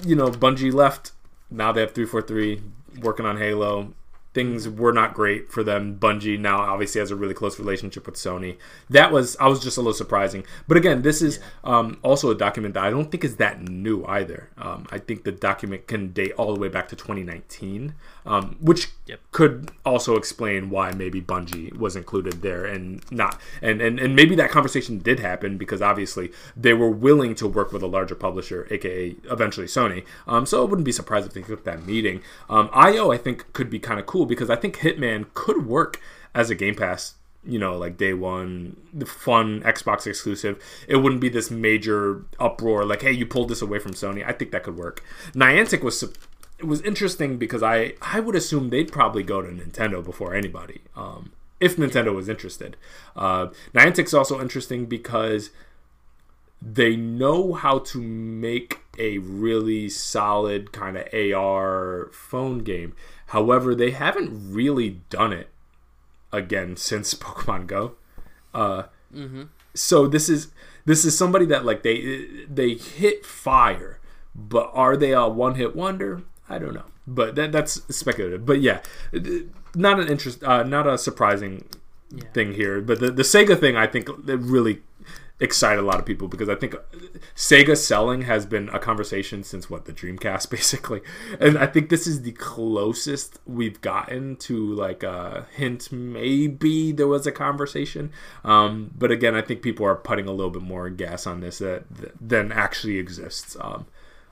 [0.05, 1.12] you know, Bungie left.
[1.51, 2.62] Now they have three four three
[3.01, 3.95] working on Halo
[4.32, 5.99] things were not great for them.
[5.99, 8.57] Bungie now obviously has a really close relationship with Sony.
[8.89, 10.45] That was I was just a little surprising.
[10.69, 14.05] But again, this is um, also a document that I don't think is that new
[14.07, 14.51] either.
[14.57, 17.95] Um, I think the document can date all the way back to 2019,
[18.26, 19.20] um, which yep.
[19.32, 24.34] could also explain why maybe Bungie was included there and not and, and and maybe
[24.36, 28.66] that conversation did happen because obviously they were willing to work with a larger publisher,
[28.70, 30.05] aka eventually Sony.
[30.26, 32.22] Um, so I wouldn't be surprised if they took that meeting.
[32.48, 36.01] Um, IO I think could be kind of cool because I think Hitman could work
[36.34, 37.14] as a Game Pass
[37.44, 40.62] you know, like day one, the fun Xbox exclusive.
[40.86, 44.26] It wouldn't be this major uproar like, hey, you pulled this away from Sony.
[44.26, 45.02] I think that could work.
[45.32, 46.05] Niantic was
[46.61, 50.82] it was interesting because I I would assume they'd probably go to Nintendo before anybody,
[50.95, 52.77] um, if Nintendo was interested.
[53.16, 55.51] Uh, Niantic's also interesting because
[56.61, 62.95] they know how to make a really solid kind of AR phone game.
[63.28, 65.49] However, they haven't really done it
[66.31, 67.95] again since Pokemon Go.
[68.53, 68.85] Uh,
[69.15, 69.45] mm-hmm.
[69.74, 70.49] So this is
[70.85, 73.99] this is somebody that like they they hit fire,
[74.35, 76.23] but are they a one hit wonder?
[76.51, 78.44] I don't know, but that, that's speculative.
[78.44, 78.81] But yeah,
[79.74, 81.64] not an interest, uh, not a surprising
[82.14, 82.24] yeah.
[82.35, 82.81] thing here.
[82.81, 84.82] But the the Sega thing, I think, really
[85.39, 86.74] excite a lot of people because I think
[87.35, 91.02] Sega selling has been a conversation since what the Dreamcast basically,
[91.39, 95.93] and I think this is the closest we've gotten to like a hint.
[95.93, 98.10] Maybe there was a conversation,
[98.44, 101.59] um, but again, I think people are putting a little bit more gas on this
[101.59, 103.56] that, that than actually exists.
[103.60, 103.86] Um,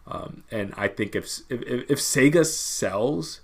[0.09, 3.41] um, and I think if, if if Sega sells.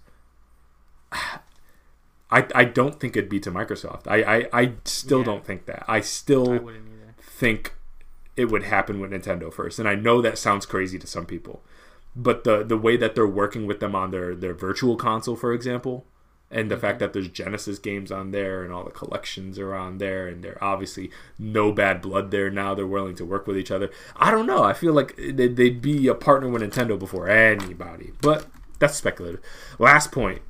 [2.31, 4.09] I, I don't think it'd be to Microsoft.
[4.09, 5.24] I, I, I still yeah.
[5.24, 5.85] don't think that.
[5.86, 6.81] I still I
[7.20, 7.74] think
[8.36, 9.78] it would happen with Nintendo first.
[9.78, 11.62] And I know that sounds crazy to some people,
[12.16, 15.53] but the the way that they're working with them on their their virtual console, for
[15.53, 16.07] example,
[16.55, 16.82] and the mm-hmm.
[16.82, 20.43] fact that there's Genesis games on there and all the collections are on there, and
[20.43, 22.74] they're obviously no bad blood there now.
[22.74, 23.90] They're willing to work with each other.
[24.16, 24.62] I don't know.
[24.62, 28.47] I feel like they'd be a partner with Nintendo before anybody, but
[28.78, 29.40] that's speculative.
[29.78, 30.43] Last point.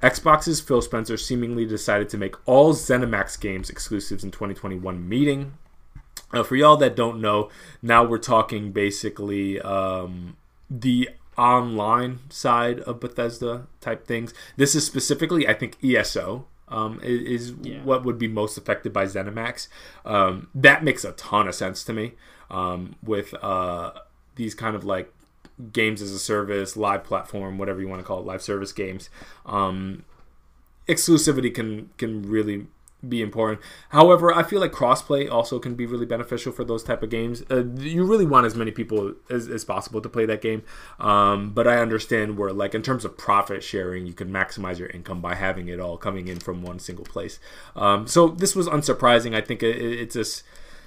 [0.00, 5.58] Xbox's Phil Spencer seemingly decided to make all ZeniMax games exclusives in 2021 meeting
[6.32, 7.48] uh, for y'all that don't know,
[7.82, 10.36] now we're talking basically um,
[10.68, 11.08] the
[11.38, 14.34] online side of Bethesda type things.
[14.56, 16.46] This is specifically, I think, ESO.
[16.70, 17.82] Um, is, yeah.
[17.82, 19.68] what would be most affected by ZeniMax.
[20.04, 22.12] Um, that makes a ton of sense to me
[22.50, 23.92] um, with uh,
[24.36, 25.10] these kind of like
[25.72, 29.08] games as a service, live platform, whatever you want to call it, live service games.
[29.46, 30.04] Um,
[30.86, 32.66] exclusivity can can really
[33.06, 33.60] be important.
[33.90, 37.44] However, I feel like crossplay also can be really beneficial for those type of games.
[37.50, 40.62] Uh, you really want as many people as, as possible to play that game.
[40.98, 44.88] Um, but I understand where, like, in terms of profit sharing, you can maximize your
[44.88, 47.38] income by having it all coming in from one single place.
[47.76, 49.34] Um, so this was unsurprising.
[49.34, 50.24] I think it, it's a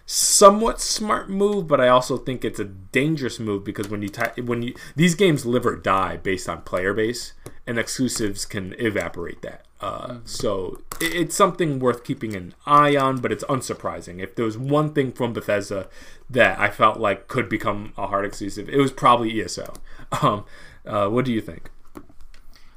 [0.06, 4.42] somewhat smart move, but I also think it's a dangerous move because when you t-
[4.42, 7.34] when you these games live or die based on player base,
[7.68, 9.66] and exclusives can evaporate that.
[9.80, 10.26] Uh, mm-hmm.
[10.26, 14.22] So it's something worth keeping an eye on, but it's unsurprising.
[14.22, 15.88] If there was one thing from Bethesda
[16.30, 19.74] that I felt like could become a hard exclusive, it was probably ESO.
[20.22, 20.44] Um,
[20.86, 21.70] uh, what do you think?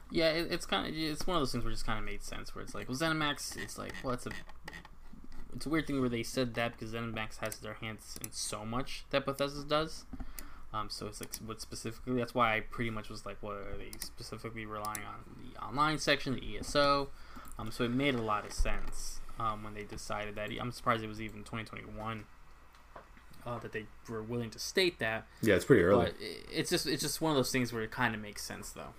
[0.09, 2.05] Yeah, it, it's kind of it's one of those things where it just kind of
[2.05, 2.55] made sense.
[2.55, 4.31] Where it's like, well, ZeniMax, it's like, well, it's a
[5.55, 8.65] it's a weird thing where they said that because ZeniMax has their hands in so
[8.65, 10.05] much that Bethesda does.
[10.73, 12.15] Um, so it's like what specifically?
[12.15, 15.99] That's why I pretty much was like, what are they specifically relying on the online
[15.99, 17.09] section, the ESO?
[17.59, 20.51] Um, so it made a lot of sense um, when they decided that.
[20.61, 22.25] I'm surprised it was even 2021
[23.47, 25.27] uh, that they were willing to state that.
[25.43, 26.07] Yeah, it's pretty early.
[26.07, 26.15] But
[26.53, 28.95] it's just it's just one of those things where it kind of makes sense though.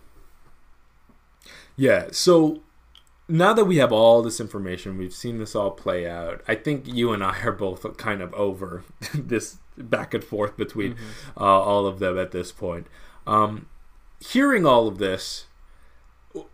[1.75, 2.07] Yeah.
[2.11, 2.61] So
[3.27, 6.43] now that we have all this information, we've seen this all play out.
[6.47, 8.83] I think you and I are both kind of over
[9.13, 11.41] this back and forth between mm-hmm.
[11.43, 12.87] uh, all of them at this point.
[13.27, 13.67] Um,
[14.19, 15.47] hearing all of this,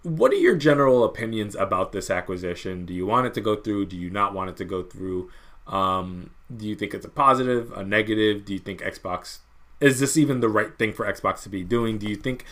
[0.03, 2.85] what are your general opinions about this acquisition?
[2.85, 3.87] Do you want it to go through?
[3.87, 5.29] Do you not want it to go through?
[5.67, 8.45] Um, do you think it's a positive, a negative?
[8.45, 9.39] Do you think Xbox
[9.81, 11.97] is this even the right thing for Xbox to be doing?
[11.97, 12.45] Do you think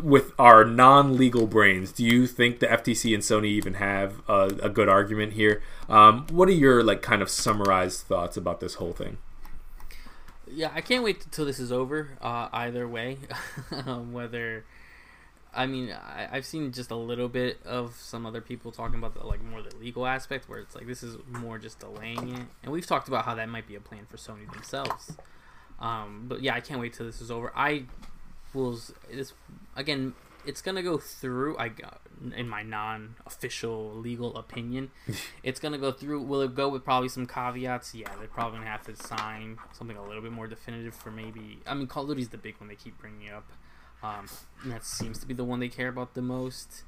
[0.00, 4.68] with our non-legal brains, do you think the FTC and Sony even have a, a
[4.68, 5.62] good argument here?
[5.88, 9.18] Um, what are your like kind of summarized thoughts about this whole thing?
[10.50, 12.18] Yeah, I can't wait until this is over.
[12.20, 13.18] Uh, either way,
[13.86, 14.64] um, whether
[15.56, 19.14] I mean, I, have seen just a little bit of some other people talking about
[19.14, 22.46] the like more the legal aspect, where it's like this is more just delaying it,
[22.62, 25.12] and we've talked about how that might be a plan for Sony themselves.
[25.78, 27.52] Um, but yeah, I can't wait till this is over.
[27.54, 27.84] I
[28.54, 28.78] will.
[29.12, 29.32] This
[29.76, 30.14] again,
[30.46, 31.58] it's gonna go through.
[31.58, 31.70] I
[32.34, 34.90] in my non-official legal opinion,
[35.42, 36.22] it's gonna go through.
[36.22, 37.94] Will it go with probably some caveats?
[37.94, 41.60] Yeah, they're probably gonna have to sign something a little bit more definitive for maybe.
[41.66, 43.50] I mean, Call of Duty's the big one they keep bringing up.
[44.02, 44.28] Um,
[44.66, 46.82] that seems to be the one they care about the most.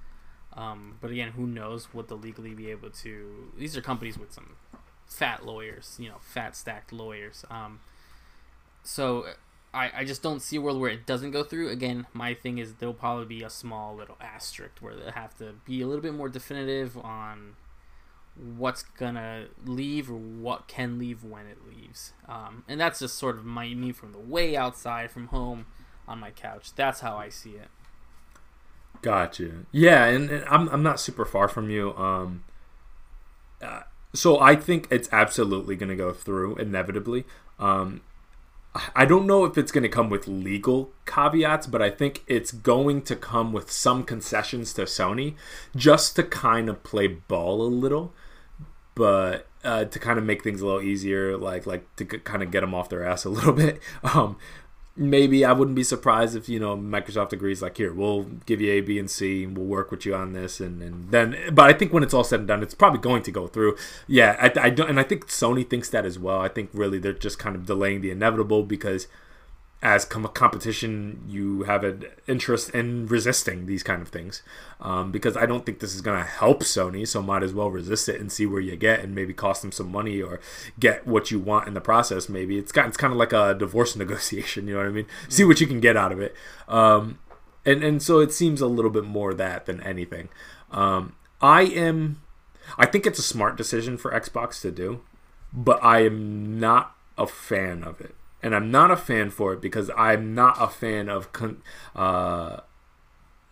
[0.52, 3.52] Um, but again, who knows what they'll legally be able to.
[3.58, 4.56] These are companies with some
[5.06, 7.44] fat lawyers, you know, fat stacked lawyers.
[7.50, 7.80] Um,
[8.82, 9.26] so
[9.76, 11.68] I, I just don't see a world where it doesn't go through.
[11.68, 15.54] Again, my thing is there'll probably be a small little asterisk where they have to
[15.66, 17.56] be a little bit more definitive on
[18.34, 22.14] what's gonna leave or what can leave when it leaves.
[22.26, 25.66] Um, and that's just sort of my me from the way outside from home
[26.08, 26.74] on my couch.
[26.74, 27.68] That's how I see it.
[29.02, 29.66] Gotcha.
[29.72, 31.94] Yeah, and, and I'm I'm not super far from you.
[31.96, 32.44] Um,
[33.60, 33.82] uh,
[34.14, 37.24] so I think it's absolutely to go through inevitably.
[37.58, 38.00] Um,
[38.94, 42.52] I don't know if it's going to come with legal caveats, but I think it's
[42.52, 45.34] going to come with some concessions to Sony
[45.74, 48.14] just to kind of play ball a little,
[48.94, 52.50] but uh, to kind of make things a little easier, like like to kind of
[52.50, 53.80] get them off their ass a little bit.
[54.02, 54.36] Um,
[54.96, 58.72] maybe I wouldn't be surprised if you know Microsoft agrees like here we'll give you
[58.72, 61.68] A B and C and we'll work with you on this and, and then but
[61.68, 63.76] I think when it's all said and done it's probably going to go through.
[64.06, 66.40] Yeah I, I don't and I think Sony thinks that as well.
[66.40, 69.06] I think really they're just kind of delaying the inevitable because
[69.86, 74.42] as com- competition, you have an interest in resisting these kind of things
[74.80, 77.06] um, because I don't think this is going to help Sony.
[77.06, 79.70] So might as well resist it and see where you get, and maybe cost them
[79.70, 80.40] some money or
[80.80, 82.28] get what you want in the process.
[82.28, 84.66] Maybe it's it's kind of like a divorce negotiation.
[84.66, 85.06] You know what I mean?
[85.28, 86.34] See what you can get out of it.
[86.66, 87.20] Um,
[87.64, 90.30] and and so it seems a little bit more that than anything.
[90.72, 92.22] Um, I am.
[92.76, 95.02] I think it's a smart decision for Xbox to do,
[95.52, 98.15] but I am not a fan of it
[98.46, 101.32] and I'm not a fan for it because I'm not a fan of.
[101.32, 101.62] Con-
[101.96, 102.60] uh,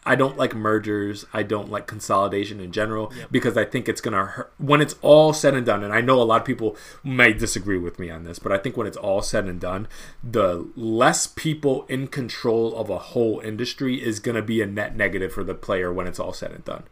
[0.07, 1.25] I don't like mergers.
[1.33, 3.33] I don't like consolidation in general yep.
[3.33, 5.83] because I think it's gonna hurt when it's all said and done.
[5.83, 8.59] And I know a lot of people may disagree with me on this, but I
[8.59, 9.89] think when it's all said and done,
[10.23, 15.33] the less people in control of a whole industry is gonna be a net negative
[15.33, 16.85] for the player when it's all said and done.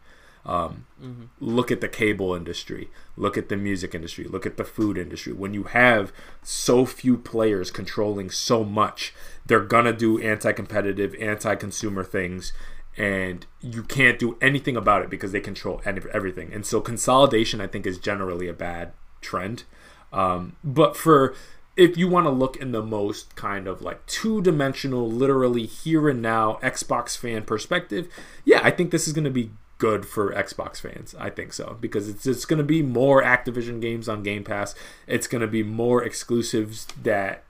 [0.44, 1.24] Um, mm-hmm.
[1.40, 2.90] Look at the cable industry.
[3.16, 4.24] Look at the music industry.
[4.24, 5.32] Look at the food industry.
[5.32, 6.12] When you have
[6.43, 9.14] so few players controlling so much,
[9.47, 12.52] they're gonna do anti-competitive, anti-consumer things,
[12.97, 16.52] and you can't do anything about it because they control everything.
[16.52, 19.64] And so consolidation, I think, is generally a bad trend.
[20.12, 21.35] Um, but for
[21.74, 26.09] if you want to look in the most kind of like two dimensional, literally here
[26.09, 28.09] and now Xbox fan perspective,
[28.44, 29.51] yeah, I think this is going to be
[29.82, 31.12] good for Xbox fans.
[31.18, 34.76] I think so because it's it's going to be more Activision games on Game Pass.
[35.09, 37.42] It's going to be more exclusives that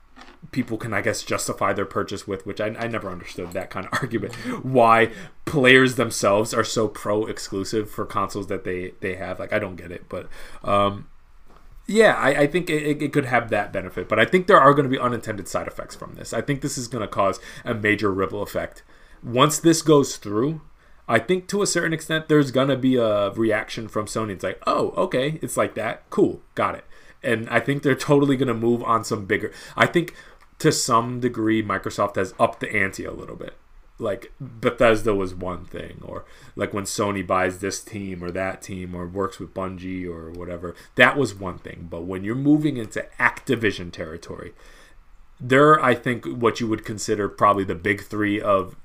[0.51, 3.85] people can I guess justify their purchase with, which I, I never understood that kind
[3.85, 4.33] of argument.
[4.63, 5.11] Why
[5.45, 9.37] players themselves are so pro exclusive for consoles that they they have.
[9.39, 10.27] Like I don't get it, but
[10.63, 11.07] um,
[11.85, 14.73] yeah, I, I think it, it, could have that benefit, but I think there are
[14.73, 16.33] going to be unintended side effects from this.
[16.33, 18.81] I think this is going to cause a major ripple effect.
[19.21, 20.61] Once this goes through,
[21.07, 24.31] I think to a certain extent there's gonna be a reaction from Sony.
[24.31, 26.09] It's like, oh, okay, it's like that.
[26.09, 26.85] Cool, got it.
[27.21, 29.51] And I think they're totally gonna move on some bigger.
[29.75, 30.13] I think
[30.59, 33.57] to some degree Microsoft has upped the ante a little bit.
[33.99, 36.25] Like Bethesda was one thing, or
[36.55, 40.75] like when Sony buys this team or that team, or works with Bungie or whatever.
[40.95, 41.87] That was one thing.
[41.89, 44.53] But when you're moving into Activision territory,
[45.39, 48.75] they're I think what you would consider probably the big three of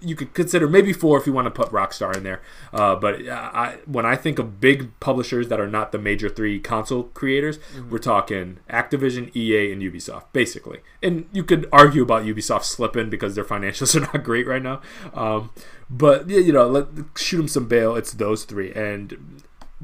[0.00, 2.40] you could consider maybe four if you want to put Rockstar in there.
[2.72, 6.58] Uh, but I, when I think of big publishers that are not the major three
[6.58, 7.90] console creators, mm-hmm.
[7.90, 10.80] we're talking Activision, EA, and Ubisoft, basically.
[11.02, 14.80] And you could argue about Ubisoft slipping because their financials are not great right now.
[15.12, 15.50] Um,
[15.90, 17.96] but you know, let shoot them some bail.
[17.96, 19.42] It's those three, and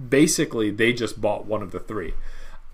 [0.09, 2.15] basically they just bought one of the three.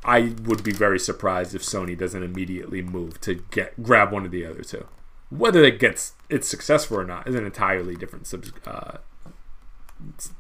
[0.05, 4.31] I would be very surprised if Sony doesn't immediately move to get grab one of
[4.31, 4.87] the other two.
[5.31, 8.99] Whether it gets it's successful or not is an entirely different sub, uh,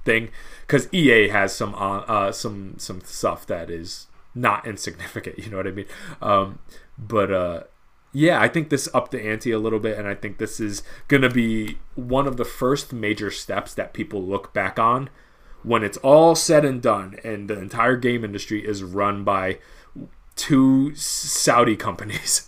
[0.05, 0.31] thing
[0.63, 5.39] because EA has some uh, uh, some some stuff that is not insignificant.
[5.45, 5.87] You know what I mean?
[6.23, 6.59] Um,
[6.97, 7.63] but uh,
[8.13, 10.83] yeah, I think this upped the ante a little bit, and I think this is
[11.09, 15.11] going to be one of the first major steps that people look back on
[15.63, 19.59] when it's all said and done, and the entire game industry is run by
[20.37, 22.45] two Saudi companies.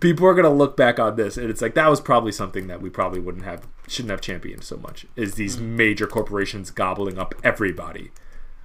[0.00, 2.66] people are going to look back on this, and it's like that was probably something
[2.66, 5.06] that we probably wouldn't have, shouldn't have championed so much.
[5.16, 5.76] Is these mm-hmm.
[5.76, 8.10] major corporations gobbling up everybody?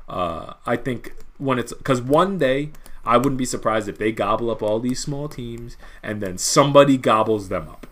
[0.07, 2.71] Uh, I think when it's because one day
[3.05, 6.97] I wouldn't be surprised if they gobble up all these small teams and then somebody
[6.97, 7.87] gobbles them up.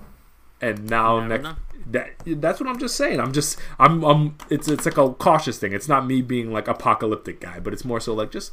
[0.59, 1.55] And now next
[1.91, 3.19] that that's what I'm just saying.
[3.19, 5.73] I'm just I'm I'm it's it's like a cautious thing.
[5.73, 8.51] It's not me being like apocalyptic guy, but it's more so like just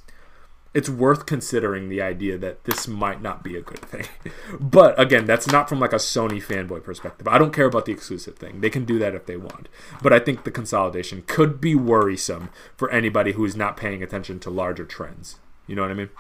[0.74, 4.06] it's worth considering the idea that this might not be a good thing.
[4.60, 7.28] but again, that's not from like a Sony fanboy perspective.
[7.28, 8.60] I don't care about the exclusive thing.
[8.60, 9.68] They can do that if they want.
[10.02, 14.40] But I think the consolidation could be worrisome for anybody who is not paying attention
[14.40, 15.38] to larger trends.
[15.68, 16.10] You know what I mean?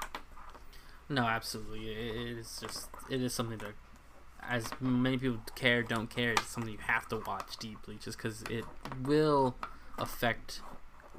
[1.08, 1.90] No, absolutely.
[1.90, 3.74] It is just it is something that,
[4.40, 6.32] as many people care, don't care.
[6.32, 8.64] It's something you have to watch deeply, just because it
[9.02, 9.56] will
[9.98, 10.60] affect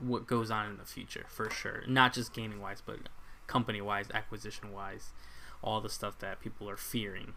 [0.02, 1.84] what goes on in the future for sure.
[1.88, 2.98] Not just gaming wise, but
[3.47, 5.09] company wise, acquisition wise,
[5.63, 7.34] all the stuff that people are fearing.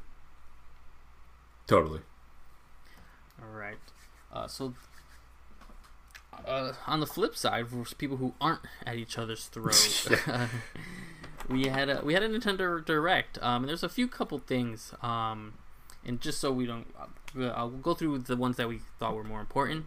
[1.67, 2.01] Totally.
[3.41, 3.79] All right.
[4.33, 4.75] Uh, so
[6.47, 10.09] uh, on the flip side, for people who aren't at each other's throats,
[11.49, 13.39] we had a we had a Nintendo Direct.
[13.43, 14.93] Um, and there's a few couple things.
[15.03, 15.55] Um,
[16.05, 16.87] and just so we don't,
[17.39, 19.87] uh, I'll go through the ones that we thought were more important.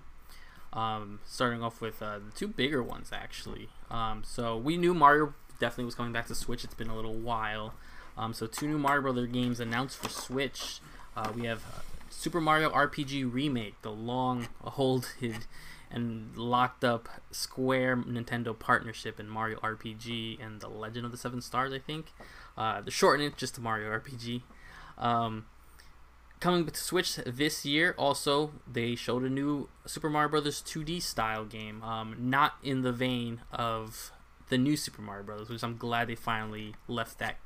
[0.73, 3.69] Um, starting off with uh, the two bigger ones actually.
[3.89, 6.65] Um, so we knew Mario definitely was coming back to Switch.
[6.65, 7.75] It's been a little while.
[8.17, 10.81] Um, so two new Mario Brother games announced for Switch.
[11.15, 11.79] Uh, we have uh,
[12.09, 15.45] Super Mario RPG Remake, the long-awaited
[15.91, 21.41] and locked up Square Nintendo partnership in Mario RPG and The Legend of the Seven
[21.41, 22.07] Stars, I think.
[22.57, 24.41] Uh, the shorten it just to Mario RPG.
[24.97, 25.45] Um,
[26.39, 31.45] coming to Switch this year, also they showed a new Super Mario Brothers 2D style
[31.45, 34.11] game, um, not in the vein of
[34.51, 37.37] the new Super Mario Brothers, which I'm glad they finally left that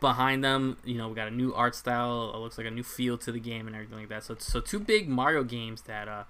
[0.00, 0.78] behind them.
[0.84, 2.32] You know, we got a new art style.
[2.34, 4.24] It looks like a new feel to the game and everything like that.
[4.24, 6.24] So, so two big Mario games that uh,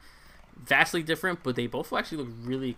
[0.56, 2.76] vastly different, but they both actually look really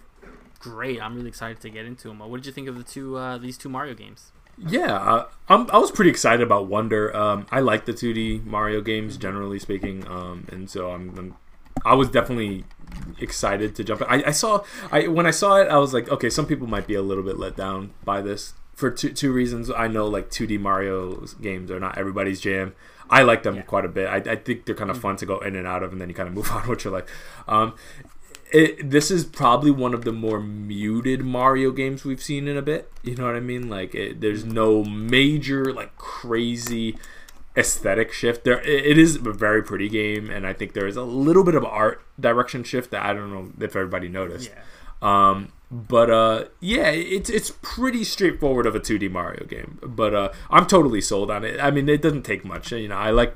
[0.59, 1.01] great.
[1.01, 2.19] I'm really excited to get into them.
[2.19, 4.33] What did you think of the two uh, these two Mario games?
[4.59, 7.17] Yeah, uh, i was pretty excited about Wonder.
[7.17, 11.37] Um, I like the 2D Mario games generally speaking, um, and so I'm, I'm,
[11.87, 12.65] i was definitely
[13.19, 14.01] excited to jump.
[14.03, 14.07] In.
[14.09, 16.87] I, I saw I when I saw it, I was like, okay, some people might
[16.87, 19.71] be a little bit let down by this for two, two reasons.
[19.71, 22.75] I know like 2D Mario games are not everybody's jam.
[23.11, 23.63] I like them yeah.
[23.63, 24.07] quite a bit.
[24.07, 25.03] I, I think they're kind of mm-hmm.
[25.03, 26.85] fun to go in and out of, and then you kind of move on with
[26.85, 27.05] your life.
[27.47, 27.75] Um,
[28.53, 32.63] it, this is probably one of the more muted Mario games we've seen in a
[32.63, 32.91] bit.
[33.03, 33.69] You know what I mean?
[33.69, 36.97] Like, it, there's no major like crazy
[37.57, 38.45] aesthetic shift.
[38.45, 41.55] There, it, is a very pretty game, and I think there is a little bit
[41.55, 44.51] of art direction shift that I don't know if everybody noticed.
[44.51, 44.63] Yeah.
[45.03, 49.79] Um, but uh, yeah, it's it's pretty straightforward of a 2D Mario game.
[49.83, 51.61] But uh, I'm totally sold on it.
[51.61, 52.73] I mean, it doesn't take much.
[52.73, 53.35] You know, I like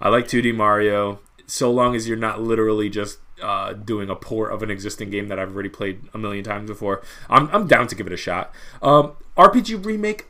[0.00, 4.52] I like 2D Mario so long as you're not literally just uh, doing a port
[4.52, 7.02] of an existing game that I've already played a million times before.
[7.30, 8.52] I'm I'm down to give it a shot.
[8.82, 10.26] Um, RPG remake.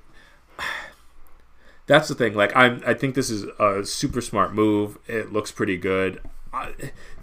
[1.87, 2.35] That's the thing.
[2.35, 4.99] Like I'm, I think this is a super smart move.
[5.07, 6.21] It looks pretty good.
[6.53, 6.73] I,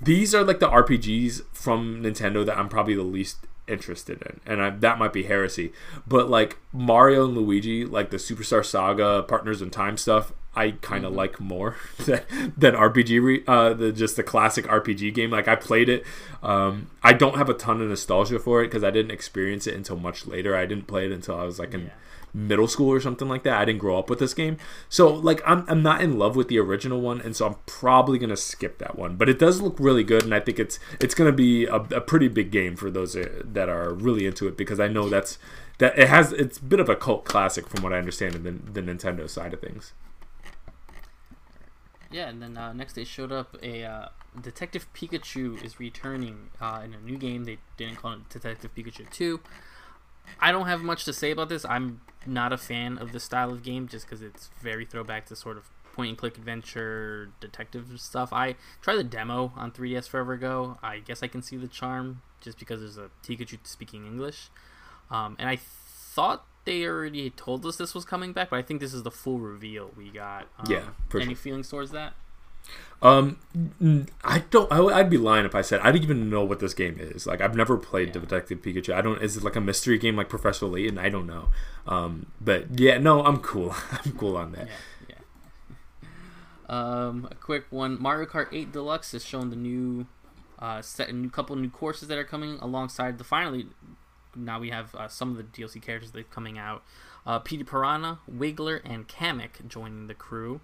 [0.02, 4.62] these are like the RPGs from Nintendo that I'm probably the least interested in, and
[4.62, 5.74] I, that might be heresy.
[6.08, 11.06] But like Mario and Luigi, like the Superstar Saga, Partners in Time stuff, I kind
[11.06, 11.18] of mm-hmm.
[11.18, 11.76] like more
[12.06, 12.22] than,
[12.58, 15.32] than RPG, re, uh, the just the classic RPG game.
[15.32, 16.06] Like I played it.
[16.42, 19.74] Um, I don't have a ton of nostalgia for it because I didn't experience it
[19.74, 20.56] until much later.
[20.56, 21.82] I didn't play it until I was like in.
[21.82, 21.92] Yeah
[22.34, 23.60] middle school or something like that.
[23.60, 24.58] I didn't grow up with this game.
[24.90, 28.18] So like I'm I'm not in love with the original one and so I'm probably
[28.18, 29.16] going to skip that one.
[29.16, 31.76] But it does look really good and I think it's it's going to be a,
[31.76, 35.10] a, pretty big game for those uh, that are really into it because I know
[35.10, 35.38] that's
[35.78, 38.44] that it has it's a bit of a cult classic from what I understand in
[38.44, 39.94] the, the Nintendo side of things.
[42.14, 44.08] Yeah, and then uh, next they showed up a uh,
[44.40, 47.44] Detective Pikachu is returning uh, in a new game.
[47.44, 49.40] They didn't call it Detective Pikachu 2.
[50.40, 51.66] I don't have much to say about this.
[51.66, 55.36] I'm not a fan of this style of game just because it's very throwback to
[55.36, 58.32] sort of point and click adventure detective stuff.
[58.32, 60.78] I tried the demo on 3DS forever ago.
[60.84, 64.50] I guess I can see the charm just because there's a Pikachu speaking English.
[65.10, 68.80] Um, and I thought they already told us this was coming back, but I think
[68.80, 70.48] this is the full reveal we got.
[70.60, 70.84] Um, yeah.
[71.14, 71.36] any sure.
[71.36, 72.14] feelings towards that?
[73.02, 73.38] Um,
[74.24, 74.72] I don't.
[74.72, 77.28] I, would be lying if I said I don't even know what this game is.
[77.28, 78.22] Like I've never played yeah.
[78.22, 78.94] Detective Pikachu.
[78.94, 79.22] I don't.
[79.22, 80.98] Is it like a mystery game like Professor Layton?
[80.98, 81.50] I don't know.
[81.86, 83.76] Um, but yeah, no, I'm cool.
[83.92, 84.68] I'm cool on that.
[85.10, 85.16] Yeah,
[86.00, 86.08] yeah.
[86.70, 90.08] Um, a quick one: Mario Kart 8 Deluxe has shown the new
[90.60, 93.68] uh, set, a new couple new courses that are coming alongside the finally.
[94.36, 96.84] Now we have uh, some of the DLC characters that are coming out.
[97.26, 100.62] Uh, Petey Piranha, Wiggler, and Kamek joining the crew.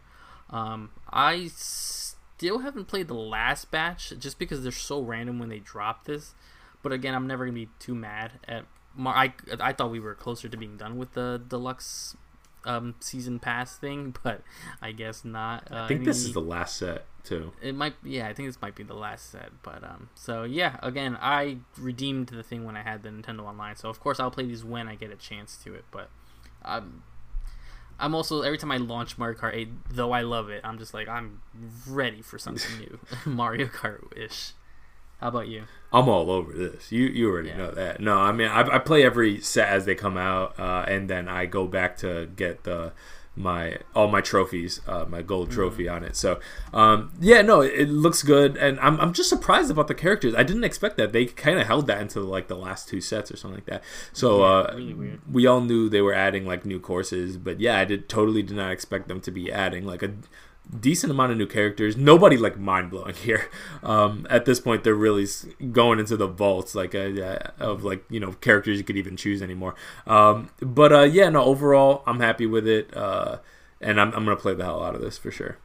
[0.49, 5.59] Um, I still haven't played the last batch just because they're so random when they
[5.59, 6.33] drop this.
[6.81, 8.65] But again, I'm never gonna be too mad at.
[8.95, 12.17] Mar- I I thought we were closer to being done with the deluxe
[12.65, 14.41] um, season pass thing, but
[14.81, 15.71] I guess not.
[15.71, 17.51] Uh, I think this is the last set too.
[17.61, 19.49] It might, yeah, I think this might be the last set.
[19.63, 23.75] But um, so yeah, again, I redeemed the thing when I had the Nintendo Online,
[23.75, 25.85] so of course I'll play these when I get a chance to it.
[25.91, 26.09] But
[26.63, 27.03] I'm,
[27.99, 30.93] I'm also every time I launch Mario Kart 8, though I love it, I'm just
[30.93, 31.41] like I'm
[31.87, 34.53] ready for something new, Mario Kart ish.
[35.19, 35.63] How about you?
[35.91, 36.93] I'm all over this.
[36.93, 37.57] You you already yeah.
[37.57, 37.99] know that.
[37.99, 41.27] No, I mean I, I play every set as they come out, uh, and then
[41.27, 42.93] I go back to get the
[43.39, 45.55] my all my trophies, uh, my gold mm-hmm.
[45.55, 45.95] trophy mm-hmm.
[45.95, 46.15] on it.
[46.15, 46.39] So
[46.73, 50.35] um, yeah, no, it, it, looks good, and I'm, I'm just surprised about the characters.
[50.35, 51.13] I didn't expect that.
[51.13, 53.83] They kind of held that into like the last two sets or something like that.
[54.11, 57.79] So yeah, uh, really we all knew they were adding like new courses, but yeah,
[57.79, 60.11] I did totally did not expect them to be adding like a
[60.77, 61.97] decent amount of new characters.
[61.97, 63.49] Nobody like mind blowing here.
[63.83, 65.27] Um, at this point, they're really
[65.71, 69.41] going into the vaults like uh, of like you know characters you could even choose
[69.41, 69.75] anymore.
[70.05, 71.43] Um, but uh, yeah, no.
[71.43, 73.37] Overall, I'm happy with it, uh,
[73.81, 75.57] and I'm I'm gonna play the hell out of this for sure.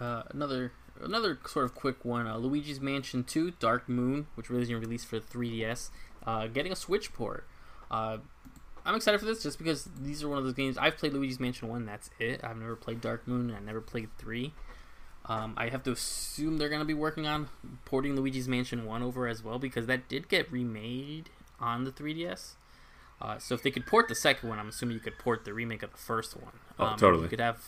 [0.00, 0.72] Uh, another
[1.02, 5.20] another sort of quick one: uh, Luigi's Mansion 2: Dark Moon, which was released for
[5.20, 5.90] 3DS,
[6.26, 7.46] uh, getting a Switch port.
[8.84, 11.40] I'm excited for this just because these are one of those games I've played Luigi's
[11.40, 11.86] Mansion One.
[11.86, 12.40] That's it.
[12.42, 13.50] I've never played Dark Moon.
[13.50, 14.52] And I never played three.
[15.26, 17.48] Um, I have to assume they're going to be working on
[17.84, 21.30] porting Luigi's Mansion One over as well because that did get remade
[21.60, 22.54] on the 3DS.
[23.20, 25.52] Uh, so if they could port the second one, I'm assuming you could port the
[25.52, 26.52] remake of the first one.
[26.78, 27.22] Oh, um, oh, totally.
[27.24, 27.62] You could have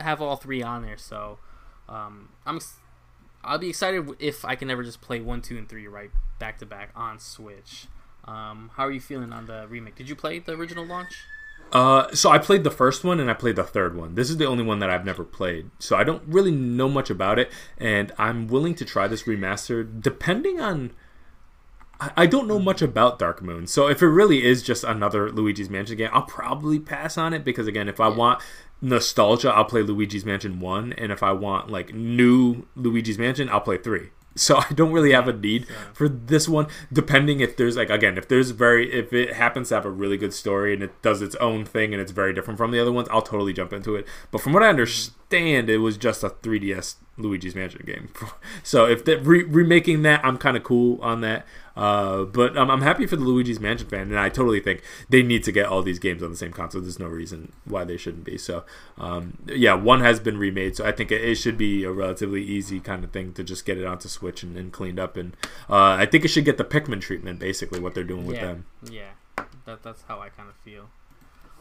[0.00, 0.96] have all three on there.
[0.96, 1.38] So
[1.88, 2.60] um, I'm
[3.44, 6.58] I'll be excited if I can ever just play one, two, and three right back
[6.58, 7.86] to back on Switch.
[8.28, 9.96] Um, how are you feeling on the remake?
[9.96, 11.24] Did you play the original launch?
[11.72, 14.14] Uh, so I played the first one and I played the third one.
[14.14, 17.08] This is the only one that I've never played, so I don't really know much
[17.08, 17.50] about it.
[17.78, 20.92] And I'm willing to try this remaster, depending on.
[22.16, 25.68] I don't know much about Dark Moon, so if it really is just another Luigi's
[25.68, 28.40] Mansion game, I'll probably pass on it because again, if I want
[28.80, 33.60] nostalgia, I'll play Luigi's Mansion one, and if I want like new Luigi's Mansion, I'll
[33.60, 35.76] play three so I don't really have a need yeah.
[35.92, 36.66] for this one.
[36.92, 40.16] Depending if there's like again, if there's very if it happens to have a really
[40.16, 42.92] good story and it does its own thing and it's very different from the other
[42.92, 44.06] ones, I'll totally jump into it.
[44.30, 48.10] But from what I understand, it was just a 3DS Luigi's Mansion game.
[48.62, 51.46] so if they're re- remaking that, I'm kind of cool on that.
[51.76, 55.22] Uh, but I'm, I'm happy for the Luigi's Mansion fan, and I totally think they
[55.22, 56.80] need to get all these games on the same console.
[56.80, 58.36] There's no reason why they shouldn't be.
[58.36, 58.64] So,
[58.96, 62.42] um, yeah, one has been remade, so I think it, it, should be a relatively
[62.42, 65.16] easy kind of thing to just get it onto Switch and, and cleaned up.
[65.16, 65.36] And
[65.70, 68.46] uh, I think it should get the Pikmin treatment, basically, what they're doing with yeah,
[68.46, 68.66] them.
[68.90, 69.10] Yeah,
[69.66, 70.88] that, that's how I kind of feel.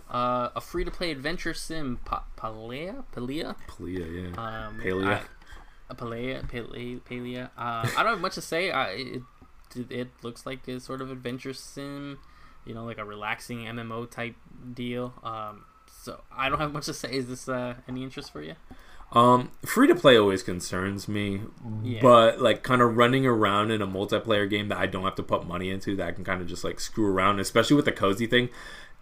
[0.09, 3.03] Uh, a free to play adventure sim, pa- Palia?
[3.13, 3.55] Palia?
[3.67, 4.67] Palia, yeah.
[4.67, 5.21] Um, Palia.
[5.89, 7.45] I, Palia, Palia, Palia.
[7.57, 8.71] Uh, I don't have much to say.
[8.71, 9.21] I, it,
[9.89, 12.19] it looks like a sort of adventure sim,
[12.65, 14.35] you know, like a relaxing MMO type
[14.73, 15.13] deal.
[15.23, 15.65] Um,
[16.03, 17.11] so I don't have much to say.
[17.11, 18.55] Is this uh, any interest for you?
[19.13, 21.41] Um, free to play always concerns me,
[21.81, 21.99] yeah.
[22.01, 25.23] but like kind of running around in a multiplayer game that I don't have to
[25.23, 27.93] put money into, that I can kind of just like screw around, especially with the
[27.93, 28.49] cozy thing.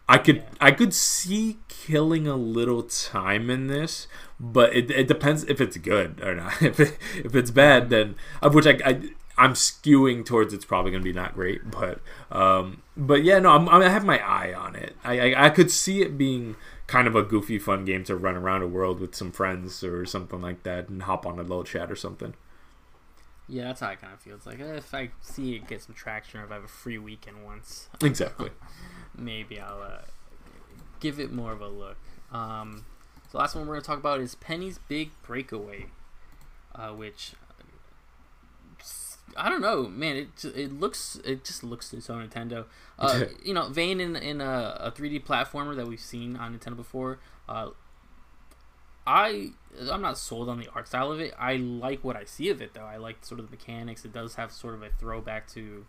[0.08, 0.44] I could yeah.
[0.62, 4.08] I could see killing a little time in this,
[4.40, 6.62] but it, it depends if it's good or not.
[6.62, 9.02] if it, if it's bad, then of which I, I
[9.38, 12.00] I'm skewing towards it's probably going to be not great, but
[12.32, 14.96] um, but yeah, no, I'm, i have my eye on it.
[15.04, 16.56] I, I, I could see it being
[16.88, 20.06] kind of a goofy, fun game to run around a world with some friends or
[20.06, 22.34] something like that, and hop on a little chat or something.
[23.48, 24.36] Yeah, that's how I kind of feel.
[24.36, 26.98] It's like if I see it get some traction, or if I have a free
[26.98, 28.52] weekend once, exactly,
[29.18, 30.02] maybe I'll uh,
[31.00, 31.98] give it more of a look.
[32.32, 32.86] Um,
[33.32, 35.88] the last one we're going to talk about is Penny's Big Breakaway,
[36.74, 37.34] uh, which
[39.38, 40.16] I don't know, man.
[40.16, 42.66] It it looks it just looks so Nintendo.
[42.98, 46.78] Uh, you know, Vane in in a, a 3D platformer that we've seen on Nintendo
[46.78, 47.20] before.
[47.50, 47.72] Uh,
[49.06, 49.50] I
[49.92, 51.34] I'm not sold on the art style of it.
[51.38, 52.86] I like what I see of it though.
[52.86, 54.06] I like sort of the mechanics.
[54.06, 55.86] It does have sort of a throwback to,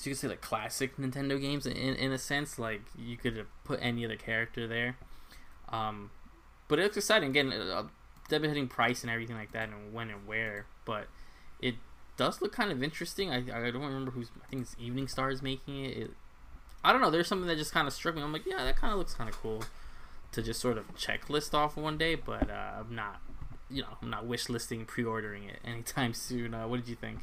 [0.00, 2.58] Guess you could say like classic Nintendo games in in a sense.
[2.58, 4.96] Like you could have put any other character there.
[5.68, 6.10] Um,
[6.68, 7.30] but it's exciting.
[7.30, 7.84] Again, uh,
[8.28, 10.66] debating price and everything like that, and when and where.
[10.86, 11.08] But
[11.60, 11.74] it
[12.16, 13.30] does look kind of interesting.
[13.30, 14.30] I, I don't remember who's.
[14.42, 15.96] I think it's Evening Star is making it.
[15.96, 16.10] it
[16.82, 17.10] I don't know.
[17.10, 18.22] There's something that just kind of struck me.
[18.22, 19.62] I'm like, yeah, that kind of looks kind of cool.
[20.32, 23.20] to just sort of checklist off one day, but uh, I'm not,
[23.68, 26.54] you know, I'm not wish listing pre-ordering it anytime soon.
[26.54, 27.18] Uh, what did you think?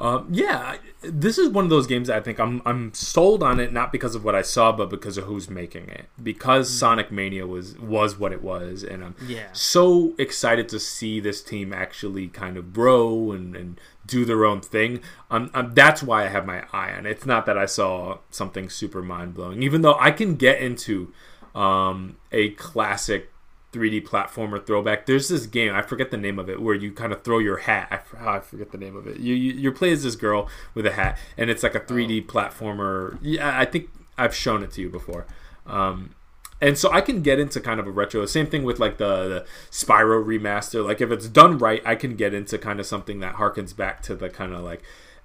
[0.00, 3.72] Um, yeah, this is one of those games I think I'm I'm sold on it
[3.72, 6.06] not because of what I saw, but because of who's making it.
[6.22, 6.78] Because mm-hmm.
[6.78, 9.48] Sonic Mania was was what it was, and I'm yeah.
[9.52, 14.60] so excited to see this team actually kind of grow and, and do their own
[14.60, 15.00] thing.
[15.30, 17.10] Um, um, that's why I have my eye on it.
[17.10, 21.12] It's not that I saw something super mind blowing, even though I can get into
[21.54, 23.31] um, a classic
[23.72, 25.06] 3D platformer throwback.
[25.06, 27.58] There's this game I forget the name of it where you kind of throw your
[27.58, 28.06] hat.
[28.20, 29.18] I, I forget the name of it.
[29.18, 32.22] You, you you play as this girl with a hat, and it's like a 3D
[32.22, 32.32] oh.
[32.32, 33.18] platformer.
[33.22, 33.88] Yeah, I think
[34.18, 35.26] I've shown it to you before.
[35.66, 36.14] Um,
[36.60, 38.24] and so I can get into kind of a retro.
[38.26, 40.84] Same thing with like the, the Spyro remaster.
[40.86, 44.00] Like if it's done right, I can get into kind of something that harkens back
[44.02, 44.82] to the kind of like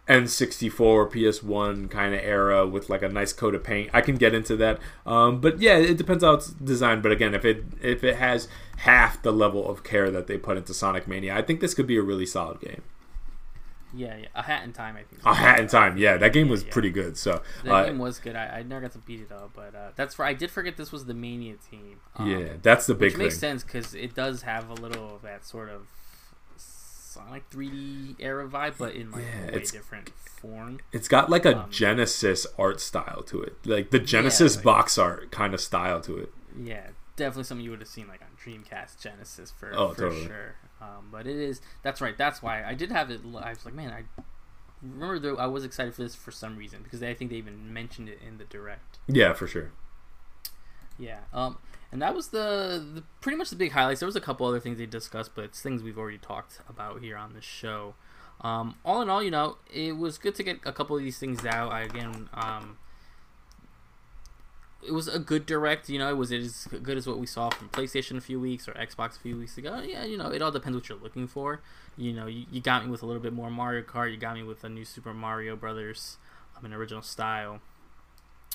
[0.07, 3.89] N64 PS1 kind of era with like a nice coat of paint.
[3.93, 4.79] I can get into that.
[5.05, 7.03] Um, but yeah, it depends how it's designed.
[7.03, 8.47] But again, if it if it has
[8.77, 11.88] half the level of care that they put into Sonic Mania, I think this could
[11.88, 12.84] be a really solid game.
[13.93, 14.27] Yeah, yeah.
[14.35, 15.25] A Hat in Time, I think.
[15.25, 16.17] A Hat in Time, yeah.
[16.17, 16.71] That game was yeah.
[16.71, 17.17] pretty good.
[17.17, 18.35] So the uh, game was good.
[18.35, 20.77] I, I never got to beat it though, but uh, that's for I did forget
[20.77, 21.99] this was the Mania team.
[22.15, 23.13] Um, yeah, that's the big.
[23.13, 25.88] Which makes sense because it does have a little of that sort of
[27.18, 30.80] Sonic 3D era vibe, but in like yeah, a way different form.
[30.91, 34.64] It's got like a um, Genesis art style to it, like the Genesis yeah, like,
[34.64, 36.31] box art kind of style to it.
[36.60, 40.26] Yeah, definitely something you would have seen like on Dreamcast Genesis for, oh, for totally.
[40.26, 40.56] sure.
[40.81, 42.18] Um, but it is that's right.
[42.18, 43.22] That's why I did have it.
[43.26, 44.03] I was like, man, I
[44.81, 47.73] remember though I was excited for this for some reason because I think they even
[47.73, 48.99] mentioned it in the direct.
[49.07, 49.72] Yeah, for sure.
[50.99, 51.19] Yeah.
[51.34, 51.57] Um,
[51.91, 53.99] and that was the, the pretty much the big highlights.
[53.99, 57.01] There was a couple other things they discussed, but it's things we've already talked about
[57.01, 57.95] here on the show.
[58.41, 61.18] Um, all in all, you know, it was good to get a couple of these
[61.18, 61.72] things out.
[61.72, 62.77] I again, um,
[64.85, 65.89] it was a good direct.
[65.89, 68.68] You know, it was as good as what we saw from PlayStation a few weeks
[68.68, 69.81] or Xbox a few weeks ago.
[69.84, 71.61] Yeah, you know, it all depends what you're looking for.
[71.97, 74.11] You know, you, you got me with a little bit more Mario Kart.
[74.11, 76.18] You got me with a new Super Mario Brothers,
[76.55, 77.61] um, an original style.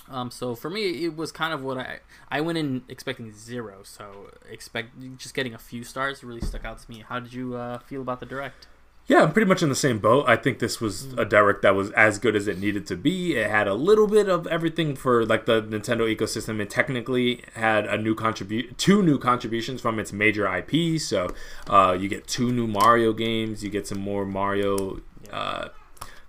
[0.08, 3.80] Um, so for me, it was kind of what I I went in expecting zero.
[3.84, 7.04] So expect just getting a few stars really stuck out to me.
[7.06, 8.66] How did you uh, feel about the direct?
[9.06, 10.28] Yeah, I'm pretty much in the same boat.
[10.28, 11.18] I think this was mm.
[11.18, 13.34] a direct that was as good as it needed to be.
[13.34, 16.60] It had a little bit of everything for like the Nintendo ecosystem.
[16.60, 21.00] It technically had a new contribute, two new contributions from its major IP.
[21.00, 21.28] So
[21.68, 23.64] uh, you get two new Mario games.
[23.64, 25.00] You get some more Mario.
[25.32, 25.68] Uh,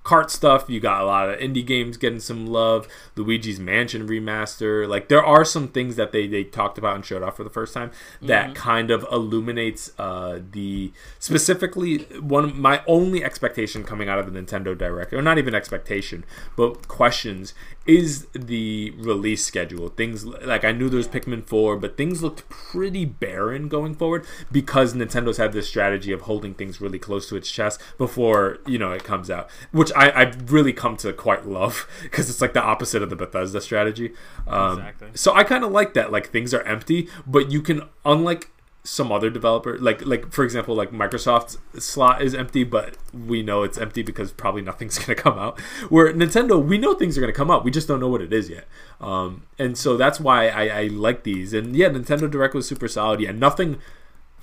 [0.04, 0.70] kart stuff.
[0.70, 2.88] You got a lot of indie games getting some love.
[3.16, 4.88] Luigi's Mansion remaster.
[4.88, 7.50] Like there are some things that they they talked about and showed off for the
[7.50, 8.54] first time that mm-hmm.
[8.54, 14.78] kind of illuminates uh, the specifically one my only expectation coming out of the Nintendo
[14.78, 16.26] Direct, or not even expectation,
[16.56, 17.54] but questions
[17.86, 19.90] is the release schedule.
[19.90, 24.26] Things like I knew there was Pikmin 4, but things looked pretty barren going forward
[24.52, 28.78] because Nintendo's had this strategy of holding things really close to its chest before, you
[28.78, 32.54] know, it comes out, which I, I've really come to quite love because it's like
[32.54, 34.14] the opposite of the Bethesda strategy.
[34.48, 35.10] Um, exactly.
[35.16, 36.12] So I kind of like that.
[36.12, 38.50] Like things are empty, but you can, unlike
[38.86, 43.64] some other developer like like for example like microsoft's slot is empty but we know
[43.64, 45.60] it's empty because probably nothing's going to come out.
[45.90, 48.22] Where nintendo we know things are going to come out we just don't know what
[48.22, 48.68] it is yet.
[49.00, 51.54] Um, and so that's why I, I like these.
[51.54, 53.22] And yeah nintendo direct was super solid.
[53.22, 53.80] Yeah nothing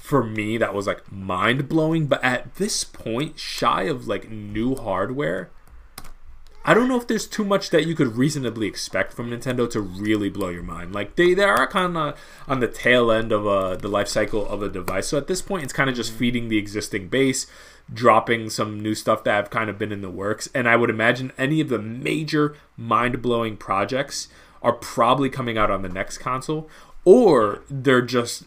[0.01, 2.07] for me that was like mind blowing.
[2.07, 5.51] But at this point, shy of like new hardware,
[6.63, 9.81] I don't know if there's too much that you could reasonably expect from Nintendo to
[9.81, 10.95] really blow your mind.
[10.95, 14.47] Like they, they are kind of on the tail end of uh, the life cycle
[14.47, 15.09] of a device.
[15.09, 17.47] So at this point, it's kind of just feeding the existing base,
[17.93, 20.51] dropping some new stuff that have kind of been in the works.
[20.55, 24.29] And I would imagine any of the major mind blowing projects
[24.63, 26.69] are probably coming out on the next console,
[27.07, 28.45] or they're just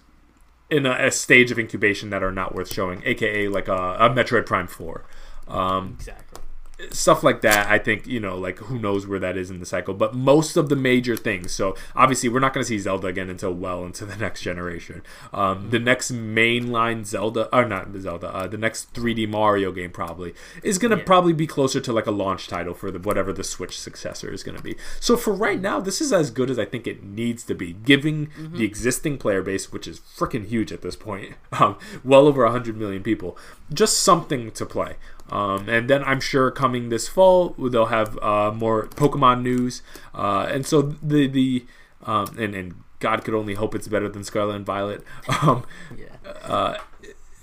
[0.70, 4.10] in a, a, stage of incubation that are not worth showing, aka like a, a
[4.12, 5.04] Metroid Prime Four.
[5.48, 6.43] Um, exactly
[6.92, 9.66] stuff like that i think you know like who knows where that is in the
[9.66, 13.08] cycle but most of the major things so obviously we're not going to see zelda
[13.08, 15.02] again until well into the next generation
[15.34, 15.70] um, mm-hmm.
[15.70, 20.34] the next mainline zelda or not the zelda uh, the next 3d mario game probably
[20.64, 21.04] is going to yeah.
[21.04, 24.44] probably be closer to like a launch title for the whatever the switch successor is
[24.44, 27.04] going to be so for right now this is as good as i think it
[27.04, 28.58] needs to be giving mm-hmm.
[28.58, 32.76] the existing player base which is freaking huge at this point um, well over 100
[32.78, 33.38] million people
[33.72, 34.96] just something to play
[35.30, 39.82] um, and then I'm sure coming this fall they'll have uh, more Pokemon news,
[40.14, 41.66] uh, and so the the
[42.04, 45.04] um, and and God could only hope it's better than Scarlet and Violet.
[45.42, 45.66] Um,
[45.98, 46.32] yeah.
[46.44, 46.78] Uh,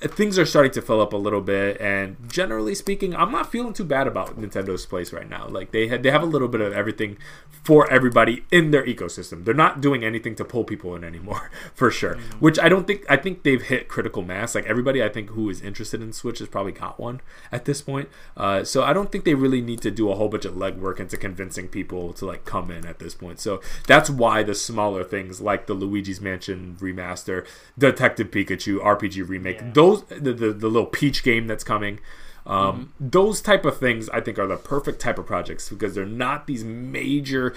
[0.01, 3.75] things are starting to fill up a little bit, and generally speaking, I'm not feeling
[3.75, 5.47] too bad about Nintendo's place right now.
[5.49, 7.19] Like they had, they have a little bit of everything
[7.51, 9.45] for everybody in their ecosystem.
[9.45, 12.15] They're not doing anything to pull people in anymore, for sure.
[12.15, 12.39] Mm-hmm.
[12.39, 14.55] Which I don't think I think they've hit critical mass.
[14.55, 17.21] Like everybody, I think who is interested in Switch has probably got one
[17.53, 18.09] at this point.
[18.37, 20.99] Uh, so I don't think they really need to do a whole bunch of legwork
[20.99, 23.39] into convincing people to like come in at this point.
[23.41, 27.47] So that's why the smaller things like the Luigi's Mansion remaster,
[27.79, 29.71] Detective Pikachu RPG remake, yeah.
[29.73, 32.01] those the, the the little Peach game that's coming.
[32.47, 33.09] Um, mm-hmm.
[33.11, 36.47] Those type of things I think are the perfect type of projects because they're not
[36.47, 37.55] these major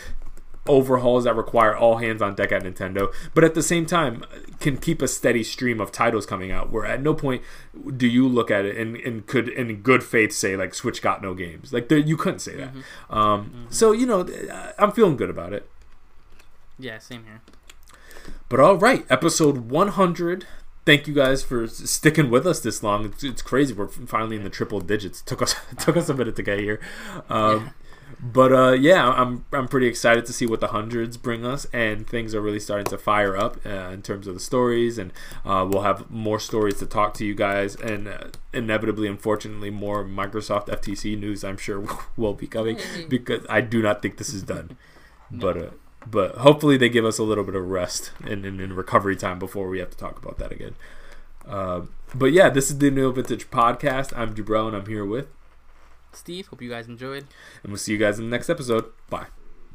[0.67, 4.23] overhauls that require all hands on deck at Nintendo, but at the same time
[4.59, 6.71] can keep a steady stream of titles coming out.
[6.71, 7.41] Where at no point
[7.97, 11.21] do you look at it and, and could in good faith say like Switch got
[11.21, 11.73] no games.
[11.73, 12.73] Like you couldn't say that.
[12.73, 13.13] Mm-hmm.
[13.13, 13.65] Um, mm-hmm.
[13.69, 14.27] So you know
[14.77, 15.69] I'm feeling good about it.
[16.79, 17.41] Yeah, same here.
[18.49, 20.45] But all right, episode 100
[20.85, 23.05] thank you guys for sticking with us this long.
[23.05, 23.73] It's, it's crazy.
[23.73, 25.21] We're finally in the triple digits.
[25.21, 26.79] It took us took us a minute to get here.
[27.29, 27.69] Um, yeah.
[28.21, 32.07] But uh, yeah, I'm I'm pretty excited to see what the hundreds bring us, and
[32.07, 35.11] things are really starting to fire up uh, in terms of the stories, and
[35.43, 40.05] uh, we'll have more stories to talk to you guys, and uh, inevitably, unfortunately, more
[40.05, 41.43] Microsoft FTC news.
[41.43, 41.83] I'm sure
[42.17, 42.77] will be coming
[43.09, 44.77] because I do not think this is done.
[45.35, 45.69] But uh,
[46.05, 49.67] but hopefully they give us a little bit of rest and, in recovery time before
[49.67, 50.75] we have to talk about that again.
[51.47, 51.81] Uh,
[52.15, 54.17] but yeah, this is the NeoVintage Podcast.
[54.17, 55.27] I'm Dubrell and I'm here with
[56.11, 56.47] Steve.
[56.47, 57.25] Hope you guys enjoyed.
[57.63, 58.85] And we'll see you guys in the next episode.
[59.09, 59.27] Bye.